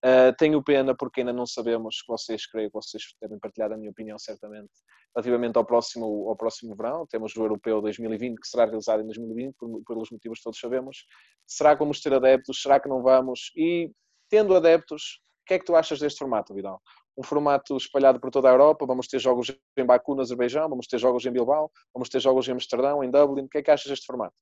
Uh, 0.04 0.32
tenho 0.38 0.62
pena 0.62 0.94
porque 0.94 1.20
ainda 1.20 1.32
não 1.32 1.44
sabemos, 1.44 2.04
vocês 2.06 2.46
creio 2.46 2.68
que 2.68 2.74
vocês 2.74 3.02
devem 3.20 3.36
partilhar 3.36 3.72
a 3.72 3.76
minha 3.76 3.90
opinião 3.90 4.16
certamente, 4.16 4.70
relativamente 5.12 5.56
ao 5.56 5.64
próximo, 5.64 6.28
ao 6.28 6.36
próximo 6.36 6.76
verão. 6.76 7.04
Temos 7.06 7.34
o 7.34 7.42
Europeu 7.42 7.82
2020 7.82 8.38
que 8.38 8.46
será 8.46 8.64
realizado 8.64 9.02
em 9.02 9.06
2020, 9.06 9.56
por, 9.58 9.82
pelos 9.84 10.10
motivos 10.10 10.38
que 10.38 10.44
todos 10.44 10.60
sabemos. 10.60 11.04
Será 11.48 11.74
que 11.74 11.80
vamos 11.80 12.00
ter 12.00 12.14
adeptos? 12.14 12.62
Será 12.62 12.78
que 12.78 12.88
não 12.88 13.02
vamos? 13.02 13.50
E 13.56 13.90
tendo 14.30 14.54
adeptos, 14.54 15.20
o 15.42 15.46
que 15.46 15.54
é 15.54 15.58
que 15.58 15.64
tu 15.64 15.74
achas 15.74 15.98
deste 15.98 16.20
formato, 16.20 16.54
Vidal? 16.54 16.80
Um 17.16 17.24
formato 17.24 17.76
espalhado 17.76 18.20
por 18.20 18.30
toda 18.30 18.48
a 18.48 18.52
Europa, 18.52 18.86
vamos 18.86 19.08
ter 19.08 19.18
jogos 19.18 19.52
em 19.76 19.84
Baku, 19.84 20.14
no 20.14 20.20
Azerbaijão, 20.20 20.68
vamos 20.68 20.86
ter 20.86 20.98
jogos 20.98 21.26
em 21.26 21.32
Bilbao, 21.32 21.72
vamos 21.92 22.08
ter 22.08 22.20
jogos 22.20 22.46
em 22.46 22.52
Amsterdão, 22.52 23.02
em 23.02 23.10
Dublin. 23.10 23.46
O 23.46 23.48
que 23.48 23.58
é 23.58 23.62
que 23.64 23.70
achas 23.72 23.90
deste 23.90 24.06
formato? 24.06 24.34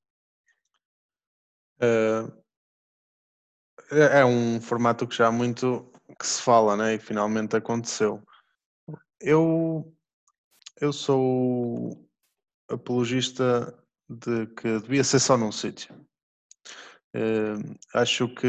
Uh 1.81 2.46
é, 3.90 4.20
é 4.20 4.25
um 4.25 4.61
formato 4.61 5.07
que 5.07 5.16
já 5.16 5.29
há 5.29 5.33
muito 5.33 5.90
que 6.18 6.27
se 6.27 6.40
fala, 6.40 6.77
né? 6.77 6.94
E 6.94 6.99
finalmente 6.99 7.57
aconteceu. 7.57 8.22
Eu, 9.20 9.92
eu 10.81 10.92
sou 10.92 12.09
apologista 12.68 13.75
de 14.09 14.46
que 14.49 14.81
devia 14.81 15.05
ser 15.05 15.18
só 15.18 15.37
num 15.37 15.53
sítio. 15.53 15.94
Uh, 17.14 17.77
acho 17.94 18.29
que 18.29 18.46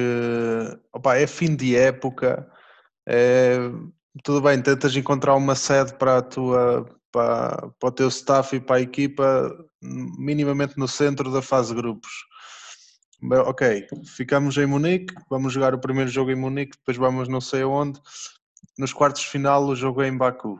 opa, 0.91 1.15
é 1.15 1.25
fim 1.25 1.55
de 1.55 1.75
época, 1.75 2.51
é, 3.07 3.57
tudo 4.23 4.41
bem, 4.41 4.61
tentas 4.61 4.95
encontrar 4.95 5.35
uma 5.35 5.55
sede 5.55 5.93
para 5.93 6.17
a 6.17 6.21
tua 6.21 6.85
para, 7.11 7.71
para 7.79 7.89
o 7.89 7.91
teu 7.91 8.09
staff 8.09 8.55
e 8.55 8.59
para 8.59 8.77
a 8.77 8.81
equipa 8.81 9.55
minimamente 9.81 10.77
no 10.77 10.87
centro 10.87 11.31
da 11.31 11.41
fase 11.41 11.73
grupos 11.73 12.11
ok, 13.21 13.87
ficamos 14.05 14.57
em 14.57 14.65
Munique, 14.65 15.13
vamos 15.29 15.53
jogar 15.53 15.73
o 15.73 15.79
primeiro 15.79 16.09
jogo 16.09 16.31
em 16.31 16.35
Munique, 16.35 16.77
depois 16.77 16.97
vamos 16.97 17.27
não 17.27 17.41
sei 17.41 17.63
aonde. 17.63 17.99
Nos 18.77 18.93
quartos 18.93 19.21
de 19.23 19.29
final 19.29 19.65
o 19.65 19.75
jogo 19.75 20.01
é 20.01 20.07
em 20.07 20.17
Baku. 20.17 20.59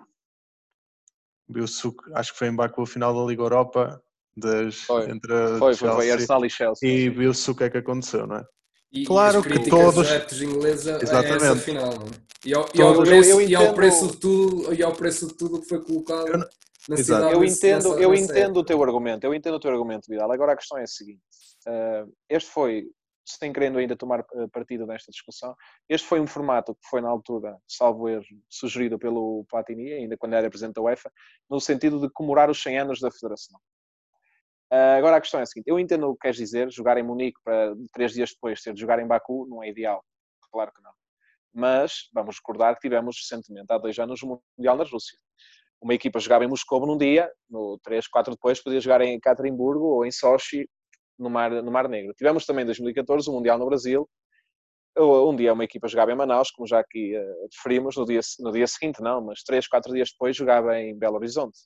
Viu-se, 1.50 1.88
acho 2.14 2.34
que 2.34 2.40
foi 2.40 2.48
em 2.48 2.56
Baku 2.56 2.82
a 2.82 2.88
final 2.88 3.14
da 3.14 3.30
Liga 3.30 3.44
Europa 3.44 4.02
das, 4.36 4.82
foi. 4.82 5.10
entre 5.10 5.58
foi, 5.58 5.74
Chelsea, 5.74 5.96
foi, 5.96 6.12
Arsenal 6.12 6.46
e 6.46 6.50
Chelsea. 6.50 6.90
E 6.90 7.10
viu-se 7.10 7.50
o 7.50 7.56
que 7.56 7.64
é 7.64 7.70
que 7.70 7.78
aconteceu, 7.78 8.28
não 8.28 8.38
é? 8.38 8.46
E, 8.92 9.06
claro 9.06 9.40
e 9.40 9.44
que 9.44 9.70
todos. 9.70 10.10
inglesa 10.42 11.00
Exatamente. 11.02 11.44
É 11.44 11.48
essa 11.48 11.56
final, 11.58 11.94
não 11.94 12.06
é? 12.06 12.28
E 12.46 12.54
ao, 12.54 12.70
e 12.74 12.82
ao, 12.82 13.02
preço, 13.02 13.30
eu, 13.30 13.42
eu 13.42 13.50
e 13.50 13.56
ao 13.56 13.74
preço 13.74 14.08
de 14.08 14.18
tudo 14.18 14.74
e 14.74 14.84
ao 14.84 14.94
preço 14.94 15.28
de 15.28 15.34
tudo 15.34 15.60
que 15.60 15.68
foi 15.68 15.84
colocado. 15.84 16.28
Eu, 16.28 16.40
na 16.88 16.98
cidade, 16.98 17.34
eu 17.34 17.44
entendo, 17.44 17.90
nessa, 17.90 18.02
eu 18.02 18.16
entendo 18.16 18.58
o 18.58 18.64
teu 18.64 18.82
argumento, 18.82 19.26
eu 19.26 19.34
entendo 19.34 19.56
o 19.56 19.60
teu 19.60 19.72
argumento, 19.72 20.08
Vidal. 20.08 20.32
Agora 20.32 20.54
a 20.54 20.56
questão 20.56 20.78
é 20.78 20.84
a 20.84 20.88
seguinte: 20.88 21.20
uh, 21.68 22.10
este 22.30 22.50
foi, 22.50 22.86
sem 23.26 23.52
querendo 23.52 23.78
ainda 23.78 23.96
tomar 23.98 24.20
eh, 24.20 24.48
partido 24.54 24.86
nesta 24.86 25.12
discussão, 25.12 25.54
este 25.90 26.08
foi 26.08 26.22
um 26.22 26.28
formato 26.28 26.74
que 26.76 26.88
foi 26.90 27.02
na 27.02 27.10
altura, 27.10 27.58
salvo 27.68 28.08
erro, 28.08 28.24
sugerido 28.50 28.98
pelo 28.98 29.46
Platini, 29.50 29.92
ainda 29.92 30.16
quando 30.16 30.36
era 30.36 30.50
presidente 30.50 30.76
da 30.76 30.82
UEFA, 30.82 31.12
no 31.50 31.60
sentido 31.60 32.00
de 32.00 32.10
comemorar 32.10 32.50
os 32.50 32.62
100 32.64 32.80
anos 32.80 33.02
da 33.02 33.12
Federação. 33.12 33.60
Uh, 34.72 34.98
agora 34.98 35.18
a 35.18 35.22
questão 35.22 35.40
é 35.40 35.44
a 35.44 35.46
seguinte: 35.46 35.68
eu 35.68 35.80
entendo 35.80 36.10
o 36.10 36.14
que 36.14 36.22
queres 36.22 36.38
dizer, 36.38 36.72
jogar 36.72 36.98
em 36.98 37.04
Munique 37.04 37.40
para 37.44 37.74
três 37.94 38.14
dias 38.14 38.32
depois 38.32 38.62
ter 38.62 38.74
de 38.74 38.82
jogar 38.82 39.00
em 39.00 39.08
Baku 39.08 39.48
não 39.50 39.64
é 39.64 39.70
ideal, 39.70 40.04
claro 40.52 40.72
que 40.74 40.82
não. 40.82 40.92
Mas 41.54 42.10
vamos 42.14 42.38
recordar 42.38 42.76
que 42.76 42.82
tivemos 42.82 43.18
recentemente, 43.18 43.68
há 43.72 43.78
dois 43.78 43.98
anos, 43.98 44.22
o 44.22 44.42
Mundial 44.58 44.76
na 44.76 44.84
Rússia 44.84 45.18
uma 45.82 45.94
equipa 45.94 46.20
jogava 46.20 46.44
em 46.44 46.48
Moscou 46.48 46.86
num 46.86 46.98
dia, 46.98 47.32
no 47.50 47.80
3, 47.84 48.08
4 48.08 48.34
depois 48.34 48.62
podia 48.62 48.80
jogar 48.82 49.02
em 49.02 49.20
Caterimburgo 49.20 49.86
ou 49.86 50.06
em 50.06 50.12
Sochi, 50.12 50.68
no 51.18 51.30
Mar, 51.30 51.52
no 51.52 51.72
Mar 51.72 51.88
Negro. 51.88 52.14
Tivemos 52.16 52.46
também 52.46 52.64
em 52.64 52.66
2014 52.66 53.30
o 53.30 53.34
Mundial 53.34 53.58
no 53.58 53.66
Brasil, 53.66 54.08
um 55.00 55.36
dia 55.36 55.54
uma 55.54 55.64
equipa 55.64 55.88
jogava 55.88 56.12
em 56.12 56.16
Manaus, 56.16 56.50
como 56.50 56.68
já 56.68 56.80
aqui 56.80 57.16
uh, 57.16 57.48
referimos, 57.54 57.96
no 57.96 58.06
dia, 58.06 58.20
no 58.40 58.52
dia 58.52 58.66
seguinte 58.66 59.02
não, 59.02 59.22
mas 59.22 59.44
3, 59.44 59.68
4 59.68 59.94
dias 59.94 60.10
depois 60.12 60.36
jogava 60.36 60.80
em 60.80 60.98
Belo 60.98 61.18
Horizonte. 61.18 61.60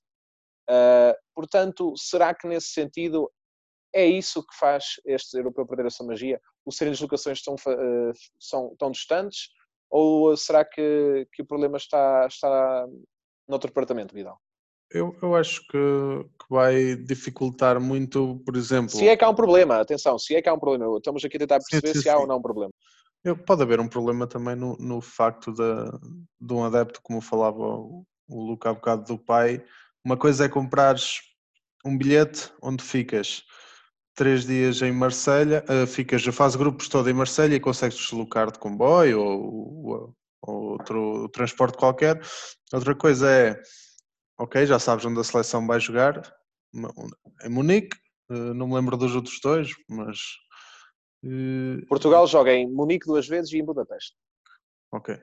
Uh, 0.69 1.15
portanto, 1.33 1.93
será 1.97 2.33
que 2.33 2.47
nesse 2.47 2.69
sentido 2.69 3.29
é 3.93 4.05
isso 4.05 4.45
que 4.45 4.55
faz 4.57 4.95
este 5.05 5.37
europeu 5.37 5.65
perder 5.65 5.87
a 5.87 5.89
sua 5.89 6.05
magia? 6.05 6.39
O 6.65 6.71
serem 6.71 6.93
deslocações 6.93 7.41
tão, 7.41 7.55
uh, 7.55 8.13
são 8.39 8.75
tão 8.77 8.91
distantes? 8.91 9.49
Ou 9.89 10.35
será 10.37 10.63
que, 10.63 11.27
que 11.33 11.41
o 11.41 11.45
problema 11.45 11.77
está, 11.77 12.25
está 12.25 12.87
noutro 13.47 13.67
departamento, 13.67 14.15
Vidal? 14.15 14.39
Eu, 14.89 15.15
eu 15.21 15.35
acho 15.35 15.61
que, 15.67 15.77
que, 16.39 16.45
vai 16.49 16.95
dificultar 16.95 17.79
muito, 17.79 18.41
por 18.45 18.55
exemplo. 18.55 18.89
Se 18.89 19.07
é 19.07 19.15
que 19.15 19.23
há 19.23 19.29
um 19.29 19.35
problema, 19.35 19.79
atenção, 19.79 20.19
se 20.19 20.35
é 20.35 20.41
que 20.41 20.49
há 20.49 20.53
um 20.53 20.59
problema, 20.59 20.97
estamos 20.97 21.23
aqui 21.23 21.37
a 21.37 21.39
tentar 21.39 21.59
perceber 21.59 21.87
sim, 21.87 21.93
sim, 21.93 22.01
se 22.01 22.09
há 22.09 22.15
sim. 22.15 22.21
ou 22.21 22.27
não 22.27 22.37
um 22.37 22.41
problema. 22.41 22.73
Eu, 23.23 23.37
pode 23.37 23.61
haver 23.61 23.79
um 23.79 23.87
problema 23.87 24.27
também 24.27 24.55
no, 24.55 24.75
no 24.77 24.99
facto 24.99 25.53
de, 25.53 25.63
de 26.39 26.53
um 26.53 26.63
adepto, 26.63 26.99
como 27.03 27.21
falava 27.21 27.59
o, 27.59 28.03
o 28.27 28.43
Luca 28.43 28.69
há 28.69 28.73
bocado 28.73 29.05
do 29.05 29.17
pai. 29.17 29.63
Uma 30.03 30.17
coisa 30.17 30.45
é 30.45 30.49
comprares 30.49 31.19
um 31.85 31.97
bilhete 31.97 32.51
onde 32.61 32.83
ficas 32.83 33.43
três 34.15 34.45
dias 34.45 34.81
em 34.81 34.91
Marselha, 34.91 35.63
uh, 35.69 35.87
ficas, 35.87 36.23
faz 36.25 36.55
grupos 36.55 36.87
todo 36.87 37.09
em 37.09 37.13
Marselha 37.13 37.55
e 37.55 37.59
consegues 37.59 37.97
deslocar 37.97 38.51
de 38.51 38.59
comboio 38.59 39.21
ou, 39.21 39.85
ou, 39.85 40.15
ou 40.41 40.63
outro 40.71 41.29
transporte 41.29 41.77
qualquer. 41.77 42.21
Outra 42.73 42.95
coisa 42.95 43.29
é, 43.29 43.61
ok, 44.37 44.65
já 44.65 44.79
sabes 44.79 45.05
onde 45.05 45.19
a 45.19 45.23
seleção 45.23 45.65
vai 45.65 45.79
jogar, 45.79 46.21
em 47.43 47.49
Munique, 47.49 47.97
eh, 48.29 48.53
não 48.53 48.67
me 48.67 48.75
lembro 48.75 48.97
dos 48.97 49.15
outros 49.15 49.39
dois, 49.41 49.69
mas... 49.89 50.17
Uh... 51.23 51.85
Portugal 51.87 52.25
joga 52.25 52.51
em 52.51 52.67
Munique 52.67 53.05
duas 53.05 53.27
vezes 53.27 53.51
e 53.51 53.57
em 53.57 53.65
Budapeste. 53.65 54.15
Ok. 54.91 55.21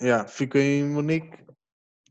Yeah, 0.00 0.26
fico 0.26 0.56
em 0.56 0.84
Munique, 0.84 1.36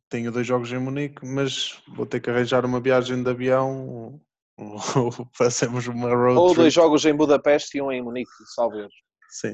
tenho 0.09 0.31
dois 0.31 0.45
jogos 0.45 0.71
em 0.71 0.79
Munique, 0.79 1.25
mas 1.25 1.81
vou 1.87 2.05
ter 2.05 2.19
que 2.19 2.29
arranjar 2.29 2.65
uma 2.65 2.79
viagem 2.79 3.21
de 3.21 3.29
avião 3.29 4.19
ou 4.57 5.11
fazemos 5.33 5.87
uma 5.87 6.09
road 6.09 6.37
Ou 6.37 6.53
dois 6.53 6.73
jogos 6.73 7.05
em 7.05 7.15
Budapeste 7.15 7.77
e 7.77 7.81
um 7.81 7.91
em 7.91 8.01
Munique, 8.01 8.31
salve 8.55 8.87
Sim, 9.29 9.49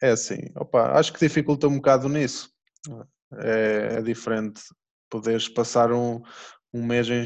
é, 0.00 0.08
é 0.08 0.10
assim, 0.10 0.38
opa, 0.56 0.92
acho 0.98 1.12
que 1.12 1.20
dificulta 1.20 1.66
um 1.66 1.76
bocado 1.76 2.08
nisso. 2.08 2.50
É, 3.38 3.96
é 3.98 4.02
diferente 4.02 4.62
poderes 5.10 5.48
passar 5.48 5.92
um, 5.92 6.22
um 6.72 6.84
mês 6.84 7.08
em, 7.08 7.24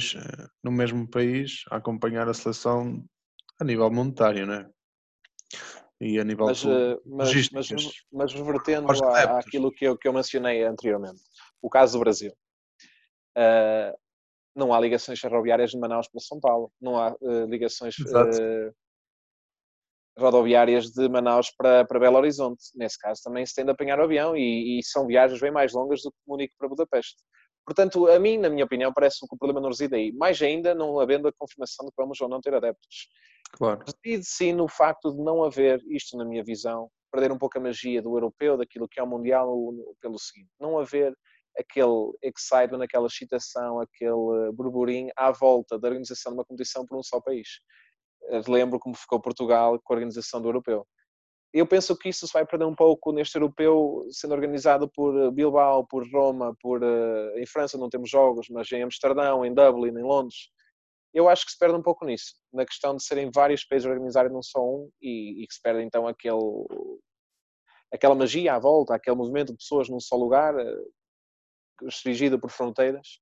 no 0.63 0.71
mesmo 0.71 1.09
país 1.09 1.65
a 1.71 1.77
acompanhar 1.77 2.29
a 2.29 2.35
seleção 2.35 3.05
a 3.61 3.65
nível 3.65 3.91
monetário, 3.91 4.47
não 4.47 4.55
é? 4.55 4.71
E 6.01 6.19
a 6.19 6.25
nível 6.25 6.47
mas, 6.47 6.65
eh, 6.65 6.99
mas, 7.07 7.51
mas, 7.51 7.69
mas 8.13 8.33
revertendo 8.33 8.91
à, 8.91 9.39
àquilo 9.39 9.71
que 9.71 9.85
eu, 9.85 9.97
que 9.97 10.09
eu 10.09 10.13
mencionei 10.13 10.65
anteriormente, 10.65 11.21
o 11.63 11.71
caso 11.71 11.97
do 11.97 12.01
Brasil. 12.01 12.33
Uh, 13.39 13.97
não 14.55 14.75
há 14.75 14.81
ligações 14.81 15.19
ferroviárias 15.19 15.71
de 15.71 15.79
Manaus 15.79 16.09
para 16.09 16.21
São 16.21 16.39
Paulo, 16.39 16.71
não 16.81 16.99
há 16.99 17.15
uh, 17.21 17.47
ligações 17.47 17.97
uh, 17.99 18.75
rodoviárias 20.19 20.91
de 20.91 21.09
Manaus 21.09 21.51
para, 21.57 21.85
para 21.87 21.99
Belo 21.99 22.19
Horizonte. 22.19 22.63
Nesse 22.75 22.99
caso, 22.99 23.23
também 23.25 23.47
se 23.47 23.55
tem 23.55 23.65
de 23.65 23.71
apanhar 23.71 23.99
o 23.99 24.03
avião 24.03 24.37
e, 24.37 24.79
e, 24.79 24.85
são 24.85 25.07
viagens 25.07 25.41
bem 25.41 25.51
mais 25.51 25.73
longas 25.73 26.03
do 26.03 26.11
que 26.11 26.19
Munique 26.27 26.55
para 26.59 26.69
Budapeste. 26.69 27.23
Portanto, 27.65 28.09
a 28.09 28.19
mim, 28.19 28.39
na 28.39 28.51
minha 28.51 28.65
opinião, 28.65 28.93
parece 28.93 29.21
que 29.21 29.35
o 29.35 29.39
problema 29.39 29.61
não 29.61 29.69
reside 29.69 29.95
aí. 29.95 30.13
Mais 30.13 30.43
ainda, 30.43 30.75
não 30.75 30.99
havendo 30.99 31.29
a 31.29 31.33
confirmação 31.33 31.87
de 31.87 31.93
que 31.93 31.97
vamos 31.97 32.21
ou 32.21 32.29
não 32.29 32.41
ter 32.41 32.53
adeptos. 32.53 33.09
Claro. 33.53 33.85
Reside 34.05 34.25
sim 34.25 34.53
no 34.53 34.69
facto 34.69 35.13
de 35.13 35.23
não 35.23 35.45
haver, 35.45 35.81
isto 35.89 36.17
na 36.17 36.25
minha 36.25 36.43
visão, 36.43 36.91
perder 37.13 37.31
um 37.31 37.39
pouco 37.39 37.59
a 37.59 37.61
magia 37.61 38.03
do 38.03 38.17
europeu, 38.17 38.57
daquilo 38.57 38.89
que 38.89 38.99
é 38.99 39.03
o 39.03 39.07
mundial, 39.07 39.55
pelo 40.01 40.19
seguinte: 40.19 40.51
não 40.59 40.79
haver 40.79 41.15
aquele 41.59 42.13
excitement, 42.23 42.83
aquela 42.83 43.07
excitação, 43.07 43.81
aquele 43.81 44.53
burburinho 44.53 45.11
à 45.17 45.31
volta 45.31 45.79
da 45.79 45.89
organização 45.89 46.33
de 46.33 46.39
uma 46.39 46.45
competição 46.45 46.87
por 46.87 46.99
um 46.99 47.03
só 47.03 47.21
país. 47.21 47.49
Eh, 48.31 48.43
lembro 48.49 48.79
como 48.79 48.95
ficou 48.97 49.21
Portugal 49.21 49.81
com 49.83 49.93
a 49.93 49.97
organização 49.97 50.41
do 50.41 50.49
europeu. 50.49 50.87
Eu 51.53 51.67
penso 51.67 51.97
que 51.97 52.09
isso 52.09 52.27
se 52.27 52.33
vai 52.33 52.47
perder 52.47 52.65
um 52.65 52.75
pouco 52.75 53.13
neste 53.13 53.37
europeu, 53.37 54.07
sendo 54.11 54.33
organizado 54.35 54.89
por 54.91 55.15
eh, 55.19 55.31
Bilbao, 55.31 55.87
por 55.87 56.09
Roma, 56.11 56.57
por 56.61 56.81
em 57.37 57.47
França 57.47 57.79
não 57.79 57.91
temos 57.91 58.11
jogos, 58.11 58.49
mas 58.51 58.71
em 58.73 58.83
Amsterdão, 58.83 59.45
em 59.45 59.53
Dublin, 59.53 59.91
em 59.99 60.03
Londres. 60.03 60.51
Eu 61.15 61.29
acho 61.29 61.45
que 61.45 61.53
se 61.53 61.59
perde 61.59 61.77
um 61.77 61.83
pouco 61.83 62.07
nisso, 62.07 62.35
na 62.53 62.65
questão 62.65 62.97
de 62.97 63.05
serem 63.05 63.31
vários 63.31 63.65
países 63.65 63.87
organizarem 63.87 64.33
não 64.33 64.43
só 64.43 64.61
um 64.65 64.91
e, 65.01 65.43
e 65.43 65.47
que 65.47 65.55
se 65.55 65.61
perde 65.61 65.83
então 65.83 66.07
aquele, 66.07 66.41
aquela 67.93 68.15
magia 68.15 68.55
à 68.55 68.59
volta, 68.59 68.95
aquele 68.95 69.17
movimento 69.17 69.53
de 69.53 69.59
pessoas 69.59 69.91
num 69.91 70.01
só 70.01 70.17
lugar, 70.17 70.55
restringido 71.85 72.39
por 72.39 72.51
fronteiras, 72.51 73.19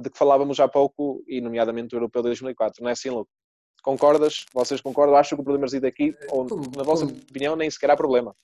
de 0.00 0.10
que 0.10 0.18
falávamos 0.18 0.58
há 0.60 0.68
pouco, 0.68 1.22
e 1.26 1.40
nomeadamente 1.40 1.88
do 1.88 1.96
Europeu 1.96 2.22
de 2.22 2.28
2004, 2.28 2.82
não 2.82 2.88
é 2.88 2.92
assim, 2.92 3.10
Luke? 3.10 3.30
Concordas? 3.82 4.46
Vocês 4.54 4.80
concordam? 4.80 5.16
Acho 5.16 5.34
que 5.34 5.40
o 5.40 5.44
problema 5.44 5.66
reside 5.66 5.86
aqui, 5.86 6.14
ou 6.30 6.46
na 6.76 6.82
vossa 6.82 7.04
opinião, 7.04 7.56
nem 7.56 7.70
sequer 7.70 7.90
há 7.90 7.96
problema. 7.96 8.34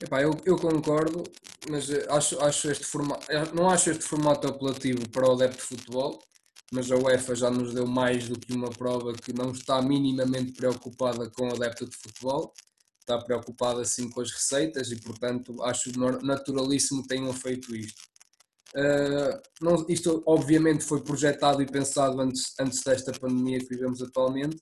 Epá, 0.00 0.22
eu, 0.22 0.30
eu 0.46 0.56
concordo, 0.56 1.22
mas 1.68 1.90
eh, 1.90 2.06
acho, 2.08 2.42
acho 2.42 2.70
este 2.70 2.86
formato, 2.86 3.30
eh, 3.30 3.44
não 3.52 3.68
acho 3.68 3.90
este 3.90 4.02
formato 4.02 4.48
apelativo 4.48 5.06
para 5.10 5.28
o 5.28 5.32
adepto 5.32 5.58
de 5.58 5.62
futebol, 5.62 6.18
mas 6.72 6.90
a 6.90 6.96
UEFA 6.96 7.34
já 7.34 7.50
nos 7.50 7.74
deu 7.74 7.86
mais 7.86 8.26
do 8.26 8.40
que 8.40 8.54
uma 8.54 8.70
prova 8.70 9.12
que 9.12 9.32
não 9.34 9.50
está 9.50 9.82
minimamente 9.82 10.52
preocupada 10.52 11.30
com 11.30 11.48
o 11.50 11.54
adepto 11.54 11.86
de 11.86 11.94
futebol, 11.98 12.54
está 13.00 13.18
preocupada 13.18 13.84
sim 13.84 14.08
com 14.08 14.22
as 14.22 14.30
receitas 14.30 14.90
e, 14.90 14.96
portanto, 14.96 15.62
acho 15.64 15.90
naturalíssimo 16.22 17.02
que 17.02 17.08
tenham 17.08 17.32
feito 17.34 17.76
isto. 17.76 18.02
Uh, 18.76 19.40
não, 19.60 19.84
isto 19.88 20.22
obviamente 20.26 20.84
foi 20.84 21.02
projetado 21.02 21.60
e 21.60 21.66
pensado 21.66 22.20
antes, 22.20 22.52
antes 22.60 22.82
desta 22.82 23.12
pandemia 23.12 23.58
que 23.58 23.68
vivemos 23.68 24.00
atualmente, 24.00 24.56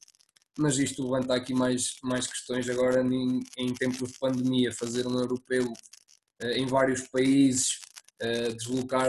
mas 0.58 0.78
isto 0.78 1.04
levanta 1.04 1.34
aqui 1.34 1.52
mais, 1.52 1.96
mais 2.02 2.26
questões. 2.26 2.68
Agora 2.68 3.02
em, 3.02 3.40
em 3.58 3.74
tempos 3.74 4.10
de 4.10 4.18
pandemia, 4.18 4.72
fazer 4.72 5.06
um 5.06 5.18
europeu 5.18 5.64
uh, 5.64 6.46
em 6.46 6.66
vários 6.66 7.02
países, 7.08 7.80
uh, 8.22 8.54
deslocar 8.54 9.08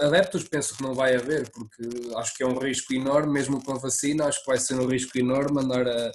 adeptos, 0.00 0.44
penso 0.44 0.76
que 0.76 0.82
não 0.82 0.94
vai 0.94 1.14
haver, 1.14 1.50
porque 1.50 1.82
acho 2.16 2.34
que 2.34 2.42
é 2.42 2.46
um 2.46 2.58
risco 2.58 2.94
enorme, 2.94 3.32
mesmo 3.32 3.62
com 3.62 3.72
a 3.72 3.78
vacina, 3.78 4.26
acho 4.26 4.40
que 4.40 4.50
vai 4.50 4.58
ser 4.58 4.74
um 4.74 4.86
risco 4.86 5.18
enorme 5.18 5.60
andar 5.60 5.86
a, 5.86 6.12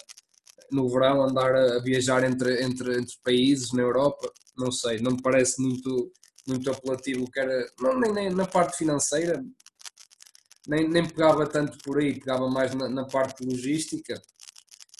no 0.71 0.89
verão, 0.89 1.21
andar 1.21 1.55
a 1.55 1.79
viajar 1.79 2.23
entre, 2.23 2.63
entre, 2.63 2.97
entre 2.97 3.15
países 3.23 3.71
na 3.71 3.81
Europa, 3.81 4.31
não 4.57 4.71
sei, 4.71 4.99
não 4.99 5.11
me 5.11 5.21
parece 5.21 5.61
muito, 5.61 6.11
muito 6.47 6.69
apelativo, 6.71 7.29
que 7.31 7.39
era, 7.39 7.71
não, 7.79 7.99
nem, 7.99 8.13
nem 8.13 8.29
na 8.29 8.45
parte 8.45 8.77
financeira, 8.77 9.43
nem, 10.67 10.87
nem 10.87 11.07
pegava 11.07 11.47
tanto 11.47 11.77
por 11.79 11.99
aí, 11.99 12.19
pegava 12.19 12.49
mais 12.49 12.73
na, 12.75 12.89
na 12.89 13.05
parte 13.05 13.45
logística. 13.45 14.21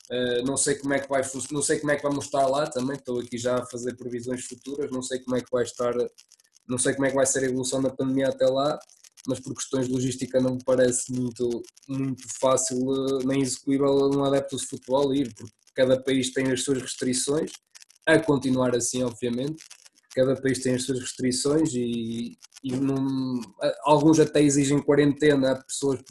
Uh, 0.10 0.42
não 0.46 0.56
sei 0.56 0.76
como 0.76 0.94
é 0.94 1.00
que 1.00 1.10
vai 1.10 1.22
não 1.52 1.62
sei 1.62 1.80
como 1.80 1.92
é 1.92 1.98
que 1.98 2.04
vamos 2.04 2.26
estar 2.26 2.48
lá 2.48 2.66
também, 2.66 2.96
estou 2.96 3.20
aqui 3.20 3.38
já 3.38 3.58
a 3.58 3.66
fazer 3.66 3.94
previsões 3.98 4.46
futuras, 4.46 4.90
não 4.90 5.02
sei 5.02 5.20
como 5.20 5.36
é 5.36 5.42
que 5.42 5.52
vai 5.52 5.64
estar, 5.64 5.94
não 6.66 6.78
sei 6.78 6.94
como 6.94 7.06
é 7.06 7.10
que 7.10 7.16
vai 7.16 7.26
ser 7.26 7.40
a 7.40 7.48
evolução 7.48 7.82
da 7.82 7.90
pandemia 7.90 8.30
até 8.30 8.46
lá, 8.46 8.80
mas 9.28 9.42
por 9.42 9.54
questões 9.54 9.88
de 9.88 9.92
logística 9.92 10.40
não 10.40 10.56
me 10.56 10.64
parece 10.64 11.12
muito, 11.12 11.62
muito 11.90 12.24
fácil 12.40 12.78
uh, 12.88 13.28
nem 13.28 13.42
execuível 13.42 14.10
um 14.10 14.24
adepto 14.24 14.56
de 14.56 14.66
futebol 14.66 15.14
ir, 15.14 15.34
porque 15.36 15.54
cada 15.76 16.02
país 16.02 16.32
tem 16.32 16.54
as 16.54 16.64
suas 16.64 16.82
restrições, 16.82 17.52
a 18.06 18.18
continuar 18.18 18.74
assim, 18.74 19.04
obviamente, 19.04 19.62
cada 20.18 20.36
país 20.36 20.58
tem 20.58 20.74
as 20.74 20.82
suas 20.82 21.00
restrições 21.00 21.76
e, 21.76 22.40
e 22.64 22.72
num, 22.72 23.40
alguns 23.84 24.20
até 24.20 24.42
exigem 24.42 24.82
quarentena 24.82 25.52
a 25.52 25.64
pessoas 25.64 26.02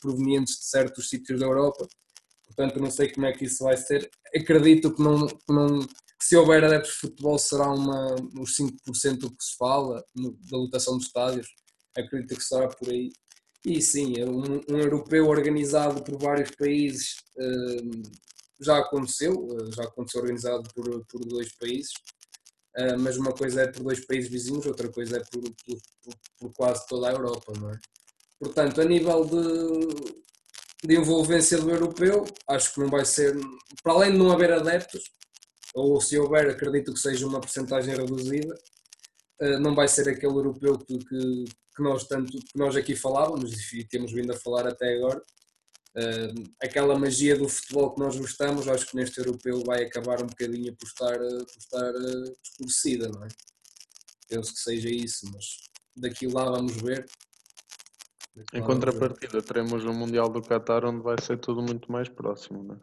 provenientes 0.00 0.58
de 0.58 0.64
certos 0.64 1.10
sítios 1.10 1.40
da 1.40 1.46
Europa. 1.46 1.88
Portanto, 2.46 2.78
não 2.78 2.88
sei 2.88 3.10
como 3.10 3.26
é 3.26 3.32
que 3.32 3.46
isso 3.46 3.64
vai 3.64 3.76
ser. 3.76 4.08
Acredito 4.32 4.94
que, 4.94 5.02
não, 5.02 5.26
que, 5.26 5.52
não, 5.52 5.80
que 5.80 6.24
se 6.24 6.36
houver 6.36 6.62
adeptos 6.62 6.92
de 6.92 6.98
futebol 6.98 7.36
será 7.36 7.68
uma, 7.68 8.14
uns 8.36 8.56
5% 8.56 9.18
do 9.18 9.30
que 9.30 9.44
se 9.44 9.56
fala 9.56 10.04
no, 10.14 10.38
da 10.48 10.56
lotação 10.56 10.96
dos 10.96 11.06
estádios. 11.06 11.48
Acredito 11.98 12.36
que 12.36 12.44
será 12.44 12.68
por 12.68 12.88
aí. 12.88 13.10
E 13.64 13.82
sim, 13.82 14.20
é 14.20 14.24
um, 14.24 14.60
um 14.70 14.78
europeu 14.78 15.26
organizado 15.26 16.00
por 16.04 16.16
vários 16.16 16.52
países 16.52 17.16
uh, 17.36 18.02
já 18.60 18.78
aconteceu, 18.78 19.32
uh, 19.32 19.72
já 19.72 19.82
aconteceu 19.82 20.20
organizado 20.20 20.62
por, 20.72 21.04
por 21.06 21.24
dois 21.24 21.52
países 21.56 21.90
mas 22.98 23.16
uma 23.16 23.32
coisa 23.32 23.62
é 23.62 23.66
por 23.66 23.82
dois 23.82 24.04
países 24.04 24.30
vizinhos, 24.30 24.66
outra 24.66 24.88
coisa 24.88 25.16
é 25.16 25.20
por, 25.20 25.42
por, 25.42 26.14
por, 26.38 26.52
quase 26.52 26.86
toda 26.86 27.08
a 27.08 27.12
Europa, 27.12 27.52
não 27.58 27.70
é? 27.70 27.78
Portanto, 28.38 28.80
a 28.80 28.84
nível 28.84 29.24
de, 29.24 30.86
de 30.86 30.94
envolvência 30.94 31.58
do 31.58 31.70
europeu, 31.70 32.24
acho 32.48 32.74
que 32.74 32.80
não 32.80 32.88
vai 32.88 33.04
ser, 33.04 33.34
para 33.82 33.92
além 33.94 34.12
de 34.12 34.18
não 34.18 34.30
haver 34.30 34.52
adeptos, 34.52 35.02
ou 35.74 36.00
se 36.00 36.18
houver, 36.18 36.50
acredito 36.50 36.92
que 36.92 37.00
seja 37.00 37.26
uma 37.26 37.40
porcentagem 37.40 37.94
reduzida, 37.94 38.54
uh, 39.42 39.58
não 39.58 39.74
vai 39.74 39.88
ser 39.88 40.08
aquele 40.08 40.34
europeu 40.34 40.78
que, 40.78 40.98
que, 40.98 41.44
que, 41.76 41.82
nós 41.82 42.04
tanto 42.04 42.32
que 42.38 42.58
nós 42.58 42.76
aqui 42.76 42.94
falávamos 42.94 43.72
e 43.72 43.84
temos 43.84 44.12
vindo 44.12 44.32
a 44.32 44.36
falar 44.36 44.66
até 44.66 44.94
agora, 44.96 45.22
aquela 46.62 46.98
magia 46.98 47.36
do 47.36 47.48
futebol 47.48 47.94
que 47.94 48.00
nós 48.00 48.16
gostamos, 48.16 48.68
acho 48.68 48.86
que 48.86 48.96
neste 48.96 49.18
europeu 49.18 49.62
vai 49.64 49.84
acabar 49.84 50.22
um 50.22 50.26
bocadinho 50.26 50.74
por 50.76 50.86
estar, 50.86 51.18
por 51.18 51.58
estar 51.58 51.90
uh, 51.90 52.36
desconhecida, 52.42 53.08
não 53.08 53.24
é? 53.24 53.28
Penso 54.28 54.52
que 54.52 54.60
seja 54.60 54.90
isso, 54.90 55.26
mas 55.32 55.44
daqui 55.96 56.26
lá 56.26 56.44
vamos 56.50 56.76
ver. 56.76 57.06
Daqui 58.34 58.58
em 58.58 58.62
contrapartida, 58.62 59.40
ver. 59.40 59.42
teremos 59.42 59.84
o 59.84 59.92
Mundial 59.92 60.28
do 60.28 60.42
Qatar 60.42 60.84
onde 60.84 61.02
vai 61.02 61.16
ser 61.22 61.38
tudo 61.38 61.62
muito 61.62 61.90
mais 61.90 62.08
próximo, 62.08 62.62
não 62.62 62.74
é? 62.74 62.78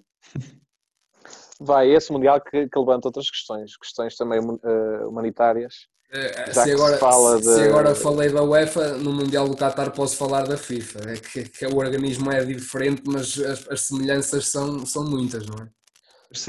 Vai, 1.60 1.92
esse 1.92 2.12
Mundial 2.12 2.42
que, 2.42 2.68
que 2.68 2.80
levanta 2.80 3.08
outras 3.08 3.30
questões, 3.30 3.78
questões 3.78 4.16
também 4.16 4.40
uh, 4.40 5.08
humanitárias 5.08 5.88
é, 6.16 6.54
se 6.54 6.72
agora, 6.72 6.98
se, 6.98 7.42
de... 7.42 7.56
se 7.56 7.62
agora 7.62 7.96
falei 7.96 8.30
da 8.30 8.44
UEFA, 8.44 8.98
no 8.98 9.12
Mundial 9.12 9.50
do 9.50 9.56
Qatar 9.56 9.92
posso 9.92 10.16
falar 10.16 10.44
da 10.48 10.56
FIFA. 10.56 11.10
É 11.10 11.14
que, 11.16 11.44
que 11.50 11.66
o 11.66 11.78
organismo 11.78 12.32
é 12.32 12.46
diferente, 12.46 13.02
mas 13.08 13.40
as, 13.40 13.68
as 13.68 13.82
semelhanças 13.82 14.48
são, 14.48 14.86
são 14.86 15.04
muitas, 15.04 15.46
não 15.48 15.56
é? 15.64 15.68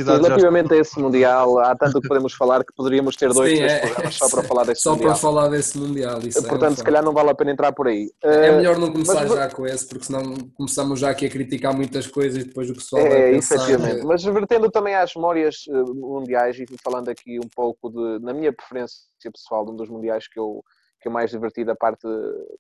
Relativamente 0.05 0.69
já... 0.69 0.75
a 0.75 0.79
esse 0.79 0.99
Mundial, 0.99 1.59
há 1.59 1.77
tanto 1.77 2.01
que 2.01 2.09
podemos 2.09 2.33
falar 2.33 2.65
que 2.65 2.73
poderíamos 2.75 3.17
ter 3.17 3.33
dois, 3.33 3.51
Sim, 3.51 3.59
três 3.59 3.73
é, 3.73 3.81
programas 3.81 4.15
só 4.17 4.29
para 4.31 4.43
falar 4.49 4.65
desse 4.65 4.83
só 4.83 4.91
Mundial. 4.93 5.15
Só 5.15 5.21
para 5.21 5.21
falar 5.21 5.49
desse 5.49 5.79
Mundial. 5.79 6.19
É 6.19 6.49
Portanto, 6.49 6.73
é 6.73 6.77
se 6.77 6.85
calhar 6.85 7.05
não 7.05 7.13
vale 7.13 7.31
a 7.31 7.35
pena 7.35 7.51
entrar 7.51 7.73
por 7.73 7.89
aí. 7.89 8.11
É 8.23 8.51
uh, 8.51 8.57
melhor 8.57 8.79
não 8.79 8.91
começar 8.91 9.27
mas... 9.27 9.33
já 9.33 9.49
com 9.51 9.67
esse, 9.67 9.87
porque 9.87 10.05
senão 10.05 10.23
começamos 10.55 11.01
já 11.01 11.11
aqui 11.11 11.27
a 11.27 11.31
criticar 11.31 11.75
muitas 11.75 12.07
coisas 12.07 12.43
e 12.43 12.47
depois 12.47 12.71
o 12.71 12.75
pessoal 12.75 13.03
é, 13.03 13.09
vai 13.09 13.31
pensar... 13.33 13.55
efetivamente. 13.57 14.01
Que... 14.01 14.07
Mas 14.07 14.25
vertendo 14.25 14.71
também 14.71 14.95
às 14.95 15.15
memórias 15.15 15.57
uh, 15.69 15.95
mundiais 15.95 16.59
e 16.59 16.67
falando 16.83 17.09
aqui 17.09 17.39
um 17.39 17.49
pouco 17.55 17.91
de, 17.91 18.25
na 18.25 18.33
minha 18.33 18.53
preferência 18.53 18.99
pessoal, 19.33 19.65
de 19.65 19.73
um 19.73 19.77
dos 19.77 19.89
mundiais 19.89 20.27
que 20.29 20.39
eu, 20.39 20.63
que 21.01 21.09
eu 21.09 21.13
mais 21.13 21.31
diverti 21.31 21.65
da 21.65 21.75
parte, 21.75 22.07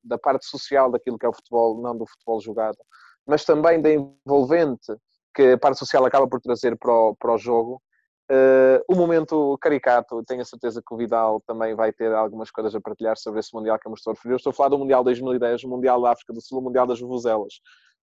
da 0.02 0.18
parte 0.18 0.46
social 0.46 0.90
daquilo 0.90 1.18
que 1.18 1.26
é 1.26 1.28
o 1.28 1.34
futebol, 1.34 1.80
não 1.80 1.96
do 1.96 2.06
futebol 2.06 2.40
jogado, 2.40 2.78
mas 3.26 3.44
também 3.44 3.80
da 3.80 3.90
envolvente 3.90 4.92
que 5.34 5.52
a 5.52 5.58
parte 5.58 5.78
social 5.78 6.04
acaba 6.04 6.28
por 6.28 6.40
trazer 6.40 6.76
para 6.78 6.92
o, 6.92 7.16
para 7.16 7.34
o 7.34 7.38
jogo, 7.38 7.82
Uh, 8.30 8.80
o 8.88 8.96
momento 8.96 9.58
caricato, 9.58 10.24
tenho 10.24 10.40
a 10.40 10.46
certeza 10.46 10.80
que 10.80 10.94
o 10.94 10.96
Vidal 10.96 11.42
também 11.46 11.74
vai 11.74 11.92
ter 11.92 12.10
algumas 12.14 12.50
coisas 12.50 12.74
a 12.74 12.80
partilhar 12.80 13.18
sobre 13.18 13.40
esse 13.40 13.54
Mundial 13.54 13.78
que 13.78 13.86
eu 13.86 13.90
me 13.90 13.96
estou 13.96 14.12
a 14.12 14.14
referir. 14.14 14.32
Eu 14.32 14.36
estou 14.38 14.50
a 14.50 14.54
falar 14.54 14.70
do 14.70 14.78
Mundial 14.78 15.04
2010, 15.04 15.64
o 15.64 15.68
Mundial 15.68 16.00
da 16.00 16.12
África 16.12 16.32
do 16.32 16.40
Sul, 16.40 16.60
o 16.60 16.62
Mundial 16.62 16.86
das 16.86 16.98
Vuvuzelas. 16.98 17.60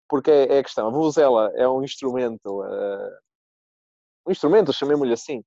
Porque 0.08 0.30
é, 0.30 0.58
é 0.58 0.60
a 0.60 0.64
questão, 0.64 0.88
a 0.88 0.92
Vuvuzela 0.92 1.52
é 1.56 1.68
um 1.68 1.84
instrumento, 1.84 2.62
uh, 2.62 3.18
um 4.28 4.32
instrumento, 4.32 4.72
chamemos-lhe 4.72 5.14
assim, 5.14 5.40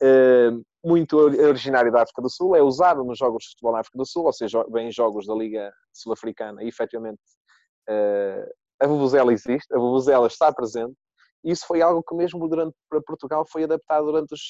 uh, 0.00 0.62
muito 0.84 1.18
originário 1.18 1.90
da 1.90 2.02
África 2.02 2.22
do 2.22 2.30
Sul, 2.30 2.54
é 2.54 2.62
usado 2.62 3.02
nos 3.02 3.18
jogos 3.18 3.42
de 3.42 3.50
futebol 3.50 3.72
na 3.72 3.80
África 3.80 3.98
do 3.98 4.06
Sul, 4.06 4.26
ou 4.26 4.32
seja, 4.32 4.64
bem 4.70 4.92
jogos 4.92 5.26
da 5.26 5.34
Liga 5.34 5.72
Sul-Africana, 5.92 6.62
e 6.62 6.68
efetivamente 6.68 7.20
a 8.80 8.86
Vuvuzela 8.86 9.32
existe, 9.32 9.74
a 9.74 9.78
Vuvuzela 9.78 10.28
está 10.28 10.52
presente, 10.52 10.94
isso 11.44 11.66
foi 11.66 11.80
algo 11.82 12.02
que 12.02 12.14
mesmo 12.14 12.48
durante 12.48 12.74
para 12.88 13.00
Portugal 13.02 13.44
foi 13.48 13.64
adaptado 13.64 14.06
durante 14.06 14.34
os 14.34 14.40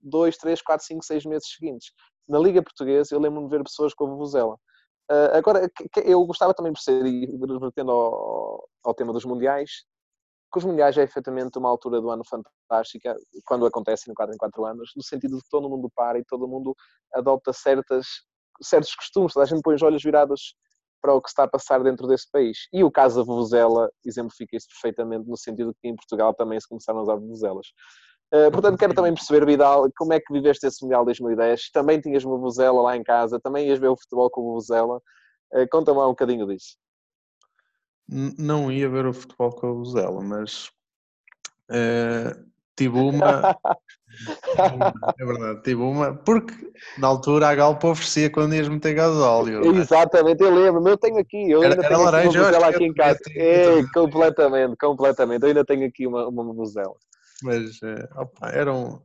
dois, 0.00 0.36
três, 0.36 0.60
quatro, 0.60 0.86
cinco, 0.86 1.04
seis 1.04 1.24
meses 1.24 1.48
seguintes. 1.48 1.92
Na 2.28 2.38
Liga 2.38 2.62
Portuguesa 2.62 3.14
eu 3.14 3.20
lembro-me 3.20 3.48
de 3.48 3.56
ver 3.56 3.64
pessoas 3.64 3.94
com 3.94 4.06
a 4.06 4.10
vuvuzela. 4.10 4.54
Uh, 5.10 5.36
agora, 5.36 5.70
eu 6.04 6.24
gostava 6.24 6.54
também 6.54 6.72
de 6.72 6.82
perceber, 6.82 7.26
revertendo 7.52 7.90
ao, 7.90 8.68
ao 8.82 8.94
tema 8.94 9.12
dos 9.12 9.24
Mundiais, 9.24 9.70
que 10.50 10.58
os 10.58 10.64
Mundiais 10.64 10.96
é 10.96 11.02
efetivamente 11.02 11.58
uma 11.58 11.68
altura 11.68 12.00
do 12.00 12.10
ano 12.10 12.22
fantástica, 12.24 13.14
quando 13.44 13.66
acontecem 13.66 14.10
no 14.10 14.14
4 14.14 14.34
em 14.34 14.38
4 14.38 14.64
anos, 14.64 14.92
no 14.96 15.02
sentido 15.02 15.36
de 15.36 15.42
todo 15.50 15.68
mundo 15.68 15.90
para 15.94 16.18
e 16.18 16.24
todo 16.24 16.48
mundo 16.48 16.74
adopta 17.12 17.52
certas, 17.52 18.06
certos 18.62 18.94
costumes, 18.94 19.34
toda 19.34 19.44
a 19.44 19.48
gente 19.48 19.62
põe 19.62 19.74
os 19.74 19.82
olhos 19.82 20.02
virados 20.02 20.54
para 21.04 21.12
o 21.12 21.20
que 21.20 21.28
está 21.28 21.44
a 21.44 21.48
passar 21.48 21.82
dentro 21.82 22.08
desse 22.08 22.30
país. 22.30 22.66
E 22.72 22.82
o 22.82 22.90
caso 22.90 23.16
da 23.16 23.22
Vuvuzela 23.22 23.90
exemplifica 24.06 24.56
isso 24.56 24.66
perfeitamente, 24.68 25.28
no 25.28 25.36
sentido 25.36 25.76
que 25.78 25.86
em 25.86 25.94
Portugal 25.94 26.32
também 26.32 26.58
se 26.58 26.66
começaram 26.66 27.00
a 27.00 27.02
usar 27.02 27.16
Vuvuzelas. 27.16 27.66
Uh, 28.32 28.50
portanto, 28.50 28.78
quero 28.78 28.94
também 28.94 29.12
perceber, 29.12 29.44
Vidal, 29.44 29.86
como 29.98 30.14
é 30.14 30.18
que 30.18 30.32
viveste 30.32 30.66
esse 30.66 30.82
Mundial 30.82 31.04
2010? 31.04 31.70
Também 31.72 32.00
tinhas 32.00 32.24
uma 32.24 32.36
Vuvuzela 32.36 32.80
lá 32.80 32.96
em 32.96 33.02
casa, 33.02 33.38
também 33.38 33.68
ias 33.68 33.78
ver 33.78 33.88
o 33.88 33.96
futebol 33.98 34.30
com 34.30 34.40
a 34.40 34.44
Vuvuzela. 34.44 34.96
Uh, 35.52 35.68
Conta-me 35.70 35.98
lá 35.98 36.06
um 36.06 36.12
bocadinho 36.12 36.46
disso. 36.46 36.78
Não 38.08 38.72
ia 38.72 38.88
ver 38.88 39.04
o 39.04 39.12
futebol 39.12 39.52
com 39.52 39.66
a 39.66 39.72
Vuvuzela, 39.72 40.22
mas 40.22 40.68
uh, 41.70 42.50
tive 42.76 42.98
uma. 42.98 43.56
é 45.18 45.24
verdade, 45.24 45.62
tive 45.62 45.80
uma. 45.82 46.14
Porque 46.14 46.54
na 46.98 47.08
altura 47.08 47.48
a 47.48 47.54
Galpa 47.54 47.88
oferecia 47.88 48.30
quando 48.30 48.54
ias 48.54 48.68
meter 48.68 48.94
gasóleo. 48.94 49.64
É? 49.64 49.78
Exatamente, 49.78 50.42
eu 50.42 50.54
lembro, 50.54 50.88
eu 50.88 50.98
tenho 50.98 51.18
aqui, 51.18 51.50
eu 51.50 51.62
ainda 51.62 51.74
era, 51.74 51.88
tenho 51.88 52.08
era 52.08 52.18
aqui 52.18 52.38
laranja, 52.38 52.58
uma 52.58 52.68
aqui 52.68 52.84
em 52.84 52.94
casa. 52.94 53.20
É, 53.36 53.82
completamente, 53.92 54.76
completamente. 54.76 55.42
Eu 55.42 55.48
ainda 55.48 55.64
tenho 55.64 55.86
aqui 55.86 56.06
uma, 56.06 56.28
uma 56.28 56.44
muzela. 56.44 56.94
Mas 57.42 57.82
eh, 57.82 58.08
opa, 58.16 58.48
era, 58.50 58.72
um, 58.72 59.00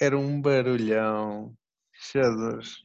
era 0.00 0.18
um 0.18 0.40
barulhão. 0.40 1.52
Jesus. 2.12 2.76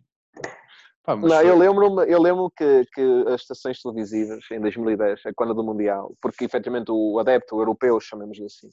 Pá, 1.03 1.15
não, 1.15 1.29
foi... 1.29 1.49
eu 1.49 1.57
lembro, 1.57 2.03
eu 2.03 2.21
lembro 2.21 2.51
que, 2.55 2.83
que 2.93 3.01
as 3.27 3.41
estações 3.41 3.81
televisivas 3.81 4.43
em 4.51 4.59
2010, 4.59 5.25
a 5.25 5.33
quando 5.35 5.53
do 5.53 5.63
Mundial, 5.63 6.15
porque 6.21 6.45
efetivamente 6.45 6.91
o 6.91 7.19
adepto 7.19 7.59
europeu, 7.59 7.99
chamemos-lhe 7.99 8.45
assim, 8.45 8.69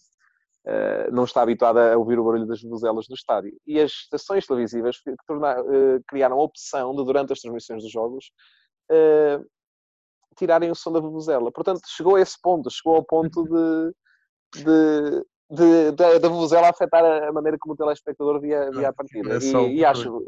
uh, 0.66 1.12
não 1.12 1.24
está 1.24 1.42
habituada 1.42 1.92
a 1.92 1.98
ouvir 1.98 2.18
o 2.18 2.24
barulho 2.24 2.46
das 2.46 2.62
vuvuzelas 2.62 3.08
no 3.08 3.14
estádio. 3.14 3.52
E 3.66 3.80
as 3.80 3.90
estações 3.92 4.46
televisivas 4.46 4.96
tornar, 5.26 5.60
uh, 5.60 6.02
criaram 6.06 6.38
a 6.38 6.42
opção 6.42 6.94
de, 6.94 7.04
durante 7.04 7.32
as 7.32 7.40
transmissões 7.40 7.82
dos 7.82 7.92
jogos, 7.92 8.30
uh, 8.90 9.44
tirarem 10.36 10.70
o 10.70 10.74
som 10.74 10.92
da 10.92 11.00
vuvuzela. 11.00 11.52
Portanto, 11.52 11.80
chegou 11.86 12.16
a 12.16 12.20
esse 12.20 12.40
ponto, 12.40 12.70
chegou 12.70 12.96
ao 12.96 13.04
ponto 13.04 13.44
de, 13.44 14.62
de, 14.62 15.24
de, 15.50 15.92
de 15.92 16.18
da 16.18 16.28
vuvuzela 16.28 16.70
afetar 16.70 17.04
a 17.04 17.32
maneira 17.32 17.58
como 17.60 17.74
o 17.74 17.76
telespectador 17.76 18.40
via, 18.40 18.70
via 18.70 18.88
a 18.88 18.92
partida. 18.92 19.34
É 19.34 19.38
e, 19.38 19.78
e, 19.78 19.84
acho... 19.84 20.26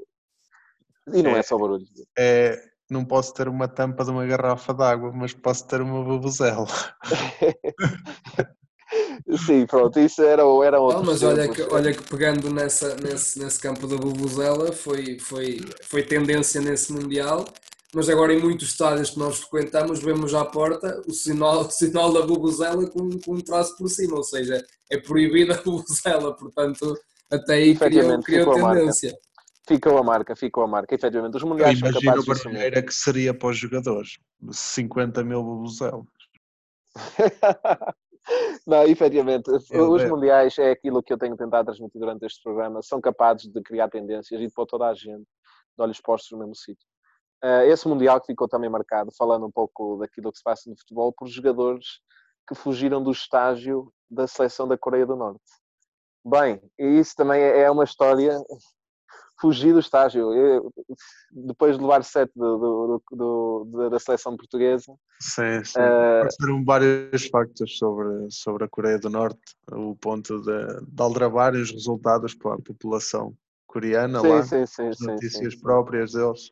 E 1.13 1.23
não 1.23 1.33
é, 1.33 1.39
é 1.39 1.43
só 1.43 1.59
barulho. 1.59 1.85
É, 2.19 2.59
não 2.91 3.05
posso 3.05 3.33
ter 3.35 3.49
uma 3.49 3.69
tampa 3.69 4.05
de 4.05 4.11
uma 4.11 4.27
garrafa 4.27 4.73
de 4.73 4.83
água, 4.83 5.13
mas 5.13 5.35
posso 5.35 5.67
ter 5.67 5.81
uma 5.81 6.03
vuvuzela. 6.03 6.67
Sim, 9.47 9.67
pronto, 9.67 9.99
isso 9.99 10.23
era, 10.23 10.43
era 10.65 10.81
outro. 10.81 10.99
Não, 10.99 11.07
mas 11.07 11.23
olha 11.23 11.49
que, 11.49 11.63
olha 11.63 11.93
que 11.93 12.03
pegando 12.03 12.51
nessa, 12.53 12.97
nesse, 12.97 13.39
nesse 13.39 13.61
campo 13.61 13.87
da 13.87 13.97
Bubuzela 13.97 14.73
foi, 14.73 15.19
foi, 15.19 15.61
foi 15.83 16.03
tendência 16.03 16.61
nesse 16.61 16.93
Mundial, 16.93 17.45
mas 17.95 18.09
agora 18.09 18.35
em 18.35 18.41
muitos 18.41 18.69
estádios 18.69 19.11
que 19.11 19.19
nós 19.19 19.39
frequentamos 19.41 20.01
vemos 20.01 20.35
à 20.35 20.45
porta 20.45 21.03
o 21.07 21.13
sinal, 21.13 21.63
o 21.63 21.71
sinal 21.71 22.13
da 22.13 22.23
Bubuzela 22.23 22.89
com, 22.91 23.11
com 23.21 23.35
um 23.35 23.41
traço 23.41 23.77
por 23.77 23.89
cima, 23.89 24.17
ou 24.17 24.25
seja, 24.25 24.65
é 24.91 24.99
proibida 24.99 25.55
a 25.55 25.63
Bubuzela, 25.63 26.37
portanto 26.37 26.99
até 27.31 27.55
aí 27.55 27.77
criou, 27.77 28.23
criou 28.23 28.55
tendência. 28.55 29.17
Ficou 29.67 29.97
a 29.97 30.03
marca, 30.03 30.37
ficou 30.37 30.65
a 30.65 30.67
marca, 30.67 30.95
efetivamente. 30.95 31.39
Os 31.39 31.43
mundiais 31.43 31.79
são 31.79 31.91
capazes 31.91 32.25
de... 32.25 32.49
Imagina 32.51 32.83
que 32.83 32.95
seria 32.95 33.33
para 33.33 33.49
os 33.49 33.57
jogadores, 33.57 34.19
50 34.51 35.25
mil 35.25 35.43
bubuzelas. 35.43 36.05
Não, 38.67 38.83
efetivamente, 38.85 39.51
eu, 39.71 39.91
os 39.91 40.05
mundiais 40.05 40.59
é 40.59 40.71
aquilo 40.71 41.03
que 41.03 41.13
eu 41.13 41.19
tenho 41.19 41.37
tentado 41.37 41.67
transmitir 41.67 42.01
durante 42.01 42.25
este 42.25 42.43
programa, 42.43 42.83
são 42.83 43.01
capazes 43.01 43.47
de 43.53 43.63
criar 43.63 43.89
tendências 43.89 44.41
e 44.41 44.47
de 44.47 44.53
pôr 44.53 44.67
toda 44.67 44.87
a 44.87 44.95
gente 44.95 45.27
de 45.77 45.83
olhos 45.83 46.01
postos 46.01 46.31
no 46.33 46.39
mesmo 46.39 46.55
sítio. 46.55 46.87
Uh, 47.45 47.67
esse 47.67 47.87
mundial 47.87 48.21
que 48.21 48.29
ficou 48.29 48.49
também 48.49 48.71
marcado, 48.71 49.11
falando 49.19 49.47
um 49.47 49.51
pouco 49.51 49.99
daquilo 49.99 50.33
que 50.33 50.39
se 50.39 50.45
passa 50.45 50.71
no 50.71 50.79
futebol, 50.79 51.13
por 51.13 51.29
jogadores 51.29 52.01
que 52.49 52.55
fugiram 52.55 53.03
do 53.03 53.11
estágio 53.11 53.93
da 54.11 54.27
seleção 54.27 54.67
da 54.67 54.79
Coreia 54.79 55.05
do 55.05 55.17
Norte. 55.17 55.43
Bem, 56.25 56.63
isso 56.79 57.15
também 57.15 57.43
é, 57.43 57.63
é 57.63 57.71
uma 57.71 57.85
história 57.85 58.43
fugi 59.45 59.75
do 59.75 59.79
estágio. 59.79 60.33
Eu, 60.33 60.73
depois 61.31 61.77
de 61.77 61.83
levar 61.83 62.03
sete 62.03 62.33
do, 62.35 62.57
do, 62.59 63.67
do, 63.67 63.91
da 63.91 63.99
seleção 63.99 64.37
portuguesa. 64.37 64.95
Sim, 65.21 65.63
sim. 65.63 65.79
Uh, 65.79 66.65
vários 66.65 67.27
factos 67.27 67.77
sobre, 67.77 68.31
sobre 68.31 68.65
a 68.65 68.69
Coreia 68.69 68.99
do 68.99 69.11
Norte, 69.11 69.41
o 69.71 69.95
ponto 69.97 70.41
de, 70.41 70.81
de 70.81 71.03
aldrabar 71.03 71.53
os 71.55 71.71
resultados 71.71 72.35
para 72.35 72.55
a 72.55 72.63
população 72.63 73.37
coreana 73.67 74.21
sim, 74.21 74.29
lá, 74.29 74.43
sim, 74.43 74.67
sim, 74.67 74.89
as 74.89 75.01
notícias 75.01 75.55
próprias 75.57 76.13
deles. 76.13 76.51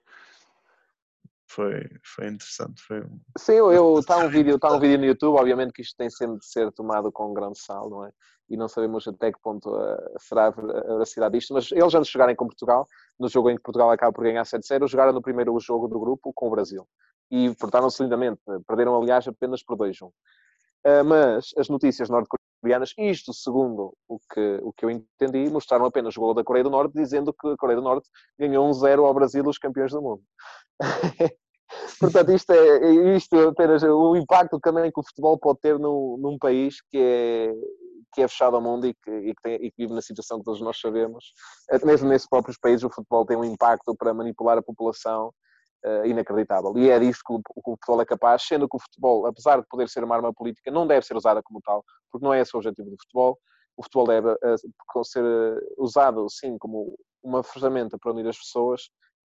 Foi, 1.46 1.86
foi 2.02 2.28
interessante. 2.28 2.82
Foi... 2.82 3.04
Sim, 3.38 3.52
eu 3.52 3.98
está 3.98 4.18
um 4.18 4.28
vídeo, 4.28 4.56
está 4.56 4.72
um 4.72 4.80
vídeo 4.80 4.98
no 4.98 5.04
YouTube, 5.04 5.38
obviamente 5.38 5.72
que 5.72 5.82
isto 5.82 5.96
tem 5.96 6.10
sempre 6.10 6.38
de 6.38 6.46
ser 6.46 6.72
tomado 6.72 7.10
com 7.12 7.32
grande 7.32 7.58
sal, 7.58 7.88
não 7.88 8.06
é? 8.06 8.10
E 8.52 8.56
não 8.56 8.68
sabemos 8.68 9.08
até 9.08 9.32
que 9.32 9.40
ponto 9.40 9.70
uh, 9.70 9.96
será 10.18 10.48
a 10.48 10.50
veracidade 10.50 11.38
disto, 11.38 11.54
mas 11.54 11.72
eles 11.72 11.94
antes 11.94 12.08
de 12.08 12.12
jogarem 12.12 12.36
com 12.36 12.46
Portugal, 12.46 12.86
no 13.18 13.26
jogo 13.26 13.48
em 13.48 13.56
que 13.56 13.62
Portugal 13.62 13.90
acaba 13.90 14.12
por 14.12 14.22
ganhar 14.24 14.42
7-0, 14.42 14.86
jogaram 14.88 15.12
no 15.12 15.22
primeiro 15.22 15.58
jogo 15.58 15.88
do 15.88 15.98
grupo 15.98 16.32
com 16.34 16.48
o 16.48 16.50
Brasil 16.50 16.86
e 17.30 17.54
portaram-se 17.54 18.02
lindamente, 18.02 18.42
perderam 18.66 18.94
aliás 19.00 19.26
apenas 19.26 19.62
por 19.62 19.78
2-1. 19.78 20.06
Uh, 20.06 20.12
eh, 20.84 21.02
mas 21.02 21.46
as 21.56 21.70
notícias 21.70 22.10
norte-coreanas, 22.10 22.92
isto 22.98 23.32
segundo 23.32 23.94
o 24.06 24.18
que, 24.18 24.60
o 24.62 24.70
que 24.70 24.84
eu 24.84 24.90
entendi, 24.90 25.50
mostraram 25.50 25.86
apenas 25.86 26.14
o 26.14 26.20
gol 26.20 26.34
da 26.34 26.44
Coreia 26.44 26.64
do 26.64 26.70
Norte, 26.70 26.92
dizendo 26.92 27.32
que 27.32 27.48
a 27.48 27.56
Coreia 27.56 27.76
do 27.76 27.82
Norte 27.82 28.06
ganhou 28.38 28.68
1-0 28.68 29.06
ao 29.06 29.14
Brasil, 29.14 29.42
os 29.46 29.56
campeões 29.56 29.92
do 29.92 30.02
mundo. 30.02 30.22
Portanto, 31.98 32.32
isto 32.32 32.50
é 32.52 33.16
isto 33.16 33.36
é 33.36 33.46
apenas 33.46 33.82
o 33.82 34.16
impacto 34.16 34.58
também 34.60 34.90
que 34.90 35.00
o 35.00 35.04
futebol 35.04 35.38
pode 35.38 35.60
ter 35.60 35.78
num, 35.78 36.16
num 36.18 36.38
país 36.38 36.76
que 36.90 36.98
é, 36.98 37.52
que 38.12 38.22
é 38.22 38.28
fechado 38.28 38.56
ao 38.56 38.62
mundo 38.62 38.86
e 38.86 38.94
que, 38.94 39.10
e 39.10 39.34
que, 39.34 39.42
tem, 39.42 39.54
e 39.54 39.70
que 39.70 39.76
vive 39.78 39.94
na 39.94 40.02
situação 40.02 40.38
que 40.38 40.44
todos 40.44 40.60
nós 40.60 40.78
sabemos. 40.78 41.32
Mesmo 41.84 42.08
nesses 42.08 42.28
próprios 42.28 42.58
países, 42.58 42.84
o 42.84 42.90
futebol 42.90 43.24
tem 43.24 43.36
um 43.36 43.44
impacto 43.44 43.94
para 43.96 44.12
manipular 44.12 44.58
a 44.58 44.62
população 44.62 45.32
uh, 45.84 46.06
inacreditável. 46.06 46.76
E 46.76 46.90
é 46.90 46.98
disto 46.98 47.22
que 47.26 47.32
o, 47.32 47.38
que 47.38 47.70
o, 47.70 47.76
futebol 47.76 48.02
é 48.02 48.04
capaz, 48.04 48.42
sendo 48.42 48.68
que 48.68 48.76
o 48.76 48.80
futebol, 48.80 49.26
apesar 49.26 49.60
de 49.60 49.66
poder 49.68 49.88
ser 49.88 50.04
uma 50.04 50.16
arma 50.16 50.32
política, 50.32 50.70
não 50.70 50.86
deve 50.86 51.06
ser 51.06 51.16
usada 51.16 51.42
como 51.42 51.60
tal, 51.60 51.84
porque 52.10 52.24
não 52.24 52.34
é 52.34 52.40
esse 52.40 52.54
o 52.54 52.58
objetivo 52.58 52.90
do 52.90 52.96
futebol. 53.00 53.38
O 53.76 53.82
futebol 53.82 54.06
deve 54.06 54.28
uh, 54.28 55.04
ser 55.04 55.24
usado, 55.78 56.26
sim, 56.28 56.58
como 56.58 56.94
uma 57.22 57.42
ferramenta 57.42 57.96
para 57.98 58.12
unir 58.12 58.28
as 58.28 58.36
pessoas 58.36 58.90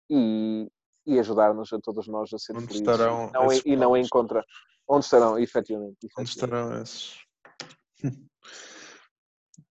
e, 0.09 0.67
e 1.06 1.20
ajudar-nos 1.20 1.72
a 1.74 1.80
todos 1.80 2.08
nós 2.08 2.34
a 2.34 2.38
ser 2.38 2.54
Onde 2.54 2.68
felizes. 2.68 2.88
Estarão 2.88 3.32
não, 3.32 3.47
e 3.66 3.76
não 3.76 3.97
encontra. 3.97 4.43
Onde 4.88 5.06
estarão, 5.06 5.38
efetivamente. 5.38 5.97
efetivamente. 6.04 6.20
Onde 6.20 6.30
estarão 6.30 6.82
esses? 6.82 7.18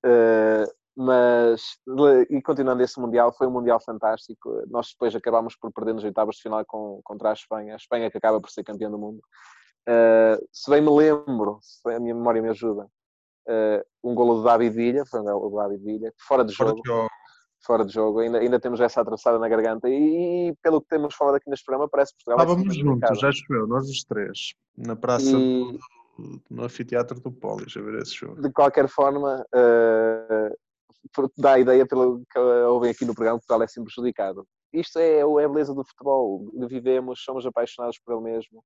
Uh, 0.05 0.67
mas, 0.97 1.63
e 2.31 2.41
continuando 2.43 2.83
esse 2.83 3.01
Mundial, 3.01 3.33
foi 3.33 3.47
um 3.47 3.51
Mundial 3.51 3.81
fantástico. 3.81 4.63
Nós 4.69 4.91
depois 4.91 5.15
acabámos 5.15 5.57
por 5.57 5.73
perder 5.73 5.95
nos 5.95 6.05
oitavos 6.05 6.37
de 6.37 6.43
final 6.43 6.65
com, 6.67 7.01
contra 7.05 7.31
a 7.31 7.33
Espanha. 7.35 7.75
A 7.75 7.77
Espanha 7.77 8.11
que 8.11 8.19
acaba 8.19 8.41
por 8.41 8.51
ser 8.51 8.65
campeã 8.65 8.91
do 8.91 8.99
mundo. 8.99 9.21
Uh, 9.89 10.39
se 10.53 10.71
bem 10.71 10.81
me 10.81 10.91
lembro, 10.91 11.59
se 11.61 11.89
a 11.93 11.99
minha 11.99 12.15
memória 12.15 12.41
me 12.41 12.49
ajuda, 12.49 12.85
uh, 13.49 13.85
um 14.05 14.15
golo 14.15 14.37
do 14.37 14.45
David 14.45 14.75
Villa, 14.75 15.05
foi 15.07 15.21
um 15.21 15.25
golo 15.25 15.51
do 15.51 15.57
David 15.57 15.85
Villa, 15.85 16.13
fora 16.27 16.45
de 16.45 16.53
jogo. 16.53 16.71
Fora 16.71 16.83
de 16.83 16.89
jogo. 16.89 17.22
Fora 17.65 17.85
de 17.85 17.93
jogo. 17.93 18.21
Ainda, 18.21 18.39
ainda 18.39 18.59
temos 18.59 18.81
essa 18.81 19.01
atravessada 19.01 19.39
na 19.39 19.49
garganta. 19.49 19.89
E, 19.89 20.49
e, 20.49 20.55
pelo 20.63 20.81
que 20.81 20.89
temos 20.89 21.15
falado 21.15 21.37
aqui 21.37 21.49
neste 21.49 21.65
programa, 21.65 21.89
parece 21.89 22.13
que 22.13 22.25
Portugal. 22.25 22.41
É 22.41 22.51
Estávamos 22.51 22.77
juntos, 22.77 23.25
acho 23.25 23.55
eu, 23.55 23.67
nós 23.67 23.89
os 23.89 24.03
três, 24.05 24.55
na 24.77 24.97
praça 24.97 25.31
e... 25.31 25.33
do 25.33 25.79
no 26.51 26.65
anfiteatro 26.65 27.21
do 27.21 27.33
Polis 27.33 27.77
a 27.77 27.81
ver 27.81 28.03
esse 28.03 28.15
jogo. 28.15 28.41
De 28.41 28.51
qualquer 28.53 28.89
forma, 28.89 29.45
uh, 29.55 31.31
dá 31.37 31.55
a 31.55 31.59
ideia 31.59 31.87
pelo 31.87 32.23
que 32.31 32.39
ouvem 32.39 32.91
aqui 32.91 33.05
no 33.05 33.15
programa 33.15 33.39
que 33.39 33.47
Portugal 33.47 33.65
é 33.65 33.69
sempre 33.69 33.93
prejudicado. 33.93 34.47
Isto 34.73 34.99
é, 34.99 35.19
é 35.19 35.23
a 35.23 35.49
beleza 35.49 35.75
do 35.75 35.85
futebol. 35.85 36.51
Vivemos, 36.69 37.23
somos 37.23 37.45
apaixonados 37.47 37.99
por 37.99 38.15
ele 38.15 38.23
mesmo 38.23 38.63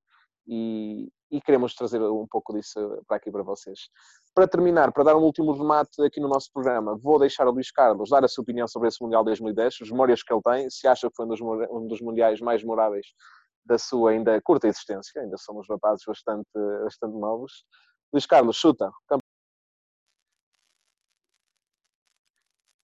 e, 0.47 1.09
e, 1.31 1.41
queremos 1.41 1.73
trazer 1.73 2.01
um 2.01 2.25
pouco 2.27 2.53
disso 2.53 2.79
para 3.07 3.17
aqui 3.17 3.31
para 3.31 3.43
vocês. 3.43 3.89
Para 4.33 4.47
terminar, 4.47 4.91
para 4.91 5.03
dar 5.03 5.15
um 5.15 5.23
último 5.23 5.51
remate 5.51 6.01
aqui 6.03 6.19
no 6.19 6.27
nosso 6.27 6.51
programa, 6.53 6.97
vou 6.97 7.19
deixar 7.19 7.47
o 7.47 7.51
Luís 7.51 7.71
Carlos 7.71 8.09
dar 8.09 8.23
a 8.23 8.27
sua 8.27 8.41
opinião 8.41 8.67
sobre 8.67 8.87
esse 8.87 9.01
Mundial 9.01 9.23
2010, 9.23 9.79
as 9.81 9.89
memórias 9.89 10.23
que 10.23 10.33
ele 10.33 10.41
tem, 10.41 10.69
se 10.69 10.87
acha 10.87 11.09
que 11.09 11.15
foi 11.15 11.25
um 11.25 11.29
dos, 11.29 11.41
um 11.41 11.87
dos 11.87 12.01
mundiais 12.01 12.39
mais 12.39 12.61
memoráveis 12.61 13.07
da 13.65 13.77
sua 13.77 14.11
ainda 14.11 14.41
curta 14.41 14.67
existência, 14.67 15.21
ainda 15.21 15.37
somos 15.37 15.67
rapazes 15.69 16.03
bastante, 16.07 16.49
bastante 16.83 17.17
novos. 17.17 17.65
Luís 18.13 18.25
Carlos, 18.25 18.55
chuta. 18.55 18.89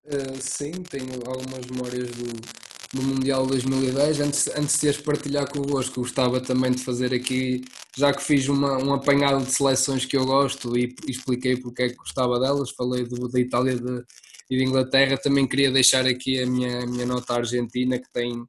Uh, 0.05 0.35
sim, 0.41 0.83
tenho 0.83 1.13
algumas 1.25 1.65
memórias 1.67 2.11
do, 2.11 2.62
do 2.93 3.01
Mundial 3.01 3.45
2010. 3.47 4.19
Antes, 4.19 4.47
antes 4.55 4.79
de 4.79 4.89
as 4.89 4.97
partilhar 4.97 5.51
convosco, 5.51 6.01
gostava 6.01 6.39
também 6.39 6.71
de 6.71 6.83
fazer 6.83 7.13
aqui, 7.13 7.61
já 7.97 8.13
que 8.13 8.23
fiz 8.23 8.47
uma, 8.47 8.77
um 8.77 8.93
apanhado 8.93 9.43
de 9.43 9.51
seleções 9.51 10.05
que 10.05 10.15
eu 10.15 10.25
gosto 10.25 10.77
e, 10.77 10.95
e 11.07 11.11
expliquei 11.11 11.57
porque 11.57 11.83
é 11.83 11.89
que 11.89 11.95
gostava 11.95 12.39
delas, 12.39 12.71
falei 12.71 13.03
do, 13.03 13.27
da 13.27 13.39
Itália 13.39 13.75
de, 13.75 14.03
e 14.49 14.57
de 14.57 14.63
Inglaterra, 14.63 15.17
também 15.17 15.47
queria 15.47 15.71
deixar 15.71 16.05
aqui 16.05 16.39
a 16.41 16.45
minha, 16.45 16.83
a 16.83 16.85
minha 16.85 17.05
nota 17.05 17.33
argentina, 17.33 17.97
que 17.97 18.11
tem 18.13 18.45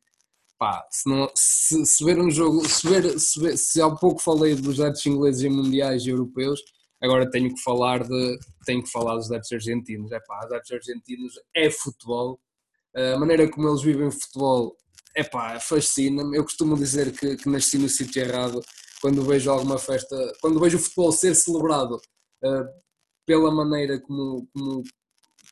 pá, 0.58 0.86
se, 0.90 1.08
não, 1.08 1.30
se, 1.34 1.84
se 1.86 2.04
ver 2.04 2.18
um 2.18 2.30
jogo, 2.30 2.66
se, 2.68 2.88
ver, 2.88 3.18
se, 3.18 3.40
ver, 3.40 3.56
se 3.56 3.80
há 3.80 3.90
pouco 3.90 4.20
falei 4.22 4.54
dos 4.54 4.80
adeptos 4.80 5.06
ingleses 5.06 5.42
em 5.42 5.50
mundiais 5.50 6.04
e 6.04 6.10
europeus, 6.10 6.60
agora 7.02 7.30
tenho 7.30 7.52
que 7.52 7.60
falar 7.62 8.04
de 8.04 8.38
tenho 8.64 8.82
que 8.82 8.90
falar 8.90 9.16
dos 9.16 9.30
adeptos 9.30 9.52
argentinos. 9.52 10.12
É 10.12 10.20
pá, 10.20 10.40
adeptos 10.42 10.72
argentinos 10.72 11.34
é 11.54 11.70
futebol, 11.70 12.38
a 12.96 13.18
maneira 13.18 13.50
como 13.50 13.68
eles 13.68 13.82
vivem 13.82 14.10
futebol 14.10 14.76
é 15.16 15.22
pá, 15.22 15.58
fascina-me. 15.60 16.36
Eu 16.36 16.44
costumo 16.44 16.76
dizer 16.76 17.12
que, 17.12 17.36
que 17.36 17.48
nasci 17.48 17.78
no 17.78 17.88
sítio 17.88 18.22
errado 18.22 18.60
quando 19.00 19.22
vejo 19.22 19.50
alguma 19.50 19.78
festa, 19.78 20.16
quando 20.40 20.58
vejo 20.60 20.76
o 20.76 20.80
futebol 20.80 21.12
ser 21.12 21.34
celebrado 21.34 21.96
uh, 22.44 22.64
pela 23.26 23.50
maneira 23.50 24.00
como, 24.00 24.48
como, 24.52 24.82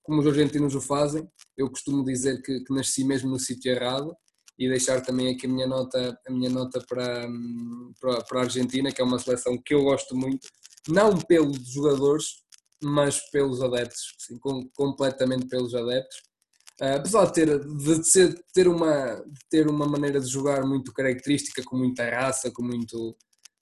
como 0.02 0.20
os 0.20 0.26
argentinos 0.26 0.74
o 0.74 0.80
fazem. 0.80 1.28
Eu 1.56 1.70
costumo 1.70 2.04
dizer 2.04 2.42
que, 2.42 2.60
que 2.64 2.74
nasci 2.74 3.04
mesmo 3.04 3.30
no 3.30 3.38
sítio 3.38 3.70
errado 3.70 4.16
e 4.58 4.68
deixar 4.68 5.00
também 5.00 5.34
aqui 5.34 5.46
a 5.46 5.50
minha 5.50 5.66
nota, 5.66 6.18
a 6.26 6.30
minha 6.32 6.50
nota 6.50 6.84
para, 6.88 7.28
para, 8.00 8.24
para 8.24 8.40
a 8.40 8.42
Argentina, 8.44 8.92
que 8.92 9.00
é 9.00 9.04
uma 9.04 9.18
seleção 9.18 9.56
que 9.64 9.74
eu 9.74 9.82
gosto 9.82 10.16
muito, 10.16 10.48
não 10.88 11.18
pelos 11.18 11.68
jogadores, 11.68 12.42
mas 12.82 13.20
pelos 13.30 13.62
adeptos, 13.62 14.14
sim, 14.18 14.38
com, 14.38 14.68
completamente 14.74 15.46
pelos 15.46 15.74
adeptos. 15.74 16.22
Uh, 16.82 16.96
apesar 16.96 17.26
de 17.26 17.32
ter, 17.32 17.64
de 17.64 18.10
ser, 18.10 18.44
ter, 18.52 18.66
uma, 18.66 19.14
de 19.14 19.40
ter 19.48 19.68
uma 19.68 19.86
maneira 19.86 20.18
de 20.18 20.26
jogar 20.26 20.66
muito 20.66 20.92
característica, 20.92 21.62
com 21.62 21.76
muita 21.76 22.10
raça, 22.10 22.50
com 22.50 22.64
muito, 22.64 23.16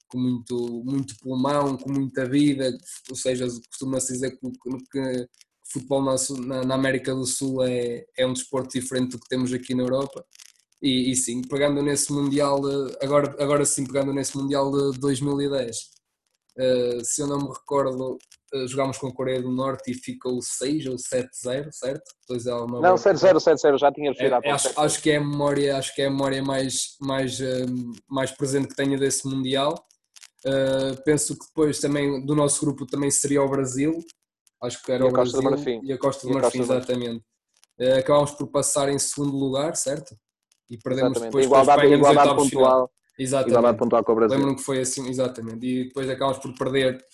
com 0.08 0.18
muito, 0.18 0.82
muito 0.86 1.14
pulmão, 1.18 1.76
com 1.76 1.92
muita 1.92 2.26
vida, 2.26 2.74
ou 3.10 3.14
seja, 3.14 3.46
costuma-se 3.68 4.14
dizer 4.14 4.30
que, 4.30 4.50
que 4.90 5.28
futebol 5.70 6.02
na, 6.02 6.64
na, 6.64 6.74
América 6.74 7.14
do 7.14 7.26
Sul 7.26 7.62
é, 7.62 8.06
é 8.16 8.26
um 8.26 8.32
desporto 8.32 8.78
diferente 8.78 9.10
do 9.10 9.20
que 9.20 9.28
temos 9.28 9.52
aqui 9.52 9.74
na 9.74 9.82
Europa. 9.82 10.24
E, 10.82 11.10
e, 11.10 11.16
sim, 11.16 11.42
pegando 11.42 11.82
nesse 11.82 12.10
Mundial, 12.10 12.62
agora, 13.02 13.36
agora 13.38 13.66
sim, 13.66 13.84
pegando 13.84 14.14
nesse 14.14 14.34
Mundial 14.34 14.70
de 14.92 14.98
2010, 14.98 15.76
uh, 16.56 17.04
se 17.04 17.20
eu 17.20 17.26
não 17.26 17.38
me 17.38 17.48
recordo, 17.48 18.16
jogámos 18.66 18.98
com 18.98 19.08
a 19.08 19.14
Coreia 19.14 19.40
do 19.40 19.50
Norte 19.50 19.90
e 19.90 19.94
ficou 19.94 20.40
6 20.40 20.86
ou 20.86 20.96
7-0, 20.96 21.68
certo? 21.70 22.02
Pois 22.26 22.46
é 22.46 22.54
uma 22.54 22.80
não, 22.80 22.94
7-0, 22.94 23.36
7-0, 23.36 23.78
já 23.78 23.92
tinha 23.92 24.10
referido 24.10 24.36
é, 24.42 24.50
acho, 24.50 24.80
acho, 24.80 25.02
que 25.02 25.10
é 25.10 25.16
a 25.16 25.20
memória, 25.20 25.76
acho 25.76 25.94
que 25.94 26.02
é 26.02 26.06
a 26.06 26.10
memória 26.10 26.42
mais, 26.42 26.96
mais, 27.00 27.40
uh, 27.40 27.92
mais 28.08 28.30
presente 28.30 28.68
que 28.68 28.76
tenho 28.76 28.98
desse 28.98 29.26
Mundial. 29.26 29.74
penso 31.04 31.38
que 31.38 31.46
depois 31.46 31.78
também 31.78 32.24
do 32.24 32.34
nosso 32.34 32.64
grupo 32.64 32.86
também 32.86 33.10
seria 33.10 33.42
o 33.42 33.48
Brasil, 33.48 33.98
acho 34.62 34.82
que 34.82 34.92
era 34.92 35.04
e 35.04 35.08
o 35.08 35.12
Brasil 35.12 35.40
e 35.82 35.92
a 35.92 35.98
Costa 35.98 36.26
do 36.26 36.34
Marfim, 36.34 36.60
exatamente. 36.60 37.22
acabámos 37.98 38.32
por 38.32 38.48
passar 38.48 38.88
em 38.88 38.98
segundo 38.98 39.36
lugar, 39.36 39.76
certo? 39.76 40.16
e 40.70 40.78
perdemos 40.78 41.10
exatamente. 41.10 41.32
depois 41.32 41.46
igualdade, 41.46 41.82
Espanha 41.82 41.96
igualdade 41.96 42.36
pontual. 42.36 42.90
Exatamente. 43.18 43.50
Igualdade 43.50 43.78
pontual 43.78 44.04
com 44.04 44.12
o 44.12 44.14
Brasil. 44.14 44.36
Lembro-me 44.36 44.56
que 44.56 44.62
foi 44.62 44.80
assim, 44.80 45.08
exatamente. 45.08 45.66
E 45.66 45.84
depois 45.84 46.08
acabamos 46.08 46.38
por 46.38 46.54
perder, 46.54 47.04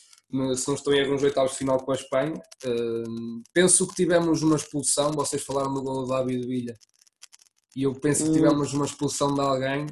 se 0.56 0.68
não 0.68 0.74
estou 0.74 0.92
em 0.92 0.98
erro, 0.98 1.12
nos 1.12 1.22
oitavos 1.22 1.52
de 1.52 1.58
final 1.58 1.78
com 1.78 1.92
a 1.92 1.94
Espanha. 1.94 2.34
Uh, 2.64 3.42
penso 3.52 3.86
que 3.86 3.94
tivemos 3.94 4.42
uma 4.42 4.56
expulsão, 4.56 5.12
vocês 5.12 5.42
falaram 5.42 5.72
do 5.72 5.82
gol 5.82 6.04
do 6.04 6.08
David 6.08 6.46
Villa, 6.46 6.74
e 7.74 7.82
eu 7.82 7.92
penso 7.92 8.24
que 8.24 8.30
hum. 8.30 8.32
tivemos 8.32 8.72
uma 8.72 8.86
expulsão 8.86 9.34
de 9.34 9.40
alguém 9.40 9.86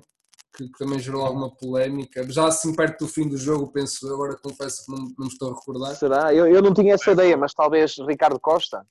que, 0.57 0.65
que, 0.65 0.79
também 0.79 0.99
gerou 0.99 1.25
alguma 1.25 1.55
polémica. 1.55 2.29
Já 2.31 2.47
assim 2.47 2.75
perto 2.75 3.05
do 3.05 3.09
fim 3.09 3.29
do 3.29 3.37
jogo, 3.37 3.71
penso, 3.71 4.07
agora 4.13 4.39
confesso 4.43 4.87
que 4.87 4.93
não, 4.93 4.99
não 5.19 5.27
me 5.27 5.29
estou 5.29 5.53
a 5.53 5.55
recordar. 5.55 5.95
Será? 5.97 6.35
Eu, 6.35 6.47
eu 6.47 6.63
não 6.63 6.73
tinha 6.73 6.95
essa 6.95 7.13
ideia, 7.13 7.37
mas 7.37 7.53
talvez 7.53 7.97
Ricardo 8.09 8.41
Costa. 8.41 8.87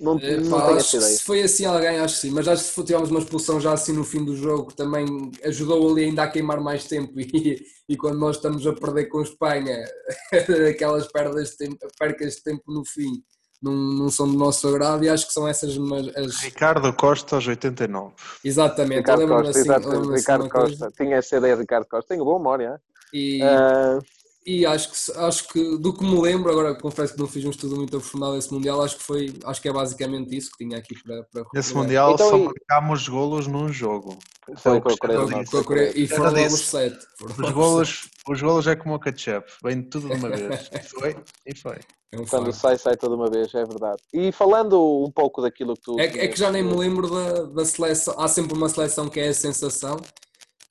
Não, 0.00 0.18
é, 0.18 0.36
não 0.38 0.58
pá, 0.58 0.66
tenho 0.66 0.78
essa 0.78 0.96
ideia. 0.96 1.12
Se 1.12 1.22
foi 1.22 1.42
assim 1.42 1.64
alguém, 1.64 1.98
acho 1.98 2.14
que 2.14 2.20
sim, 2.20 2.30
mas 2.30 2.48
acho 2.48 2.64
que 2.64 2.70
se 2.70 2.84
tivemos 2.84 3.10
uma 3.10 3.20
expulsão 3.20 3.60
já 3.60 3.72
assim 3.72 3.92
no 3.92 4.04
fim 4.04 4.24
do 4.24 4.36
jogo, 4.36 4.72
também 4.72 5.30
ajudou 5.44 5.90
ali 5.92 6.04
ainda 6.04 6.24
a 6.24 6.28
queimar 6.28 6.60
mais 6.60 6.84
tempo 6.84 7.12
e, 7.20 7.62
e 7.88 7.96
quando 7.96 8.18
nós 8.18 8.36
estamos 8.36 8.66
a 8.66 8.72
perder 8.72 9.06
com 9.06 9.18
a 9.18 9.22
Espanha, 9.22 9.84
aquelas 10.70 11.06
perdas 11.06 11.50
de 11.50 11.56
tempo, 11.58 11.78
percas 11.98 12.36
de 12.36 12.42
tempo 12.42 12.72
no 12.72 12.84
fim 12.84 13.22
não, 13.62 13.72
não 13.72 14.10
são 14.10 14.26
do 14.26 14.38
nosso 14.38 14.66
agrado 14.68 15.04
e 15.04 15.08
acho 15.08 15.26
que 15.26 15.34
são 15.34 15.46
essas 15.46 15.76
as... 16.16 16.40
Ricardo 16.40 16.92
Costa 16.94 17.36
aos 17.36 17.46
89. 17.46 18.14
Exatamente, 18.42 18.98
Ricardo 19.00 19.28
Costa, 19.28 19.50
assim, 19.50 19.60
exatamente, 19.60 20.16
Ricardo 20.16 20.40
assim 20.42 20.50
Costa. 20.50 20.92
Tinha 20.96 21.16
essa 21.16 21.36
ideia 21.36 21.54
de 21.54 21.60
Ricardo 21.60 21.86
Costa, 21.86 22.08
tenho 22.08 22.24
boa 22.24 22.38
memória. 22.38 22.80
E, 23.12 23.40
uh 23.42 24.00
e 24.44 24.64
acho 24.64 24.90
que, 24.90 25.18
acho 25.18 25.48
que 25.48 25.78
do 25.78 25.92
que 25.92 26.02
me 26.02 26.18
lembro, 26.20 26.50
agora 26.50 26.74
confesso 26.74 27.12
que 27.12 27.20
não 27.20 27.26
fiz 27.26 27.44
um 27.44 27.50
estudo 27.50 27.76
muito 27.76 27.96
aprofundado 27.96 28.34
desse 28.34 28.52
Mundial, 28.52 28.82
acho 28.82 28.96
que 28.96 29.02
foi, 29.02 29.34
acho 29.44 29.60
que 29.60 29.68
é 29.68 29.72
basicamente 29.72 30.34
isso 30.34 30.50
que 30.52 30.64
tinha 30.64 30.78
aqui 30.78 30.94
para, 31.02 31.22
para 31.24 31.44
Esse 31.54 31.74
Mundial 31.74 32.14
então, 32.14 32.30
só 32.30 32.36
e... 32.36 32.44
marcámos 32.44 33.06
golos 33.06 33.46
num 33.46 33.70
jogo. 33.72 34.18
Foi 34.56 34.80
com 34.80 34.88
a 34.88 35.64
Coreia 35.64 35.92
E 35.94 36.08
foram 36.08 36.32
logo 36.32 36.46
os 36.46 36.66
sete. 36.66 36.98
Os 37.22 37.50
golos, 37.50 38.08
os 38.28 38.40
golos 38.40 38.66
é 38.66 38.74
como 38.74 38.94
o 38.94 39.00
ketchup, 39.00 39.50
vem 39.62 39.82
tudo 39.82 40.08
de 40.08 40.14
uma 40.14 40.30
vez. 40.30 40.70
E 40.72 40.78
foi, 40.88 41.16
e 41.46 41.56
foi. 41.56 41.78
É 42.12 42.18
um 42.18 42.24
Quando 42.24 42.52
sai, 42.52 42.76
sai 42.76 42.96
toda 42.96 43.14
uma 43.14 43.30
vez, 43.30 43.54
é 43.54 43.64
verdade. 43.64 44.02
E 44.12 44.32
falando 44.32 45.04
um 45.04 45.10
pouco 45.12 45.40
daquilo 45.42 45.74
que 45.74 45.82
tu. 45.82 46.00
É, 46.00 46.06
é 46.06 46.28
que 46.28 46.38
já 46.38 46.50
nem 46.50 46.62
me 46.62 46.74
lembro 46.74 47.08
da, 47.08 47.42
da 47.42 47.64
seleção. 47.64 48.18
Há 48.18 48.26
sempre 48.26 48.56
uma 48.56 48.68
seleção 48.68 49.08
que 49.08 49.20
é 49.20 49.28
a 49.28 49.34
sensação 49.34 49.96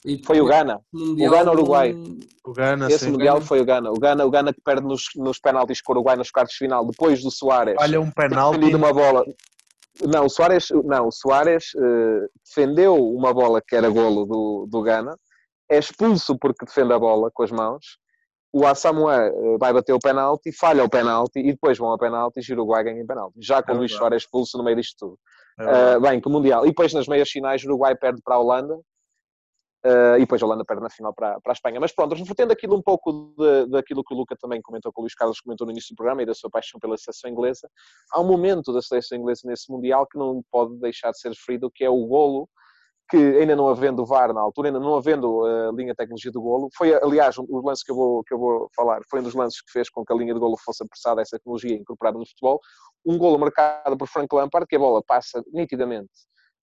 e 0.06 0.22
foi 0.26 0.40
o 0.40 0.46
Ghana. 0.46 0.80
O 0.94 1.30
Ghana 1.30 1.52
Uruguai. 1.52 1.94
O 2.46 2.54
Ghana, 2.54 2.88
Esse 2.88 3.06
sim. 3.06 3.12
Mundial 3.12 3.42
foi 3.42 3.60
o 3.60 3.66
Ghana. 3.66 3.92
O 3.92 4.00
Ghana, 4.00 4.26
o 4.26 4.30
Ghana 4.30 4.54
que 4.54 4.62
perde 4.62 4.88
nos, 4.88 5.04
nos 5.16 5.40
penaltis 5.40 5.82
com 5.82 5.92
o 5.92 5.96
Uruguai 5.96 6.16
nos 6.16 6.32
quartos 6.32 6.54
de 6.54 6.60
final, 6.60 6.86
depois 6.86 7.22
do 7.22 7.30
Soares. 7.30 7.76
Olha 7.78 8.00
um 8.00 8.10
penalti. 8.10 8.74
uma 8.74 8.94
bola. 8.94 9.26
Não, 10.02 10.26
o 10.26 10.30
Soares, 10.30 10.70
não, 10.86 11.08
o 11.08 11.12
Soares 11.12 11.74
uh, 11.76 12.30
defendeu 12.46 12.96
uma 12.96 13.34
bola 13.34 13.62
que 13.62 13.76
era 13.76 13.90
golo 13.90 14.26
do, 14.26 14.68
do 14.70 14.82
Ghana, 14.82 15.18
é 15.70 15.78
expulso 15.78 16.38
porque 16.40 16.66
defende 16.66 16.94
a 16.94 17.00
bola 17.00 17.30
com 17.34 17.44
as 17.44 17.52
mãos. 17.52 17.98
O 18.54 18.66
Asamoah 18.66 19.30
uh, 19.30 19.58
vai 19.60 19.74
bater 19.74 19.92
o 19.92 20.00
penalti, 20.00 20.54
falha 20.54 20.86
o 20.86 20.90
penalti 20.90 21.40
e 21.40 21.52
depois 21.52 21.78
vão 21.78 21.92
a 21.92 21.98
penalti 21.98 22.40
e 22.40 22.54
o 22.54 22.56
Uruguai 22.56 22.86
ganha 22.86 23.02
em 23.02 23.06
penalti. 23.06 23.36
Já 23.42 23.62
com 23.62 23.74
é 23.74 23.76
o 23.76 23.78
Luís 23.80 23.92
Soares 23.92 24.24
expulso 24.24 24.58
no 24.58 24.64
meio 24.64 24.78
disto 24.78 24.96
tudo. 24.98 25.20
É 25.60 25.98
uh, 25.98 26.02
bem, 26.02 26.22
que 26.22 26.30
Mundial. 26.30 26.66
E 26.66 26.70
depois 26.70 26.94
nas 26.94 27.06
meias 27.06 27.30
finais 27.30 27.62
o 27.64 27.68
Uruguai 27.68 27.94
perde 27.94 28.22
para 28.24 28.36
a 28.36 28.40
Holanda 28.40 28.80
Uh, 29.86 30.18
e 30.18 30.20
depois 30.20 30.44
a 30.44 30.46
Holanda 30.46 30.66
perde 30.66 30.84
na 30.84 30.90
final 30.90 31.14
para, 31.14 31.40
para 31.40 31.52
a 31.52 31.54
Espanha. 31.54 31.80
Mas 31.80 31.94
pronto, 31.94 32.14
revertendo 32.14 32.52
aquilo 32.52 32.76
um 32.76 32.82
pouco 32.82 33.34
de, 33.38 33.68
daquilo 33.68 34.04
que 34.04 34.14
o 34.14 34.18
Luca 34.18 34.36
também 34.38 34.62
comentou, 34.62 34.92
que 34.92 35.00
o 35.00 35.04
Luís 35.04 35.16
Carlos 35.16 35.40
comentou 35.40 35.66
no 35.66 35.72
início 35.72 35.94
do 35.94 35.98
programa 35.98 36.22
e 36.22 36.26
da 36.26 36.34
sua 36.34 36.50
paixão 36.50 36.80
pela 36.82 36.98
seleção 36.98 37.32
inglesa, 37.32 37.70
há 38.12 38.20
um 38.20 38.28
momento 38.28 38.74
da 38.74 38.82
seleção 38.82 39.18
inglesa 39.18 39.42
nesse 39.46 39.72
Mundial 39.72 40.06
que 40.06 40.18
não 40.18 40.44
pode 40.52 40.76
deixar 40.80 41.12
de 41.12 41.20
ser 41.20 41.30
referido, 41.30 41.72
que 41.74 41.86
é 41.86 41.90
o 41.90 42.06
golo, 42.06 42.50
que 43.10 43.18
ainda 43.18 43.56
não 43.56 43.70
havendo 43.70 44.06
VAR 44.06 44.34
na 44.34 44.42
altura, 44.42 44.68
ainda 44.68 44.82
não 44.82 44.96
havendo 44.96 45.46
a 45.46 45.70
uh, 45.70 45.76
linha 45.76 45.94
de 45.94 45.98
tecnologia 45.98 46.32
do 46.32 46.42
golo, 46.42 46.70
foi, 46.78 46.94
aliás, 46.94 47.38
um, 47.38 47.46
o 47.48 47.66
lance 47.66 47.84
que 47.84 47.92
eu, 47.92 47.96
vou, 47.96 48.24
que 48.26 48.34
eu 48.34 48.38
vou 48.38 48.70
falar, 48.76 49.00
foi 49.10 49.22
um 49.22 49.24
dos 49.24 49.34
lances 49.34 49.62
que 49.62 49.72
fez 49.72 49.90
com 49.90 50.04
que 50.04 50.12
a 50.12 50.16
linha 50.16 50.34
de 50.34 50.40
golo 50.40 50.58
fosse 50.58 50.84
apressada, 50.84 51.22
essa 51.22 51.38
tecnologia 51.38 51.76
incorporada 51.76 52.20
no 52.20 52.28
futebol, 52.28 52.60
um 53.06 53.18
golo 53.18 53.40
marcado 53.40 53.98
por 53.98 54.08
Frank 54.10 54.28
Lampard, 54.36 54.68
que 54.68 54.76
a 54.76 54.80
bola 54.80 55.02
passa 55.02 55.42
nitidamente 55.54 56.12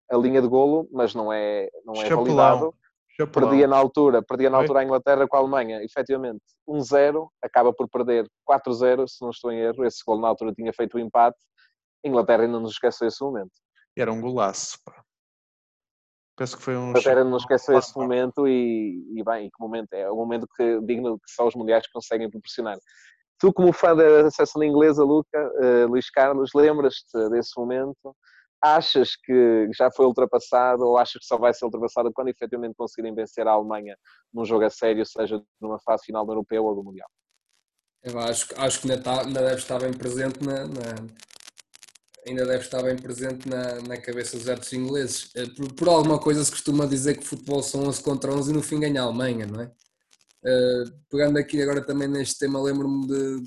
a 0.09 0.17
linha 0.17 0.41
de 0.41 0.47
golo, 0.47 0.87
mas 0.93 1.14
não 1.14 1.33
é, 1.33 1.69
não 1.85 1.95
é 1.95 2.09
validado 2.09 2.75
Chapelão. 3.19 3.49
Perdia 3.49 3.67
na 3.67 3.77
altura, 3.77 4.23
perdia 4.23 4.51
na 4.51 4.59
altura 4.59 4.81
a 4.81 4.85
Inglaterra 4.85 5.27
com 5.27 5.37
a 5.37 5.41
Alemanha, 5.41 5.83
efetivamente 5.83 6.43
1-0, 6.69 7.29
acaba 7.43 7.73
por 7.73 7.89
perder 7.89 8.27
4-0, 8.49 9.09
se 9.09 9.23
não 9.23 9.31
estou 9.31 9.51
em 9.51 9.59
erro, 9.59 9.85
esse 9.85 10.03
gol 10.07 10.21
na 10.21 10.29
altura 10.29 10.53
tinha 10.53 10.73
feito 10.73 10.97
o 10.97 11.01
empate, 11.01 11.39
a 12.05 12.09
Inglaterra 12.09 12.43
ainda 12.43 12.61
não 12.61 12.69
esqueceu 12.69 13.09
esse 13.09 13.23
momento. 13.23 13.53
Era 13.97 14.12
um 14.12 14.21
golaço, 14.21 14.79
pá. 14.85 15.03
Penso 16.37 16.59
que 16.59 16.62
foi 16.62 16.77
um. 16.77 16.89
A 16.89 16.91
Inglaterra 16.91 17.25
não 17.25 17.39
esqueceu 17.39 17.79
esse 17.79 17.97
momento 17.97 18.47
e, 18.47 19.03
e 19.14 19.25
bem, 19.25 19.49
que 19.49 19.59
momento 19.59 19.95
é? 19.95 20.03
É 20.03 20.12
um 20.12 20.17
momento 20.17 20.47
que 20.55 20.81
digno 20.83 21.19
que 21.19 21.31
só 21.31 21.47
os 21.47 21.55
mundiais 21.55 21.89
conseguem 21.91 22.29
proporcionar. 22.29 22.77
Tu, 23.39 23.53
como 23.53 23.73
fã 23.73 23.97
da 23.97 24.31
seleção 24.31 24.62
inglesa, 24.62 25.03
Luca, 25.03 25.51
uh, 25.55 25.87
Luís 25.89 26.11
Carlos, 26.11 26.51
lembras-te 26.55 27.31
desse 27.31 27.59
momento? 27.59 28.14
Achas 28.62 29.16
que 29.16 29.68
já 29.76 29.90
foi 29.90 30.07
ultrapassado 30.07 30.84
ou 30.84 30.96
achas 30.96 31.20
que 31.20 31.26
só 31.26 31.38
vai 31.38 31.52
ser 31.52 31.64
ultrapassado 31.64 32.12
quando 32.12 32.28
efetivamente 32.28 32.74
conseguirem 32.76 33.14
vencer 33.14 33.46
a 33.46 33.52
Alemanha 33.52 33.96
num 34.32 34.44
jogo 34.44 34.64
a 34.64 34.70
sério, 34.70 35.04
seja 35.04 35.42
numa 35.61 35.78
fase 35.80 36.04
final 36.07 36.24
do 36.24 36.32
Europeu 36.32 36.64
ou 36.64 36.74
do 36.74 36.82
Mundial? 36.82 37.09
Eu 38.02 38.18
acho, 38.20 38.46
acho 38.57 38.80
que 38.80 38.90
ainda, 38.90 39.00
está, 39.00 39.20
ainda 39.22 39.40
deve 39.40 39.57
estar 39.57 39.80
bem 39.80 39.92
presente 39.92 40.44
na, 40.44 40.66
na, 40.66 40.94
ainda 42.26 42.44
deve 42.44 42.64
estar 42.64 42.82
bem 42.82 42.96
presente 42.96 43.48
na, 43.48 43.80
na 43.82 43.96
cabeça 43.96 44.36
dos 44.36 44.48
adeptos 44.48 44.72
ingleses. 44.72 45.30
Eh, 45.34 45.46
por, 45.46 45.72
por, 45.74 45.88
alguma 45.88 46.18
coisa 46.18 46.44
se 46.44 46.50
costuma 46.50 46.86
dizer 46.86 47.16
que 47.16 47.24
futebol 47.24 47.62
são 47.62 47.84
11 47.84 48.02
contra 48.02 48.32
11 48.32 48.50
e 48.50 48.54
no 48.54 48.62
fim 48.62 48.80
ganha 48.80 49.02
a 49.02 49.04
Alemanha, 49.04 49.46
não 49.46 49.61
é? 49.61 49.72
Uh, 50.44 50.92
pegando 51.11 51.38
aqui 51.38 51.61
agora 51.61 51.84
também 51.84 52.07
neste 52.07 52.38
tema, 52.38 52.62
lembro-me 52.62 53.07
de, 53.07 53.42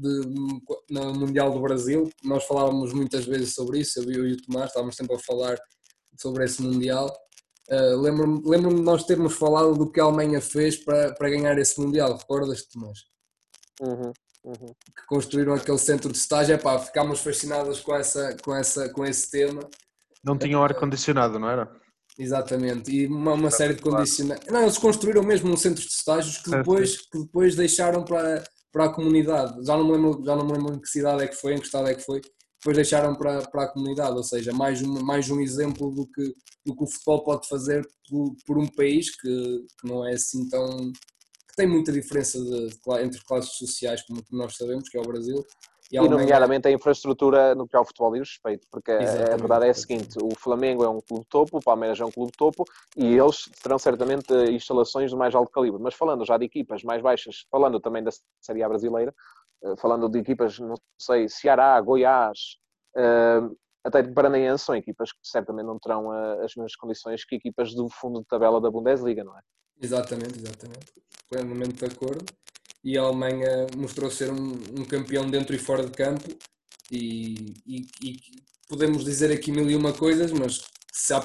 de, 0.00 0.60
no 0.90 1.14
Mundial 1.14 1.50
do 1.50 1.60
Brasil. 1.60 2.10
Nós 2.22 2.44
falávamos 2.44 2.92
muitas 2.92 3.24
vezes 3.24 3.54
sobre 3.54 3.80
isso, 3.80 4.00
eu 4.00 4.26
e 4.26 4.32
o 4.32 4.42
Tomás 4.42 4.68
estávamos 4.68 4.96
sempre 4.96 5.16
a 5.16 5.18
falar 5.18 5.58
sobre 6.20 6.44
esse 6.44 6.62
Mundial. 6.62 7.10
Uh, 7.68 8.00
Lembro-me 8.00 8.40
lembro 8.44 8.74
de 8.74 8.80
nós 8.80 9.04
termos 9.04 9.34
falado 9.34 9.74
do 9.74 9.90
que 9.90 10.00
a 10.00 10.04
Alemanha 10.04 10.40
fez 10.40 10.76
para, 10.76 11.12
para 11.14 11.30
ganhar 11.30 11.58
esse 11.58 11.80
Mundial, 11.80 12.16
recordas-te, 12.16 12.70
Tomás? 12.72 12.98
Uhum, 13.80 14.12
uhum. 14.44 14.66
Que 14.66 15.06
construíram 15.08 15.54
aquele 15.54 15.78
centro 15.78 16.10
de 16.12 16.18
estágio, 16.18 16.54
é 16.54 16.58
pá, 16.58 16.78
ficámos 16.78 17.20
fascinados 17.20 17.80
com, 17.80 17.94
essa, 17.94 18.36
com, 18.42 18.54
essa, 18.54 18.88
com 18.90 19.04
esse 19.04 19.30
tema. 19.30 19.68
Não 20.22 20.38
tinham 20.38 20.62
ar-condicionado, 20.62 21.38
não 21.38 21.48
era? 21.48 21.70
Exatamente, 22.18 22.90
e 22.90 23.06
uma, 23.06 23.34
uma 23.34 23.50
série 23.50 23.74
de 23.74 23.82
condicionantes. 23.82 24.50
Não, 24.50 24.62
eles 24.62 24.78
construíram 24.78 25.22
mesmo 25.22 25.52
um 25.52 25.56
centro 25.56 25.82
de 25.82 25.90
estágios 25.90 26.38
que 26.38 26.50
depois, 26.50 26.96
que 26.96 27.18
depois 27.18 27.54
deixaram 27.54 28.02
para, 28.04 28.42
para 28.72 28.86
a 28.86 28.92
comunidade. 28.92 29.64
Já 29.64 29.76
não 29.76 29.84
me 29.84 29.92
lembro, 29.92 30.22
já 30.24 30.36
não 30.36 30.46
me 30.46 30.52
lembro 30.52 30.74
em 30.74 30.80
que 30.80 30.88
cidade 30.88 31.22
é 31.22 31.28
que 31.28 31.36
foi, 31.36 31.54
em 31.54 31.58
que 31.58 31.66
estado 31.66 31.88
é 31.88 31.94
que 31.94 32.02
foi. 32.02 32.20
Depois 32.60 32.76
deixaram 32.76 33.14
para, 33.14 33.42
para 33.48 33.64
a 33.64 33.68
comunidade, 33.68 34.16
ou 34.16 34.24
seja, 34.24 34.52
mais 34.52 34.82
um, 34.82 35.00
mais 35.04 35.30
um 35.30 35.40
exemplo 35.40 35.90
do 35.94 36.06
que, 36.06 36.34
do 36.64 36.74
que 36.74 36.84
o 36.84 36.86
futebol 36.86 37.22
pode 37.22 37.48
fazer 37.48 37.86
por, 38.08 38.34
por 38.46 38.58
um 38.58 38.66
país 38.66 39.14
que, 39.14 39.66
que 39.80 39.88
não 39.88 40.06
é 40.06 40.14
assim 40.14 40.48
tão. 40.48 40.68
que 41.48 41.56
tem 41.56 41.66
muita 41.66 41.92
diferença 41.92 42.38
de, 42.42 42.68
de, 42.68 43.04
entre 43.04 43.24
classes 43.24 43.56
sociais, 43.56 44.02
como 44.02 44.22
nós 44.32 44.56
sabemos, 44.56 44.88
que 44.88 44.96
é 44.96 45.00
o 45.00 45.06
Brasil, 45.06 45.44
e, 45.90 45.96
e 45.96 46.08
nomeadamente 46.08 46.66
a 46.66 46.70
infraestrutura 46.70 47.54
no 47.54 47.68
que 47.68 47.76
ao 47.76 47.84
futebol 47.84 48.12
diz 48.12 48.28
respeito, 48.28 48.66
porque 48.70 48.90
Exatamente. 48.90 49.32
a 49.32 49.36
verdade 49.36 49.66
é 49.66 49.70
a 49.70 49.74
seguinte: 49.74 50.18
o 50.20 50.34
Flamengo 50.36 50.84
é 50.84 50.88
um 50.88 51.00
clube 51.00 51.24
topo, 51.28 51.58
o 51.58 51.62
Palmeiras 51.62 52.00
é 52.00 52.04
um 52.04 52.10
clube 52.10 52.32
topo 52.36 52.64
e 52.96 53.16
eles 53.16 53.44
terão 53.62 53.78
certamente 53.78 54.32
instalações 54.50 55.10
de 55.10 55.16
mais 55.16 55.34
alto 55.34 55.50
calibre. 55.50 55.80
Mas 55.80 55.94
falando 55.94 56.24
já 56.24 56.36
de 56.36 56.44
equipas 56.44 56.82
mais 56.82 57.02
baixas, 57.02 57.46
falando 57.50 57.78
também 57.80 58.02
da 58.02 58.10
Série 58.40 58.62
A 58.62 58.68
brasileira, 58.68 59.14
eh, 59.62 59.76
falando 59.76 60.08
de 60.08 60.18
equipas, 60.18 60.58
não 60.58 60.74
sei, 60.98 61.28
Ceará, 61.28 61.80
Goiás, 61.80 62.56
eh, 62.96 63.40
até 63.84 64.02
de 64.02 64.12
Paranaense, 64.12 64.64
são 64.64 64.74
equipas 64.74 65.12
que 65.12 65.18
certamente 65.22 65.66
não 65.66 65.78
terão 65.78 66.12
eh, 66.12 66.44
as 66.44 66.54
mesmas 66.56 66.74
condições 66.74 67.24
que 67.24 67.36
equipas 67.36 67.74
do 67.74 67.88
fundo 67.88 68.20
de 68.20 68.26
tabela 68.26 68.60
da 68.60 68.70
Bundesliga, 68.70 69.22
não 69.22 69.36
é? 69.36 69.40
Exatamente, 69.80 70.38
exatamente. 70.38 70.92
Plenamente 71.28 71.74
de 71.74 71.84
acordo 71.84 72.24
e 72.86 72.96
a 72.96 73.02
Alemanha 73.02 73.66
mostrou 73.76 74.08
ser 74.08 74.30
um, 74.30 74.52
um, 74.78 74.84
campeão 74.84 75.28
dentro 75.28 75.56
e 75.56 75.58
fora 75.58 75.84
de 75.84 75.90
campo 75.90 76.28
E, 76.88 77.52
e, 77.66 77.80
e, 78.00 78.16
podemos 78.68 79.04
dizer 79.04 79.32
aqui 79.32 79.50
mil 79.50 79.68
e 79.68 79.74
uma 79.74 79.92
coisas, 79.92 80.30
mas 80.30 80.62
se 80.92 81.12
há, 81.12 81.20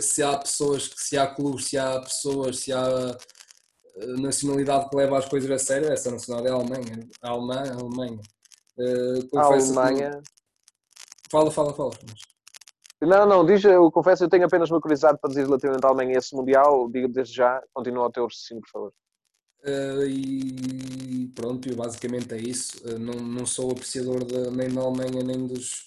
se 0.00 0.22
há 0.22 0.38
pessoas, 0.38 0.90
se 0.96 1.18
há 1.18 1.26
clubes, 1.26 1.66
se 1.66 1.76
há 1.76 2.00
pessoas, 2.00 2.60
se 2.60 2.72
há 2.72 3.16
eh, 3.96 4.06
nacionalidade 4.18 4.88
que 4.88 4.96
leva 4.96 5.18
as 5.18 5.28
coisas 5.28 5.50
a 5.50 5.58
sério, 5.58 5.92
essa 5.92 6.10
nacionalidade 6.10 6.56
é 6.56 6.58
a 6.58 6.62
Alemanha. 6.62 7.08
A 7.22 7.30
Alemã, 7.30 7.62
a 7.70 7.74
Alemanha. 7.74 8.20
Uh, 8.78 9.38
a 9.38 9.42
Alemanha. 9.44 10.10
Que... 10.10 11.30
Fala, 11.30 11.50
fala, 11.50 11.74
fala. 11.74 11.90
Não, 13.02 13.26
não, 13.26 13.44
diz, 13.44 13.62
eu 13.62 13.90
confesso, 13.92 14.24
eu 14.24 14.28
tenho 14.30 14.46
apenas 14.46 14.70
uma 14.70 14.80
curiosidade 14.80 15.18
para 15.20 15.28
dizer 15.28 15.44
relativamente 15.44 15.84
à 15.84 15.88
Alemanha 15.88 16.16
esse 16.18 16.34
Mundial, 16.34 16.88
diga 16.90 17.08
desde 17.08 17.34
já, 17.34 17.62
continua 17.74 18.06
o 18.06 18.10
teu 18.10 18.24
raciocínio, 18.24 18.62
por 18.62 18.70
favor. 18.70 18.92
Uh, 19.64 20.06
e 20.06 21.28
pronto, 21.34 21.74
basicamente 21.74 22.34
é 22.34 22.38
isso. 22.38 22.76
Uh, 22.84 22.98
não, 22.98 23.14
não 23.14 23.46
sou 23.46 23.70
apreciador 23.70 24.24
de, 24.24 24.50
nem 24.50 24.68
da 24.68 24.82
Alemanha 24.82 25.22
nem 25.24 25.46
dos, 25.46 25.86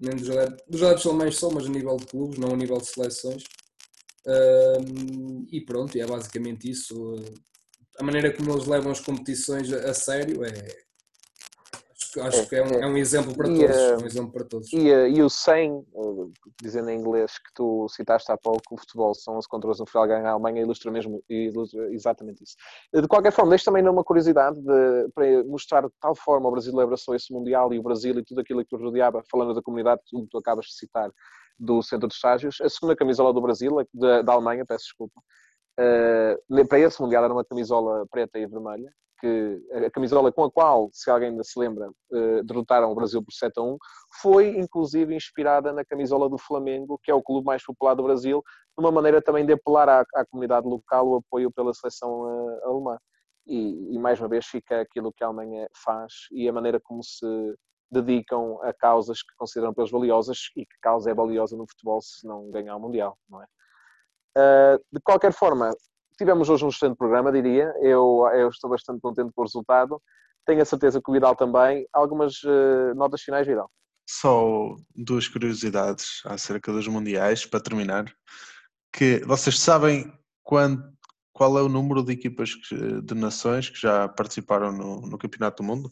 nem 0.00 0.16
dos 0.16 0.28
dos 0.68 0.82
adeptos 0.82 1.06
alemães 1.06 1.36
sou, 1.36 1.52
mas 1.52 1.66
a 1.66 1.68
nível 1.68 1.96
de 1.96 2.06
clubes, 2.06 2.38
não 2.38 2.52
a 2.52 2.56
nível 2.56 2.78
de 2.78 2.86
seleções. 2.86 3.42
Uh, 4.26 5.46
e 5.50 5.60
pronto, 5.60 5.96
é 5.98 6.06
basicamente 6.06 6.70
isso. 6.70 6.94
a 7.98 8.02
maneira 8.02 8.32
como 8.34 8.52
eles 8.52 8.66
levam 8.66 8.90
as 8.90 9.00
competições 9.00 9.70
a, 9.72 9.90
a 9.90 9.94
sério 9.94 10.42
é, 10.44 10.50
acho, 12.18 12.48
que 12.48 12.56
é 12.56 12.62
um, 12.62 12.68
é 12.82 12.86
um 12.86 12.96
exemplo 12.96 13.34
para 13.36 13.48
e, 13.48 13.60
todos. 13.60 13.76
É 13.76 13.96
um 13.96 14.06
exemplo 14.06 14.32
para 14.32 14.44
todos. 14.44 14.72
E, 14.72 14.88
e 14.88 15.22
o 15.22 15.28
100, 15.28 15.86
dizendo 16.60 16.90
em 16.90 16.98
inglês 16.98 17.38
que 17.38 17.52
tu 17.54 17.88
citaste 17.88 18.32
há 18.32 18.36
pouco, 18.36 18.74
o 18.74 18.78
futebol 18.78 19.14
são 19.14 19.38
os 19.38 19.46
controles 19.46 19.78
no 19.78 19.86
final 19.86 20.06
ganhar 20.06 20.28
a 20.28 20.32
Alemanha, 20.32 20.62
ilustra 20.62 20.90
mesmo 20.90 21.22
ilustra 21.28 21.92
exatamente 21.92 22.42
isso. 22.42 22.56
De 22.92 23.06
qualquer 23.06 23.32
forma, 23.32 23.50
deixo 23.50 23.64
também 23.64 23.86
uma 23.86 24.02
curiosidade 24.04 24.60
de, 24.60 25.08
para 25.14 25.44
mostrar 25.44 25.82
de 25.82 25.92
tal 26.00 26.14
forma 26.14 26.48
o 26.48 26.50
Brasil 26.52 26.78
abraçou 26.80 27.14
esse 27.14 27.32
Mundial 27.32 27.72
e 27.72 27.78
o 27.78 27.82
Brasil 27.82 28.18
e 28.18 28.24
tudo 28.24 28.40
aquilo 28.40 28.64
que 28.64 28.74
o 28.74 28.78
rodeava, 28.78 29.22
falando 29.30 29.54
da 29.54 29.62
comunidade 29.62 30.00
que 30.06 30.16
tu 30.30 30.38
acabas 30.38 30.66
de 30.66 30.74
citar 30.74 31.10
do 31.58 31.82
centro 31.82 32.08
de 32.08 32.14
estágios. 32.14 32.60
A 32.60 32.68
segunda 32.68 32.96
camisola 32.96 33.32
do 33.32 33.40
Brasil, 33.40 33.76
da, 33.92 34.22
da 34.22 34.32
Alemanha, 34.32 34.64
peço 34.66 34.84
desculpa, 34.84 35.20
Uh, 35.78 36.66
para 36.66 36.78
esse 36.80 37.00
Mundial 37.00 37.24
era 37.24 37.32
uma 37.32 37.44
camisola 37.44 38.04
preta 38.10 38.38
e 38.38 38.46
vermelha 38.46 38.92
que 39.20 39.62
a 39.86 39.90
camisola 39.90 40.32
com 40.32 40.44
a 40.44 40.50
qual, 40.50 40.88
se 40.92 41.10
alguém 41.10 41.28
ainda 41.28 41.44
se 41.44 41.58
lembra, 41.58 41.90
eh, 42.12 42.42
derrotaram 42.42 42.90
o 42.90 42.94
Brasil 42.94 43.22
por 43.22 43.32
7 43.32 43.52
a 43.58 43.62
1, 43.62 43.76
foi 44.22 44.58
inclusive 44.58 45.14
inspirada 45.14 45.72
na 45.72 45.84
camisola 45.84 46.28
do 46.28 46.38
Flamengo, 46.38 46.98
que 47.02 47.10
é 47.10 47.14
o 47.14 47.22
clube 47.22 47.46
mais 47.46 47.62
popular 47.62 47.94
do 47.94 48.02
Brasil, 48.02 48.42
de 48.76 48.84
uma 48.84 48.90
maneira 48.90 49.20
também 49.20 49.44
de 49.44 49.52
apelar 49.52 49.88
à, 49.88 50.04
à 50.14 50.26
comunidade 50.26 50.66
local 50.66 51.08
o 51.08 51.16
apoio 51.16 51.50
pela 51.52 51.74
seleção 51.74 52.22
uh, 52.22 52.68
alemã. 52.68 52.98
E, 53.46 53.94
e, 53.94 53.98
mais 53.98 54.20
uma 54.20 54.28
vez 54.28 54.46
fica 54.46 54.80
aquilo 54.80 55.12
que 55.12 55.24
a 55.24 55.26
Alemanha 55.26 55.66
faz 55.84 56.12
e 56.30 56.48
a 56.48 56.52
maneira 56.52 56.78
como 56.78 57.02
se 57.02 57.26
dedicam 57.90 58.60
a 58.62 58.72
causas 58.72 59.22
que 59.22 59.34
consideram 59.36 59.74
pelas 59.74 59.90
valiosas 59.90 60.50
e 60.56 60.64
que 60.64 60.78
causa 60.80 61.10
é 61.10 61.14
valiosa 61.14 61.56
no 61.56 61.66
futebol 61.68 62.00
se 62.00 62.26
não 62.26 62.50
ganhar 62.50 62.76
o 62.76 62.80
Mundial, 62.80 63.18
não 63.28 63.42
é? 63.42 63.46
Uh, 64.38 64.78
de 64.92 65.00
qualquer 65.02 65.32
forma, 65.32 65.72
tivemos 66.20 66.50
hoje 66.50 66.66
um 66.66 66.68
excelente 66.68 66.98
programa, 66.98 67.32
diria. 67.32 67.72
Eu, 67.80 68.28
eu 68.34 68.50
estou 68.50 68.68
bastante 68.68 69.00
contente 69.00 69.32
com 69.34 69.40
o 69.40 69.44
resultado. 69.44 70.02
Tenho 70.44 70.60
a 70.60 70.66
certeza 70.66 71.00
que 71.00 71.10
o 71.10 71.14
Vidal 71.14 71.34
também. 71.34 71.86
Algumas 71.94 72.42
uh, 72.42 72.94
notas 72.94 73.22
finais, 73.22 73.46
Vidal? 73.46 73.70
Só 74.06 74.76
duas 74.94 75.28
curiosidades 75.28 76.20
acerca 76.26 76.70
dos 76.72 76.86
Mundiais, 76.86 77.46
para 77.46 77.60
terminar. 77.60 78.04
Que 78.92 79.24
vocês 79.24 79.58
sabem 79.58 80.12
quando, 80.42 80.92
qual 81.32 81.56
é 81.56 81.62
o 81.62 81.70
número 81.70 82.02
de 82.02 82.12
equipas 82.12 82.54
que, 82.54 83.00
de 83.00 83.14
nações 83.14 83.70
que 83.70 83.80
já 83.80 84.06
participaram 84.06 84.72
no, 84.72 85.00
no 85.00 85.16
Campeonato 85.16 85.62
do 85.62 85.66
Mundo? 85.66 85.88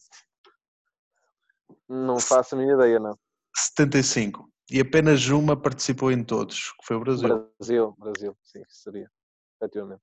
Não 1.88 2.20
faço 2.20 2.54
a 2.54 2.58
minha 2.58 2.74
ideia, 2.74 3.00
não. 3.00 3.16
75. 3.56 4.46
E 4.70 4.78
apenas 4.78 5.26
uma 5.28 5.56
participou 5.56 6.12
em 6.12 6.22
todos, 6.22 6.72
que 6.72 6.84
foi 6.84 6.96
o 6.96 7.00
Brasil. 7.00 7.50
Brasil, 7.58 7.94
Brasil, 7.98 8.36
sim, 8.42 8.62
seria, 8.68 9.10
efetivamente 9.58 10.02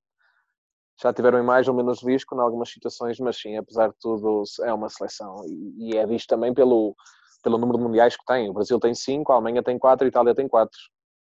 já 1.00 1.12
tiveram 1.12 1.38
em 1.38 1.44
mais 1.44 1.68
ou 1.68 1.74
menos 1.74 2.02
risco 2.02 2.34
em 2.34 2.40
algumas 2.40 2.70
situações, 2.70 3.18
mas 3.20 3.36
sim, 3.36 3.56
apesar 3.56 3.88
de 3.88 3.94
tudo, 4.00 4.42
é 4.62 4.72
uma 4.72 4.88
seleção 4.88 5.36
e, 5.46 5.90
e 5.90 5.96
é 5.96 6.06
visto 6.06 6.28
também 6.28 6.54
pelo, 6.54 6.94
pelo 7.42 7.58
número 7.58 7.78
de 7.78 7.84
mundiais 7.84 8.16
que 8.16 8.24
tem. 8.24 8.48
O 8.48 8.54
Brasil 8.54 8.80
tem 8.80 8.94
5, 8.94 9.30
a 9.30 9.36
Alemanha 9.36 9.62
tem 9.62 9.78
4, 9.78 10.04
a 10.04 10.08
Itália 10.08 10.34
tem 10.34 10.48
4. 10.48 10.70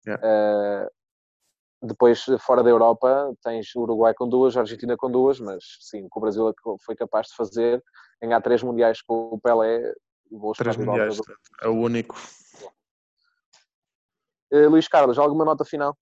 Yeah. 0.06 0.24
Uh, 0.24 1.86
depois, 1.86 2.24
fora 2.40 2.62
da 2.62 2.70
Europa, 2.70 3.34
tens 3.42 3.74
o 3.74 3.80
Uruguai 3.80 4.14
com 4.14 4.28
duas, 4.28 4.56
a 4.56 4.60
Argentina 4.60 4.96
com 4.96 5.10
duas, 5.10 5.40
mas 5.40 5.62
sim, 5.80 6.06
o 6.06 6.08
que 6.08 6.18
o 6.18 6.20
Brasil 6.20 6.54
foi 6.84 6.96
capaz 6.96 7.28
de 7.28 7.36
fazer, 7.36 7.82
ganhar 8.22 8.40
três 8.40 8.62
mundiais 8.62 9.02
com 9.02 9.30
o 9.32 9.40
Pelé. 9.40 9.92
Três 10.56 10.76
mundiais, 10.76 11.18
é 11.60 11.68
o 11.68 11.74
único. 11.74 12.16
Uh, 14.52 14.68
Luís 14.70 14.88
Carlos, 14.88 15.18
alguma 15.18 15.44
nota 15.44 15.64
final? 15.64 15.96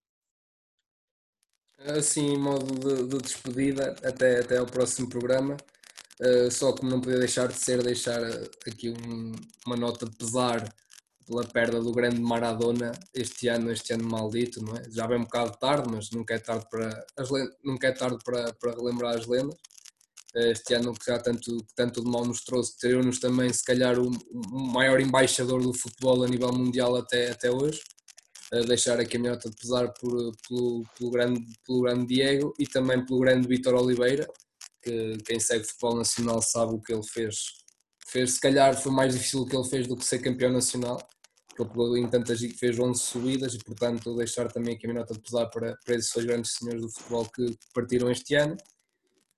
Assim 1.84 2.32
em 2.32 2.38
modo 2.38 2.66
de, 2.74 3.06
de, 3.06 3.18
despedida 3.18 3.94
até, 4.02 4.40
até 4.40 4.58
ao 4.58 4.66
próximo 4.66 5.08
programa. 5.08 5.56
Uh, 6.20 6.50
só 6.50 6.72
como 6.72 6.90
não 6.90 7.00
podia 7.00 7.18
deixar 7.18 7.48
de 7.48 7.58
ser, 7.58 7.82
deixar 7.82 8.22
aqui 8.66 8.90
um, 8.90 9.32
uma 9.66 9.76
nota 9.76 10.06
de 10.06 10.16
pesar 10.16 10.72
pela 11.26 11.44
perda 11.44 11.80
do 11.80 11.92
grande 11.92 12.20
Maradona 12.20 12.92
este 13.12 13.48
ano, 13.48 13.72
este 13.72 13.92
ano 13.92 14.08
maldito, 14.08 14.62
não 14.62 14.76
é? 14.76 14.82
Já 14.90 15.06
vem 15.06 15.18
um 15.18 15.24
bocado 15.24 15.58
tarde, 15.58 15.88
mas 15.90 16.10
nunca 16.10 16.34
é 16.34 16.38
tarde 16.38 16.66
para, 16.70 17.04
as, 17.16 17.28
nunca 17.64 17.88
é 17.88 17.92
tarde 17.92 18.18
para, 18.24 18.52
para 18.54 18.72
relembrar 18.72 19.16
as 19.16 19.26
lendas. 19.26 19.56
Uh, 20.34 20.50
este 20.50 20.74
ano 20.74 20.94
que 20.94 21.10
já 21.10 21.18
tanto, 21.18 21.56
tanto 21.76 22.02
de 22.02 22.10
mal 22.10 22.24
nos 22.24 22.44
trouxe, 22.44 22.78
teriam-nos 22.78 23.18
também, 23.18 23.52
se 23.52 23.64
calhar, 23.64 23.98
o, 23.98 24.08
o 24.08 24.72
maior 24.72 25.00
embaixador 25.00 25.62
do 25.62 25.74
futebol 25.74 26.24
a 26.24 26.28
nível 26.28 26.52
mundial 26.52 26.96
até, 26.96 27.30
até 27.30 27.50
hoje 27.50 27.80
deixar 28.66 29.00
aqui 29.00 29.16
a 29.16 29.20
minha 29.20 29.32
nota 29.32 29.50
de 29.50 29.56
pesar 29.56 29.92
por, 29.92 30.32
pelo, 30.48 30.84
pelo, 30.98 31.10
grande, 31.10 31.44
pelo 31.66 31.82
grande 31.82 32.06
Diego 32.06 32.54
e 32.58 32.66
também 32.66 33.04
pelo 33.04 33.20
grande 33.20 33.48
Vitor 33.48 33.74
Oliveira, 33.74 34.28
que 34.82 35.18
quem 35.24 35.40
segue 35.40 35.64
futebol 35.64 35.96
nacional 35.96 36.42
sabe 36.42 36.74
o 36.74 36.80
que 36.80 36.92
ele 36.92 37.02
fez. 37.02 37.36
fez. 38.06 38.34
Se 38.34 38.40
calhar 38.40 38.76
foi 38.80 38.92
mais 38.92 39.14
difícil 39.14 39.40
o 39.40 39.46
que 39.46 39.56
ele 39.56 39.68
fez 39.68 39.86
do 39.86 39.96
que 39.96 40.04
ser 40.04 40.18
campeão 40.18 40.52
nacional, 40.52 40.98
porque 41.56 41.80
ele 41.80 42.00
em 42.00 42.08
tantas 42.08 42.40
fez 42.58 42.78
11 42.78 43.00
subidas 43.00 43.54
e 43.54 43.58
portanto 43.58 44.14
deixar 44.16 44.50
também 44.52 44.74
aqui 44.74 44.86
a 44.86 44.88
minha 44.88 45.00
nota 45.00 45.14
de 45.14 45.20
pesar 45.20 45.46
para, 45.46 45.76
para 45.84 45.94
esses 45.94 46.12
dois 46.12 46.26
grandes 46.26 46.52
senhores 46.52 46.82
do 46.82 46.90
futebol 46.90 47.26
que 47.26 47.56
partiram 47.72 48.10
este 48.10 48.34
ano. 48.34 48.56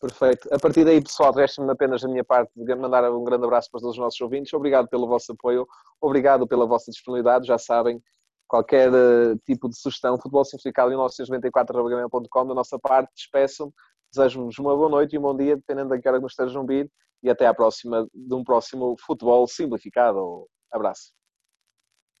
Perfeito. 0.00 0.48
A 0.52 0.58
partir 0.58 0.84
daí, 0.84 1.02
pessoal, 1.02 1.32
resta-me 1.32 1.72
apenas 1.72 2.02
da 2.02 2.08
minha 2.08 2.22
parte 2.22 2.52
de 2.54 2.74
mandar 2.76 3.10
um 3.10 3.24
grande 3.24 3.44
abraço 3.44 3.68
para 3.70 3.80
todos 3.80 3.96
os 3.96 4.00
nossos 4.00 4.20
ouvintes. 4.20 4.52
Obrigado 4.52 4.88
pelo 4.88 5.08
vosso 5.08 5.32
apoio, 5.32 5.66
obrigado 6.00 6.46
pela 6.46 6.66
vossa 6.66 6.90
disponibilidade. 6.90 7.48
Já 7.48 7.58
sabem, 7.58 8.00
qualquer 8.46 8.90
uh, 8.90 9.36
tipo 9.44 9.68
de 9.68 9.76
sugestão, 9.76 10.16
futebol 10.16 10.44
simplificado 10.44 10.90
em 10.90 10.94
1994.com, 10.94 12.46
da 12.46 12.54
nossa 12.54 12.78
parte, 12.78 13.12
despeçam-me, 13.12 13.72
desejo-vos 14.12 14.58
uma 14.58 14.76
boa 14.76 14.88
noite 14.88 15.16
e 15.16 15.18
um 15.18 15.22
bom 15.22 15.36
dia, 15.36 15.56
dependendo 15.56 15.90
da 15.90 16.00
que 16.00 16.08
hora 16.08 16.18
que 16.18 16.22
nos 16.22 16.32
estejam 16.32 16.60
a 16.60 16.62
ouvir, 16.62 16.90
e 17.22 17.28
até 17.28 17.46
à 17.46 17.52
próxima, 17.52 18.08
de 18.14 18.34
um 18.34 18.44
próximo 18.44 18.94
futebol 19.04 19.48
simplificado. 19.48 20.46
Abraço. 20.72 21.17